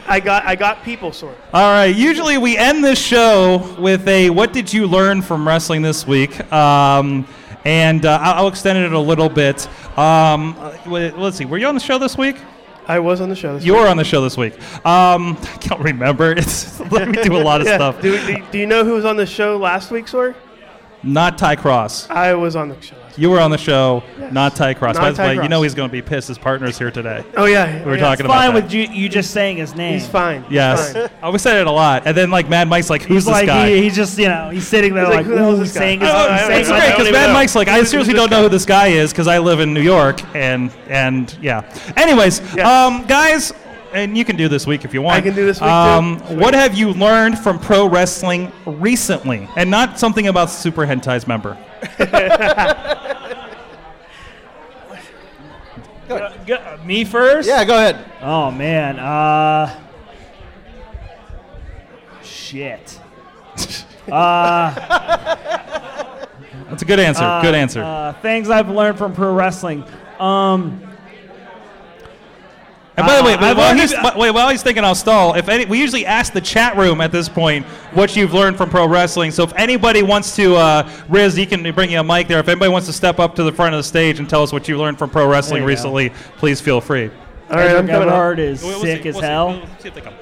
I 0.08 0.20
got 0.20 0.46
I 0.46 0.56
got 0.56 0.84
people 0.84 1.12
sort. 1.12 1.38
All 1.54 1.72
right. 1.72 1.94
Usually 1.96 2.38
we 2.38 2.58
end 2.58 2.84
this 2.84 3.00
show 3.00 3.76
with 3.80 4.08
a 4.08 4.30
"What 4.30 4.54
did 4.54 4.72
you 4.72 4.88
learn 4.88 5.22
from 5.22 5.48
wrestling 5.48 5.82
this 5.82 6.08
week?" 6.08 6.52
Um, 6.52 7.28
and 7.66 8.06
uh, 8.06 8.20
I'll 8.22 8.44
I'll 8.44 8.48
extend 8.48 8.78
it 8.80 8.94
a 8.94 9.00
little 9.00 9.30
bit. 9.30 9.68
Um, 9.98 10.56
uh, 10.58 10.78
let's 10.86 11.38
see. 11.38 11.46
Were 11.46 11.58
you 11.58 11.68
on 11.68 11.76
the 11.76 11.82
show 11.82 11.98
this 11.98 12.18
week? 12.18 12.38
I 12.88 13.00
was 13.00 13.22
on 13.22 13.30
the 13.30 13.36
show. 13.36 13.56
This 13.56 13.66
You 13.66 13.74
were 13.74 13.88
on 13.88 13.98
the 13.98 14.04
show 14.04 14.22
this 14.22 14.38
week. 14.38 14.54
Um, 14.86 15.38
I 15.42 15.58
can't 15.60 15.82
remember. 15.82 16.32
It's 16.32 16.80
let 16.92 17.08
me 17.10 17.22
do 17.24 17.36
a 17.36 17.42
lot 17.44 17.62
of 17.62 17.68
yeah. 17.68 17.78
stuff. 17.78 18.02
Do, 18.02 18.18
do, 18.26 18.44
do 18.52 18.58
you 18.58 18.66
know 18.66 18.84
who 18.84 18.94
was 18.94 19.06
on 19.06 19.16
the 19.18 19.26
show 19.26 19.58
last 19.58 19.92
week, 19.92 20.08
Sor? 20.08 20.36
Not 21.06 21.38
Ty 21.38 21.56
Cross. 21.58 22.10
I 22.10 22.34
was 22.34 22.56
on 22.56 22.70
the 22.70 22.82
show. 22.82 22.96
Last 22.98 23.20
You 23.20 23.30
were 23.30 23.40
on 23.40 23.52
the 23.52 23.58
show, 23.60 24.04
not 24.32 24.56
Ty 24.56 24.74
Cross. 24.74 24.96
Not 24.96 25.02
By 25.02 25.12
the 25.12 25.18
Ty 25.18 25.28
way, 25.38 25.44
you 25.44 25.50
know 25.50 25.62
he's 25.62 25.76
going 25.76 25.88
to 25.88 25.92
be 25.92 26.02
pissed. 26.02 26.28
His 26.28 26.38
partner's 26.40 26.78
here 26.80 26.90
today. 26.92 27.24
Oh 27.38 27.46
yeah, 27.46 27.80
We 27.80 27.86
were 27.86 27.96
yeah. 27.96 28.02
talking 28.02 28.26
about 28.26 28.34
it. 28.36 28.42
He's 28.42 28.46
Fine 28.48 28.54
that. 28.56 28.64
with 28.64 28.74
you, 28.74 29.04
you 29.04 29.08
just 29.08 29.32
saying 29.32 29.58
his 29.58 29.76
name. 29.76 29.94
He's 29.94 30.08
fine. 30.08 30.42
He's 30.44 30.52
Yes, 30.54 30.94
fine. 30.94 31.10
oh, 31.22 31.32
we 31.32 31.38
said 31.38 31.58
it 31.62 31.68
a 31.68 31.72
lot, 31.72 32.04
and 32.08 32.18
then 32.18 32.32
like 32.32 32.50
Mad 32.50 32.68
Mike's 32.68 32.90
like, 32.90 33.04
"Who's 33.04 33.18
He's 33.18 33.26
this 33.26 33.32
like 33.34 33.46
guy?" 33.46 33.70
he, 33.70 33.84
he's 33.84 33.96
just 33.96 34.18
you 34.18 34.28
know 34.28 34.50
he's 34.50 34.68
sitting 34.68 34.94
there 34.96 35.06
He's 35.06 35.10
like, 35.16 35.18
like, 35.18 35.26
who 35.28 35.32
the 35.36 35.38
hell 35.44 35.56
this 35.56 35.74
guy? 35.74 35.80
saying 35.80 36.00
his, 36.02 36.10
Oh, 36.10 36.14
I- 36.30 36.48
saying 36.48 36.60
it's 36.62 36.70
great 36.70 36.92
because 36.96 37.12
Mad 37.12 37.28
know. 37.28 37.34
Mike's 37.34 37.56
like, 37.56 37.68
I 37.68 37.84
seriously 37.84 38.14
don't 38.16 38.32
know 38.32 38.42
who 38.44 38.50
this 38.50 38.66
guy 38.66 38.88
is 38.88 39.12
because 39.12 39.28
I 39.28 39.38
live 39.40 39.60
in 39.60 39.74
New 39.74 39.82
York, 39.84 40.22
and 40.36 40.72
and 40.90 41.38
yeah. 41.42 41.62
Anyways, 41.96 42.42
Yeah. 42.56 42.86
um, 42.88 43.06
guys, 43.06 43.54
and 43.96 44.18
you 44.18 44.26
can 44.26 44.36
do 44.36 44.48
this 44.48 44.68
week 44.68 44.86
if 44.86 44.94
you 44.94 45.02
want. 45.02 45.18
I 45.18 45.22
can 45.22 45.34
do 45.34 45.46
this 45.46 45.60
week, 45.60 45.70
too. 45.70 45.74
Um, 45.74 46.22
Sweet. 46.28 46.40
what 46.40 46.54
have 46.54 46.76
you 46.76 46.92
learned 46.94 47.40
from 47.40 47.58
pro 47.60 47.88
wrestling 47.88 48.52
recently, 48.66 49.48
and 49.56 49.72
not 49.72 49.98
something 49.98 50.28
about 50.28 50.50
Super 50.50 50.86
Hentai's 50.86 51.26
member? 51.28 51.58
Go- 56.08 56.78
me 56.86 57.04
first. 57.06 57.48
Yeah, 57.48 57.64
go 57.66 57.76
ahead. 57.76 58.06
Oh 58.22 58.52
man. 58.52 59.00
Uh. 59.00 59.82
Shit. 62.22 63.00
That's 64.06 64.12
a 66.82 66.86
good 66.86 67.00
answer. 67.00 67.40
good 67.42 67.56
answer. 67.56 67.82
Uh, 67.82 68.14
things 68.22 68.50
I've 68.50 68.70
learned 68.70 68.98
from 69.00 69.14
pro 69.16 69.34
wrestling. 69.34 69.84
Um. 70.20 70.82
And 72.98 73.06
by 73.06 73.18
the 73.18 73.24
way, 73.24 73.34
Uh, 73.34 73.40
while 73.56 73.60
already- 73.60 73.82
he's, 73.82 73.94
wait, 74.16 74.32
while 74.32 74.48
he's 74.50 74.64
thinking, 74.64 74.86
I'll 74.86 74.96
stall. 74.96 75.34
If 75.34 75.50
any, 75.50 75.66
we 75.66 75.78
usually 75.80 76.06
ask 76.06 76.32
the 76.32 76.40
chat 76.40 76.78
room 76.78 77.02
at 77.02 77.12
this 77.12 77.28
point 77.28 77.66
what 77.94 78.16
you've 78.16 78.34
learned 78.34 78.56
from 78.58 78.70
pro 78.70 78.88
wrestling. 78.88 79.32
So 79.32 79.44
if 79.44 79.52
anybody 79.58 80.02
wants 80.02 80.34
to, 80.38 80.56
uh, 80.56 80.88
Riz, 81.10 81.36
he 81.36 81.46
can 81.46 81.70
bring 81.74 81.92
you 81.92 82.00
a 82.00 82.04
mic 82.04 82.30
there. 82.30 82.40
If 82.40 82.48
anybody 82.48 82.72
wants 82.72 82.88
to 82.88 82.94
step 82.94 83.20
up 83.20 83.36
to 83.36 83.44
the 83.44 83.52
front 83.52 83.74
of 83.76 83.80
the 83.80 83.84
stage 83.84 84.20
and 84.20 84.30
tell 84.30 84.44
us 84.44 84.54
what 84.54 84.68
you 84.70 84.78
learned 84.78 84.98
from 84.98 85.10
pro 85.10 85.28
wrestling 85.28 85.62
There 85.62 85.70
you 85.70 85.76
recently, 85.76 86.12
please 86.38 86.62
feel 86.62 86.80
free. 86.80 87.10
All 87.52 87.58
right, 87.58 87.70
I'm 87.72 87.78
Edric 87.90 87.92
coming 87.92 88.10
up. 88.10 88.40
Is 88.40 88.62
We'll- 88.64 88.72
we'll 88.72 88.82
sick 88.82 89.04
see, 89.04 89.10
as 89.10 89.16
we'll 89.16 89.22
see. 89.24 89.28
hell. 89.28 89.48
We'll 89.50 89.60
see 89.80 89.88
if 89.90 89.94
they 89.96 90.02
come. 90.02 90.14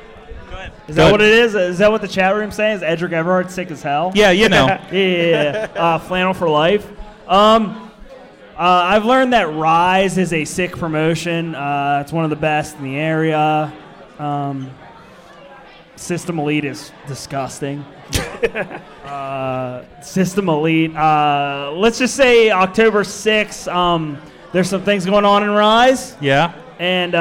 Is 0.87 0.95
that 0.95 1.11
what 1.11 1.21
it 1.21 1.29
is? 1.31 1.55
Is 1.55 1.77
that 1.77 1.91
what 1.91 2.01
the 2.01 2.07
chat 2.07 2.35
room 2.35 2.49
saying? 2.51 2.77
Is 2.77 2.83
Edric 2.83 3.11
Everhart 3.13 3.49
sick 3.51 3.69
as 3.71 3.81
hell? 3.83 4.11
Yeah, 4.15 4.31
you 4.31 4.49
know. 4.49 4.65
yeah, 4.65 4.79
yeah, 4.91 5.67
yeah. 5.75 5.81
Uh, 5.81 5.97
flannel 5.99 6.33
for 6.33 6.49
life. 6.49 6.85
Um, 7.27 7.91
uh, 8.55 8.81
I've 8.85 9.05
learned 9.05 9.33
that 9.33 9.53
Rise 9.53 10.17
is 10.17 10.31
a 10.31 10.45
sick 10.45 10.77
promotion. 10.77 11.55
Uh, 11.55 11.99
it's 12.03 12.11
one 12.11 12.23
of 12.23 12.29
the 12.29 12.35
best 12.35 12.77
in 12.77 12.83
the 12.83 12.97
area. 12.97 13.73
Um, 14.19 14.69
System 15.95 16.37
Elite 16.37 16.65
is 16.65 16.91
disgusting. 17.07 17.83
uh, 19.05 19.83
System 20.01 20.49
Elite. 20.49 20.95
Uh, 20.95 21.71
let's 21.75 21.97
just 21.97 22.15
say 22.15 22.51
October 22.51 23.03
6th. 23.03 23.73
Um, 23.73 24.19
there's 24.51 24.69
some 24.69 24.83
things 24.83 25.05
going 25.05 25.25
on 25.25 25.41
in 25.41 25.49
Rise, 25.49 26.15
yeah. 26.21 26.53
and 26.77 27.15
uh, 27.15 27.19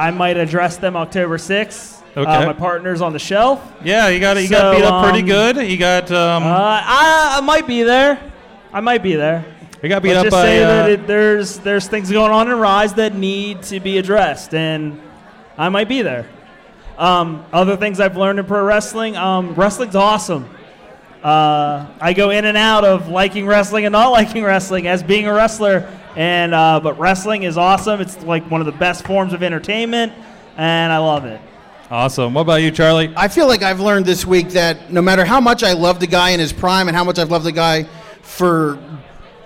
I 0.00 0.10
might 0.10 0.36
address 0.36 0.78
them 0.78 0.96
October 0.96 1.36
6th. 1.36 2.02
Okay. 2.16 2.28
Uh, 2.28 2.46
my 2.46 2.52
partner's 2.52 3.00
on 3.00 3.12
the 3.12 3.20
shelf. 3.20 3.62
Yeah, 3.84 4.08
you 4.08 4.18
got 4.18 4.36
it. 4.36 4.42
you 4.42 4.50
got 4.50 4.74
beat 4.74 4.82
up 4.82 5.04
pretty 5.04 5.20
um, 5.20 5.26
good. 5.26 5.70
You 5.70 5.78
got 5.78 6.10
um, 6.10 6.42
Uh, 6.42 6.82
I, 6.84 7.36
I 7.38 7.40
might 7.40 7.68
be 7.68 7.84
there. 7.84 8.32
I 8.72 8.80
might 8.80 9.02
be 9.04 9.14
there. 9.14 9.44
You 9.82 9.88
got 9.88 10.02
beat 10.02 10.10
Let's 10.10 10.18
up 10.18 10.24
just 10.26 10.34
by. 10.36 10.42
say 10.42 10.62
uh, 10.62 10.66
that 10.66 10.90
it, 10.90 11.06
there's 11.06 11.58
there's 11.58 11.88
things 11.88 12.10
going 12.10 12.30
on 12.30 12.50
in 12.50 12.58
Rise 12.58 12.94
that 12.94 13.14
need 13.14 13.62
to 13.64 13.80
be 13.80 13.98
addressed, 13.98 14.54
and 14.54 15.00
I 15.56 15.68
might 15.68 15.88
be 15.88 16.02
there. 16.02 16.26
Um, 16.98 17.44
other 17.52 17.76
things 17.78 17.98
I've 17.98 18.16
learned 18.16 18.38
in 18.38 18.44
pro 18.44 18.62
wrestling. 18.62 19.16
Um, 19.16 19.54
wrestling's 19.54 19.96
awesome. 19.96 20.48
Uh, 21.22 21.86
I 22.00 22.12
go 22.12 22.30
in 22.30 22.44
and 22.44 22.56
out 22.56 22.84
of 22.84 23.08
liking 23.08 23.46
wrestling 23.46 23.84
and 23.86 23.92
not 23.92 24.08
liking 24.12 24.42
wrestling 24.44 24.86
as 24.86 25.02
being 25.02 25.26
a 25.26 25.32
wrestler, 25.32 25.90
and 26.14 26.54
uh, 26.54 26.80
but 26.82 26.98
wrestling 26.98 27.44
is 27.44 27.56
awesome. 27.56 28.00
It's 28.00 28.22
like 28.22 28.50
one 28.50 28.60
of 28.60 28.66
the 28.66 28.72
best 28.72 29.06
forms 29.06 29.32
of 29.32 29.42
entertainment, 29.42 30.12
and 30.58 30.92
I 30.92 30.98
love 30.98 31.24
it. 31.24 31.40
awesome. 31.90 32.34
What 32.34 32.42
about 32.42 32.56
you, 32.56 32.70
Charlie? 32.70 33.12
I 33.16 33.28
feel 33.28 33.46
like 33.46 33.62
I've 33.62 33.80
learned 33.80 34.04
this 34.04 34.26
week 34.26 34.50
that 34.50 34.92
no 34.92 35.00
matter 35.00 35.24
how 35.24 35.40
much 35.40 35.62
I 35.62 35.72
love 35.72 36.00
the 36.00 36.06
guy 36.06 36.30
in 36.30 36.40
his 36.40 36.52
prime 36.52 36.88
and 36.88 36.96
how 36.96 37.04
much 37.04 37.18
I've 37.18 37.30
loved 37.30 37.46
the 37.46 37.52
guy 37.52 37.84
for 38.22 38.78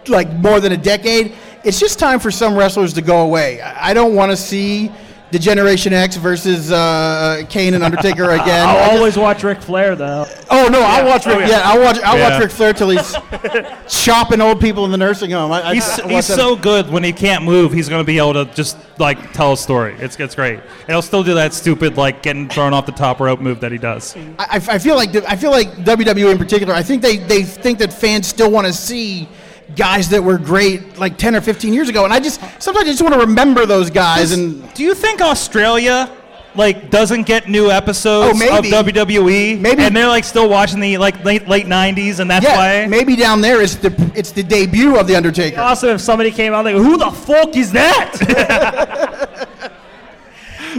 like 0.09 0.33
more 0.35 0.61
than 0.61 0.73
a 0.73 0.77
decade, 0.77 1.35
it's 1.64 1.81
just 1.81 1.99
time 1.99 2.19
for 2.21 2.31
some 2.31 2.57
wrestlers 2.57 2.93
to 2.95 3.03
go 3.03 3.23
away. 3.23 3.61
I 3.61 3.90
I 3.90 3.95
don't 3.95 4.14
want 4.14 4.31
to 4.33 4.37
see 4.37 4.90
D-Generation 5.31 5.93
X 5.93 6.14
versus 6.17 6.71
uh, 6.71 7.43
Kane 7.49 7.75
and 7.75 7.83
Undertaker 7.83 8.31
again. 8.40 8.69
I 8.69 8.73
I'll 8.73 8.85
just- 8.87 8.97
always 8.99 9.17
watch 9.17 9.43
Ric 9.43 9.61
Flair 9.61 9.97
though. 9.97 10.27
oh 10.51 10.69
no, 10.71 10.81
I'll 10.81 11.07
watch 11.07 11.27
Ric. 11.27 11.49
Yeah, 11.49 11.62
I'll 11.64 11.81
watch. 11.81 11.99
I'll 12.05 12.17
Yeah. 12.17 12.31
watch 12.31 12.43
Ric 12.43 12.51
Flair 12.53 12.73
till 12.73 12.90
he's 12.90 13.17
chopping 13.88 14.40
old 14.40 14.61
people 14.61 14.85
in 14.85 14.90
the 14.93 14.97
nursing 14.97 15.31
home. 15.33 15.51
I, 15.53 15.62
I- 15.71 15.75
He's, 15.75 15.88
I 16.01 16.09
he's 16.09 16.29
that. 16.29 16.37
so 16.37 16.55
good 16.57 16.88
when 16.88 17.03
he 17.03 17.12
can't 17.12 17.43
move. 17.45 17.73
He's 17.73 17.88
going 17.88 18.01
to 18.01 18.07
be 18.07 18.19
able 18.19 18.35
to 18.35 18.45
just 18.55 18.77
like 18.99 19.33
tell 19.33 19.55
a 19.55 19.57
story. 19.57 19.97
It's 19.99 20.19
it's 20.21 20.35
great. 20.35 20.59
And 20.61 20.88
he'll 20.88 21.03
still 21.03 21.25
do 21.25 21.35
that 21.35 21.53
stupid 21.53 21.97
like 21.97 22.23
getting 22.23 22.49
thrown 22.49 22.73
off 22.73 22.87
the 22.87 22.93
top 22.93 23.19
rope 23.21 23.40
move 23.40 23.61
that 23.61 23.73
he 23.73 23.79
does. 23.79 24.17
I, 24.38 24.62
I 24.69 24.79
feel 24.79 24.95
like 24.97 25.14
I 25.29 25.37
feel 25.37 25.51
like 25.51 25.69
WWE 25.79 26.31
in 26.31 26.38
particular. 26.38 26.75
I 26.75 26.83
think 26.83 27.03
they, 27.03 27.17
they 27.17 27.43
think 27.43 27.79
that 27.81 27.93
fans 27.93 28.29
still 28.29 28.51
want 28.51 28.67
to 28.69 28.73
see 28.73 29.29
guys 29.77 30.09
that 30.11 30.22
were 30.22 30.38
great 30.38 30.98
like 30.98 31.16
10 31.18 31.35
or 31.37 31.40
15 31.40 31.72
years 31.72 31.88
ago, 31.88 32.05
and 32.05 32.12
I 32.12 32.20
just 32.20 32.40
sometimes 32.62 32.87
I 32.87 32.90
just 32.90 33.03
want 33.03 33.14
to 33.14 33.20
remember 33.20 33.66
those 33.66 33.90
guys. 33.90 34.33
And 34.33 34.72
Do 34.74 34.83
you 34.83 34.94
think 34.94 35.20
Australia 35.20 36.11
like 36.57 36.88
doesn't 36.88 37.24
get 37.24 37.48
new 37.48 37.68
episodes 37.70 38.35
Oh, 38.35 38.38
maybe. 38.38 38.68
of 38.74 38.87
WWE? 38.87 39.59
Maybe. 39.61 39.83
and 39.83 39.96
they're 39.96 40.07
like 40.07 40.22
still 40.24 40.48
watching 40.48 40.79
the 40.81 40.98
like 40.98 41.24
late 41.24 41.48
late 41.48 41.66
'90s, 41.66 42.20
and 42.20 42.31
that's 42.31 42.44
yeah, 42.44 42.83
why. 42.85 42.87
maybe 42.87 43.16
down 43.16 43.40
there 43.40 43.61
it's 43.62 43.74
the 43.77 43.92
it's 44.14 44.31
the 44.31 44.42
debut 44.42 44.96
of 44.96 45.07
the 45.09 45.16
Undertaker. 45.16 45.61
Awesome 45.61 45.90
if 45.90 46.00
somebody 46.00 46.31
came 46.31 46.53
out, 46.55 46.64
like, 46.64 46.77
"Who 46.77 46.96
the 46.96 47.11
fuck 47.11 47.57
is 47.57 47.72
that?" 47.72 49.48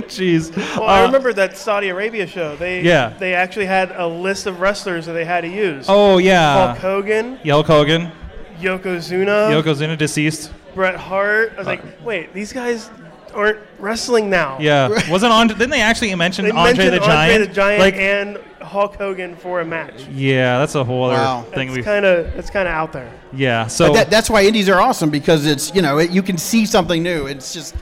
Jeez. 0.08 0.56
Well, 0.78 0.84
I 0.88 1.02
Uh, 1.04 1.06
remember 1.06 1.32
that 1.34 1.58
Saudi 1.58 1.89
Arabia 1.89 2.28
show. 2.28 2.56
They 2.58 2.82
Yeah. 2.82 3.13
they 3.17 3.34
actually 3.34 3.65
had 3.65 3.91
a 3.95 4.06
list 4.08 4.45
of 4.45 4.60
wrestlers 4.60 5.06
that 5.06 5.13
they 5.13 5.24
had 5.26 5.41
to 5.41 5.48
use. 5.48 5.86
Oh 5.88 6.17
yeah. 6.17 6.67
Hulk 6.67 6.78
Hogan, 6.80 7.39
Hulk 7.45 7.65
Hogan, 7.67 8.12
Yokozuna, 8.60 9.50
Yokozuna 9.62 9.98
deceased. 9.98 10.52
Bret 10.74 10.96
Hart. 10.96 11.54
I 11.56 11.58
was 11.60 11.68
uh, 11.68 11.70
like, 11.72 12.06
wait, 12.06 12.34
these 12.34 12.52
guys 12.54 12.89
aren't 13.34 13.60
wrestling 13.80 14.30
now. 14.30 14.58
Yeah, 14.60 14.88
wasn't 15.10 15.32
on? 15.34 15.48
Didn't 15.48 15.70
they 15.70 15.82
actually 15.82 16.13
mention 16.15 16.46
They 16.46 16.52
Andre 16.52 16.74
mentioned 16.86 16.94
the 16.94 17.06
Giant? 17.06 17.34
Andre 17.34 17.48
the 17.48 17.54
Giant 17.54 17.80
like, 17.82 17.96
and 17.96 18.38
Hulk 18.62 18.96
Hogan 18.96 19.36
for 19.36 19.62
a 19.62 19.65
match. 19.65 20.06
yeah, 20.12 20.58
that's 20.60 20.76
a 20.76 20.84
whole 20.84 21.06
other 21.06 21.15
Wow. 21.15 21.41
thing. 21.54 21.70
It's 21.70 21.78
We 21.78 21.84
kind 21.84 22.06
of 22.06 22.26
it's 22.38 22.50
kind 22.50 22.68
of 22.68 22.74
out 22.74 22.91
there. 22.94 23.12
yeah. 23.34 23.68
So 23.68 23.94
That, 23.94 24.10
that's 24.10 24.30
why 24.30 24.44
indies 24.46 24.68
are 24.70 24.82
awesome 24.82 25.10
because 25.10 25.46
it's 25.46 25.74
you 25.76 25.82
know 25.82 25.98
it, 26.00 26.10
you 26.12 26.22
can 26.24 26.38
see 26.38 26.65
something 26.65 27.02
new. 27.04 27.28
It's 27.28 27.54
just 27.54 27.76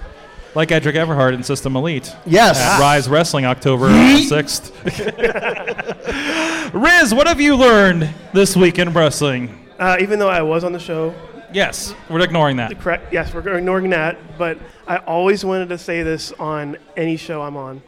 like 0.56 0.72
Edric 0.72 0.96
Everhart 0.96 1.34
in 1.34 1.42
System 1.44 1.76
Elite. 1.76 2.14
yes. 2.28 2.60
At 2.60 2.80
Rise 2.80 3.08
Wrestling, 3.10 3.46
October 3.46 3.90
sixth. 4.20 4.72
Riz, 6.74 7.14
what 7.14 7.28
have 7.28 7.40
you 7.42 7.56
learned 7.56 8.10
this 8.34 8.56
week 8.56 8.78
in 8.80 8.92
wrestling? 8.94 9.60
Uh, 9.84 9.98
even 10.00 10.18
though 10.18 10.30
I 10.30 10.42
was 10.42 10.64
on 10.64 10.72
the 10.72 10.80
show, 10.80 11.14
Yes, 11.52 11.94
we're 12.10 12.22
ignoring 12.22 12.56
that. 12.56 12.80
correct? 12.80 13.12
Yes, 13.12 13.34
we're 13.34 13.58
ignoring 13.58 13.90
that. 13.90 14.38
But 14.38 14.58
I 14.88 14.98
always 14.98 15.44
wanted 15.44 15.68
to 15.70 15.78
say 15.78 16.02
this 16.02 16.32
on 16.32 16.78
any 16.96 17.18
show 17.18 17.42
I'm 17.42 17.58
on. 17.58 17.84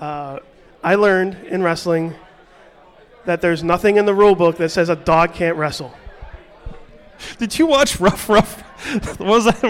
Uh, 0.00 0.40
I 0.82 0.96
learned 0.96 1.36
in 1.46 1.62
wrestling 1.62 2.14
that 3.24 3.40
there's 3.40 3.62
nothing 3.62 3.98
in 3.98 4.04
the 4.04 4.12
rule 4.12 4.34
book 4.34 4.56
that 4.56 4.70
says 4.70 4.88
a 4.88 4.96
dog 4.96 5.32
can't 5.32 5.56
wrestle. 5.56 5.94
Did 7.38 7.56
you 7.56 7.66
watch 7.66 8.00
Rough 8.00 8.28
Rough? 8.28 8.60
What 9.20 9.28
was 9.28 9.44
that? 9.44 9.60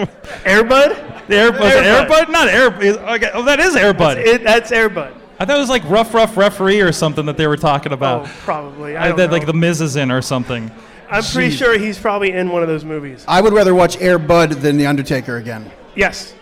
Airbud? 0.43 1.27
The 1.27 1.35
Air, 1.35 1.51
was 1.51 1.61
it 1.61 1.83
Airbud. 1.83 2.07
Airbud? 2.07 2.29
Not 2.31 2.47
Air. 2.47 2.65
Okay, 2.73 3.29
oh, 3.31 3.43
that 3.43 3.59
is 3.59 3.75
Airbud. 3.75 4.17
It, 4.17 4.43
that's 4.43 4.71
Airbud. 4.71 5.13
I 5.39 5.45
thought 5.45 5.57
it 5.57 5.59
was 5.59 5.69
like 5.69 5.87
Rough 5.87 6.15
Rough 6.15 6.35
Referee 6.35 6.81
or 6.81 6.91
something 6.91 7.27
that 7.27 7.37
they 7.37 7.45
were 7.45 7.57
talking 7.57 7.93
about. 7.93 8.23
Oh, 8.25 8.31
probably. 8.39 8.97
I 8.97 9.05
I 9.05 9.07
don't 9.09 9.17
that 9.17 9.31
like 9.31 9.45
the 9.45 9.53
Miz 9.53 9.81
is 9.81 9.97
in 9.97 10.09
or 10.09 10.23
something. 10.23 10.71
I'm 11.13 11.23
pretty 11.23 11.53
Jeez. 11.53 11.57
sure 11.59 11.77
he's 11.77 11.99
probably 11.99 12.31
in 12.31 12.49
one 12.49 12.61
of 12.63 12.67
those 12.67 12.83
movies. 12.83 13.23
I 13.27 13.39
would 13.41 13.53
rather 13.53 13.75
watch 13.75 14.01
Air 14.01 14.17
Bud 14.17 14.51
than 14.51 14.77
The 14.77 14.87
Undertaker 14.87 15.37
again. 15.37 15.71
Yes. 15.95 16.33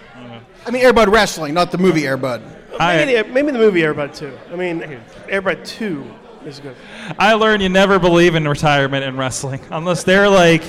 I 0.66 0.72
mean, 0.72 0.84
Air 0.84 0.94
Bud 0.94 1.10
Wrestling, 1.10 1.54
not 1.54 1.72
the 1.72 1.78
movie 1.78 2.06
Air 2.08 2.18
Bud. 2.18 2.42
I- 2.80 2.98
Maybe, 2.98 3.16
the, 3.22 3.24
maybe 3.34 3.52
the 3.52 3.58
movie 3.60 3.82
Airbud 3.82 4.16
2. 4.16 4.38
I 4.52 4.56
mean, 4.56 5.00
Air 5.28 5.42
Bud 5.42 5.66
2 5.66 6.06
is 6.46 6.60
good. 6.60 6.76
I 7.20 7.34
learned 7.34 7.62
you 7.62 7.70
never 7.70 8.00
believe 8.00 8.34
in 8.36 8.48
retirement 8.48 9.04
in 9.04 9.18
wrestling 9.18 9.60
unless 9.72 10.04
they're 10.04 10.30
like, 10.30 10.64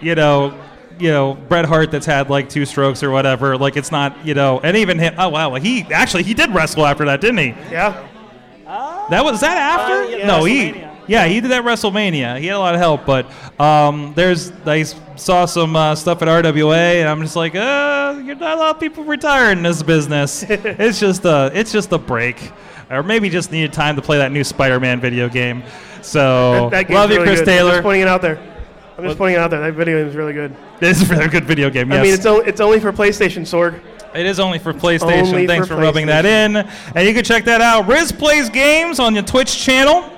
you 0.00 0.14
know, 0.14 0.54
you 1.00 1.10
know 1.10 1.34
Bret 1.34 1.64
Hart 1.64 1.90
that's 1.90 2.06
had 2.06 2.28
like 2.28 2.48
two 2.48 2.66
strokes 2.66 3.02
or 3.02 3.10
whatever. 3.10 3.56
Like 3.56 3.76
it's 3.76 3.90
not, 3.90 4.26
you 4.26 4.34
know, 4.34 4.60
and 4.60 4.76
even 4.76 4.98
him. 4.98 5.14
Oh 5.16 5.28
wow, 5.28 5.54
he 5.54 5.82
actually 5.92 6.24
he 6.24 6.34
did 6.34 6.50
wrestle 6.52 6.84
after 6.84 7.04
that, 7.06 7.20
didn't 7.20 7.38
he? 7.38 7.48
Yeah. 7.70 8.06
That 9.10 9.24
was 9.24 9.40
that 9.40 9.56
after? 9.56 9.94
Uh, 10.12 10.18
yeah, 10.18 10.26
no, 10.26 10.44
he. 10.44 10.72
Yeah, 11.08 11.26
he 11.26 11.40
did 11.40 11.50
that 11.50 11.64
WrestleMania. 11.64 12.38
He 12.38 12.46
had 12.46 12.56
a 12.56 12.58
lot 12.58 12.74
of 12.74 12.80
help, 12.80 13.06
but 13.06 13.26
um, 13.58 14.12
there's 14.14 14.52
I 14.66 14.82
saw 14.82 15.46
some 15.46 15.74
uh, 15.74 15.94
stuff 15.94 16.20
at 16.20 16.28
RWA, 16.28 17.00
and 17.00 17.08
I'm 17.08 17.22
just 17.22 17.34
like, 17.34 17.54
uh, 17.54 18.20
you're 18.24 18.36
not 18.36 18.58
a 18.58 18.60
lot 18.60 18.74
of 18.74 18.80
people 18.80 19.04
retiring 19.04 19.58
in 19.58 19.64
this 19.64 19.82
business. 19.82 20.42
it's 20.48 21.00
just 21.00 21.24
a, 21.24 21.50
it's 21.54 21.72
just 21.72 21.90
a 21.92 21.98
break, 21.98 22.52
or 22.90 23.02
maybe 23.02 23.30
just 23.30 23.50
needed 23.50 23.72
time 23.72 23.96
to 23.96 24.02
play 24.02 24.18
that 24.18 24.30
new 24.32 24.44
Spider-Man 24.44 25.00
video 25.00 25.30
game. 25.30 25.62
So 26.02 26.68
That 26.70 26.88
game's 26.88 26.94
love 26.94 27.10
you, 27.10 27.16
really 27.16 27.28
Chris 27.28 27.40
good. 27.40 27.48
I'm 27.48 27.54
Taylor. 27.56 27.70
just 27.72 27.82
pointing 27.82 28.02
it 28.02 28.08
out 28.08 28.22
there. 28.22 28.38
I'm 28.98 29.04
just 29.04 29.16
pointing 29.16 29.36
it 29.36 29.40
out 29.40 29.50
there. 29.50 29.60
That 29.60 29.74
video 29.74 29.98
game 29.98 30.08
is 30.08 30.16
really 30.16 30.32
good. 30.34 30.54
This 30.78 31.00
is 31.00 31.10
a 31.10 31.14
really 31.14 31.28
good 31.28 31.44
video 31.44 31.70
game. 31.70 31.90
Yes. 31.90 31.98
I 31.98 32.02
mean, 32.02 32.14
it's, 32.14 32.26
o- 32.26 32.40
it's 32.40 32.60
only 32.60 32.80
for 32.80 32.92
PlayStation, 32.92 33.42
Sorg. 33.42 33.80
It 34.14 34.26
is 34.26 34.40
only 34.40 34.58
for 34.58 34.74
PlayStation. 34.74 35.28
Only 35.28 35.46
Thanks 35.46 35.68
for 35.68 35.76
for, 35.76 35.80
rubbing 35.80 36.06
that 36.06 36.26
in. 36.26 36.56
And 36.56 37.08
you 37.08 37.14
can 37.14 37.24
check 37.24 37.44
that 37.44 37.60
out. 37.60 37.86
Riz 37.86 38.10
plays 38.10 38.50
games 38.50 38.98
on 38.98 39.14
your 39.14 39.22
Twitch 39.22 39.56
channel 39.56 40.10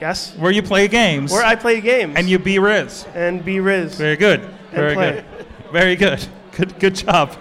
Yes. 0.00 0.34
where 0.36 0.50
you 0.50 0.62
play 0.62 0.88
games. 0.88 1.30
Where 1.30 1.44
I 1.44 1.54
play 1.56 1.80
games. 1.80 2.14
and 2.16 2.28
you 2.28 2.38
be 2.38 2.58
Riz. 2.58 3.06
and 3.14 3.44
be 3.44 3.60
Riz. 3.60 3.94
Very 3.96 4.16
good. 4.16 4.40
Very 4.72 4.94
play. 4.94 5.12
good. 5.12 5.46
Very 5.72 5.96
good. 5.96 6.26
Good 6.52 6.78
good 6.78 6.94
job. 6.94 7.36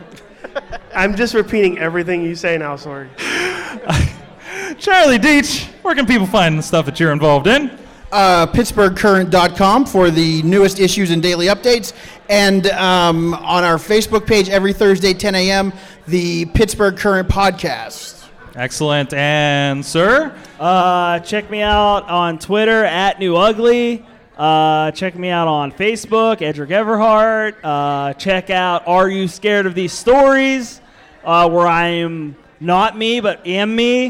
I'm 0.96 1.16
just 1.16 1.34
repeating 1.34 1.80
everything 1.80 2.24
you 2.24 2.36
say 2.36 2.58
now, 2.58 2.76
Sorg. 2.76 3.08
Charlie 4.78 5.20
Deitch, 5.20 5.66
where 5.84 5.96
can 5.96 6.06
people 6.06 6.28
find 6.28 6.58
the 6.58 6.64
stuff 6.64 6.86
that 6.86 7.00
you're 7.00 7.12
involved 7.12 7.48
in? 7.48 7.72
uh, 8.12 8.48
PittsburghCurrent.com 8.48 9.86
for 9.86 10.10
the 10.10 10.42
newest 10.44 10.80
issues 10.80 11.12
and 11.12 11.22
daily 11.22 11.48
updates. 11.48 11.94
And 12.30 12.68
um, 12.68 13.34
on 13.36 13.64
our 13.64 13.78
Facebook 13.78 14.26
page 14.26 14.50
every 14.50 14.74
Thursday, 14.74 15.14
10 15.14 15.36
a.m., 15.36 15.74
the 16.08 16.46
Pittsburgh 16.46 16.98
Current 16.98 17.30
podcast. 17.30 18.19
Excellent. 18.60 19.14
And 19.14 19.86
sir, 19.86 20.34
Uh, 20.60 21.20
check 21.20 21.50
me 21.50 21.62
out 21.62 22.10
on 22.10 22.38
Twitter 22.38 22.84
at 22.84 23.18
New 23.18 23.38
Ugly. 23.38 24.06
Uh, 24.38 24.92
check 24.92 25.16
me 25.16 25.30
out 25.30 25.48
on 25.48 25.72
Facebook, 25.72 26.42
Edric 26.42 26.70
Everhart. 26.70 27.56
Uh, 27.64 28.12
check 28.16 28.50
out 28.50 28.86
Are 28.86 29.08
You 29.08 29.30
Scared 29.30 29.66
of 29.66 29.76
These 29.76 29.94
Stories, 29.94 30.82
uh, 31.24 31.50
where 31.50 31.68
I 31.68 31.88
am 31.88 32.36
not 32.60 32.98
me, 32.98 33.22
but 33.22 33.48
am 33.48 33.74
me. 33.74 34.10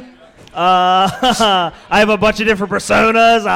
Uh, 0.51 1.71
I 1.91 1.99
have 1.99 2.09
a 2.09 2.17
bunch 2.17 2.39
of 2.39 2.47
different 2.47 2.73
personas. 2.73 3.45
Uh, 3.45 3.49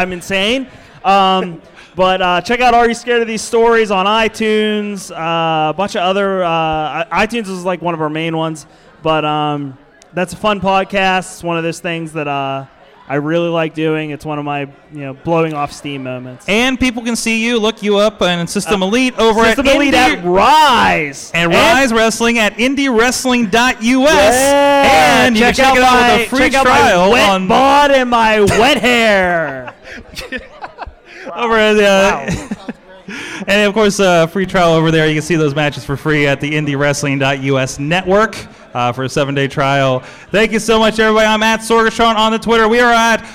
I'm 0.00 0.10
insane. 0.10 0.66
Um, 1.04 1.62
but 1.94 2.20
uh, 2.20 2.40
check 2.40 2.60
out 2.60 2.74
Are 2.74 2.88
You 2.88 2.94
Scared 2.94 3.22
of 3.22 3.28
These 3.28 3.42
Stories 3.42 3.92
on 3.92 4.06
iTunes. 4.06 5.12
A 5.12 5.72
bunch 5.74 5.94
of 5.94 6.02
other. 6.02 6.40
ITunes 6.40 7.46
is 7.46 7.64
like 7.64 7.80
one 7.80 7.94
of 7.94 8.00
our 8.00 8.10
main 8.10 8.36
ones. 8.36 8.66
But 9.02 9.24
um, 9.24 9.78
that's 10.12 10.32
a 10.32 10.36
fun 10.36 10.60
podcast. 10.60 11.32
It's 11.32 11.42
one 11.42 11.56
of 11.56 11.64
those 11.64 11.80
things 11.80 12.12
that 12.14 12.28
uh, 12.28 12.66
I 13.08 13.16
really 13.16 13.48
like 13.48 13.74
doing. 13.74 14.10
It's 14.10 14.24
one 14.24 14.38
of 14.38 14.44
my 14.44 14.60
you 14.92 15.00
know 15.00 15.14
blowing 15.14 15.52
off 15.52 15.72
steam 15.72 16.02
moments. 16.02 16.48
and 16.48 16.78
people 16.78 17.02
can 17.02 17.16
see 17.16 17.44
you, 17.44 17.58
look 17.58 17.82
you 17.82 17.96
up 17.96 18.22
and 18.22 18.48
System 18.48 18.82
Elite 18.82 19.18
over 19.18 19.44
System 19.44 19.66
at 19.66 19.76
Elite 19.76 19.94
Indie- 19.94 20.18
at 20.18 20.24
Rise 20.24 21.30
and 21.34 21.50
Rise 21.50 21.92
Wrestling 21.92 22.38
at 22.38 22.54
IndieWrestling.us. 22.54 23.84
Yeah, 23.92 25.26
and 25.26 25.36
you 25.36 25.42
can 25.42 25.54
check 25.54 25.66
out 25.66 25.76
it 25.76 25.82
out 25.82 25.92
my, 25.92 26.18
with 26.18 26.26
a 26.26 26.30
free 26.30 26.50
check 26.50 26.62
trial 26.62 27.10
wet 27.10 27.30
on 27.30 27.48
bod 27.48 27.90
and 27.90 28.10
my 28.10 28.40
wet 28.40 28.80
hair. 28.80 29.74
over 31.34 31.56
at 31.56 31.74
the. 31.74 32.74
and 33.48 33.66
of 33.66 33.74
course, 33.74 33.98
uh, 33.98 34.26
free 34.28 34.46
trial 34.46 34.72
over 34.72 34.90
there. 34.90 35.08
You 35.08 35.14
can 35.14 35.22
see 35.22 35.36
those 35.36 35.54
matches 35.54 35.84
for 35.84 35.96
free 35.96 36.26
at 36.26 36.40
the 36.40 36.52
IndieWrestling.us 36.52 37.78
network 37.78 38.36
uh, 38.74 38.92
for 38.92 39.04
a 39.04 39.08
seven-day 39.08 39.48
trial. 39.48 40.00
Thank 40.30 40.52
you 40.52 40.58
so 40.58 40.78
much, 40.78 40.98
everybody. 40.98 41.26
I'm 41.26 41.42
at 41.42 41.60
Sorgatron 41.60 42.14
on 42.16 42.32
the 42.32 42.38
Twitter. 42.38 42.68
We 42.68 42.80
are 42.80 42.92
at 42.92 43.26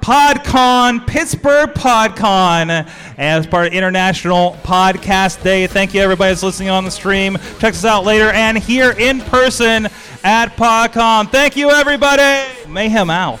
PodCon, 0.00 1.06
Pittsburgh 1.06 1.70
PodCon, 1.70 2.88
as 3.18 3.46
part 3.46 3.66
of 3.66 3.72
International 3.74 4.56
Podcast 4.62 5.42
Day. 5.42 5.66
Thank 5.66 5.92
you, 5.92 6.00
everybody 6.00 6.30
that's 6.30 6.42
listening 6.42 6.70
on 6.70 6.84
the 6.84 6.90
stream. 6.90 7.36
Check 7.58 7.74
us 7.74 7.84
out 7.84 8.04
later 8.04 8.30
and 8.30 8.56
here 8.56 8.92
in 8.92 9.20
person 9.20 9.88
at 10.24 10.56
PodCon. 10.56 11.30
Thank 11.30 11.56
you, 11.56 11.70
everybody. 11.70 12.48
Mayhem 12.66 13.10
out. 13.10 13.40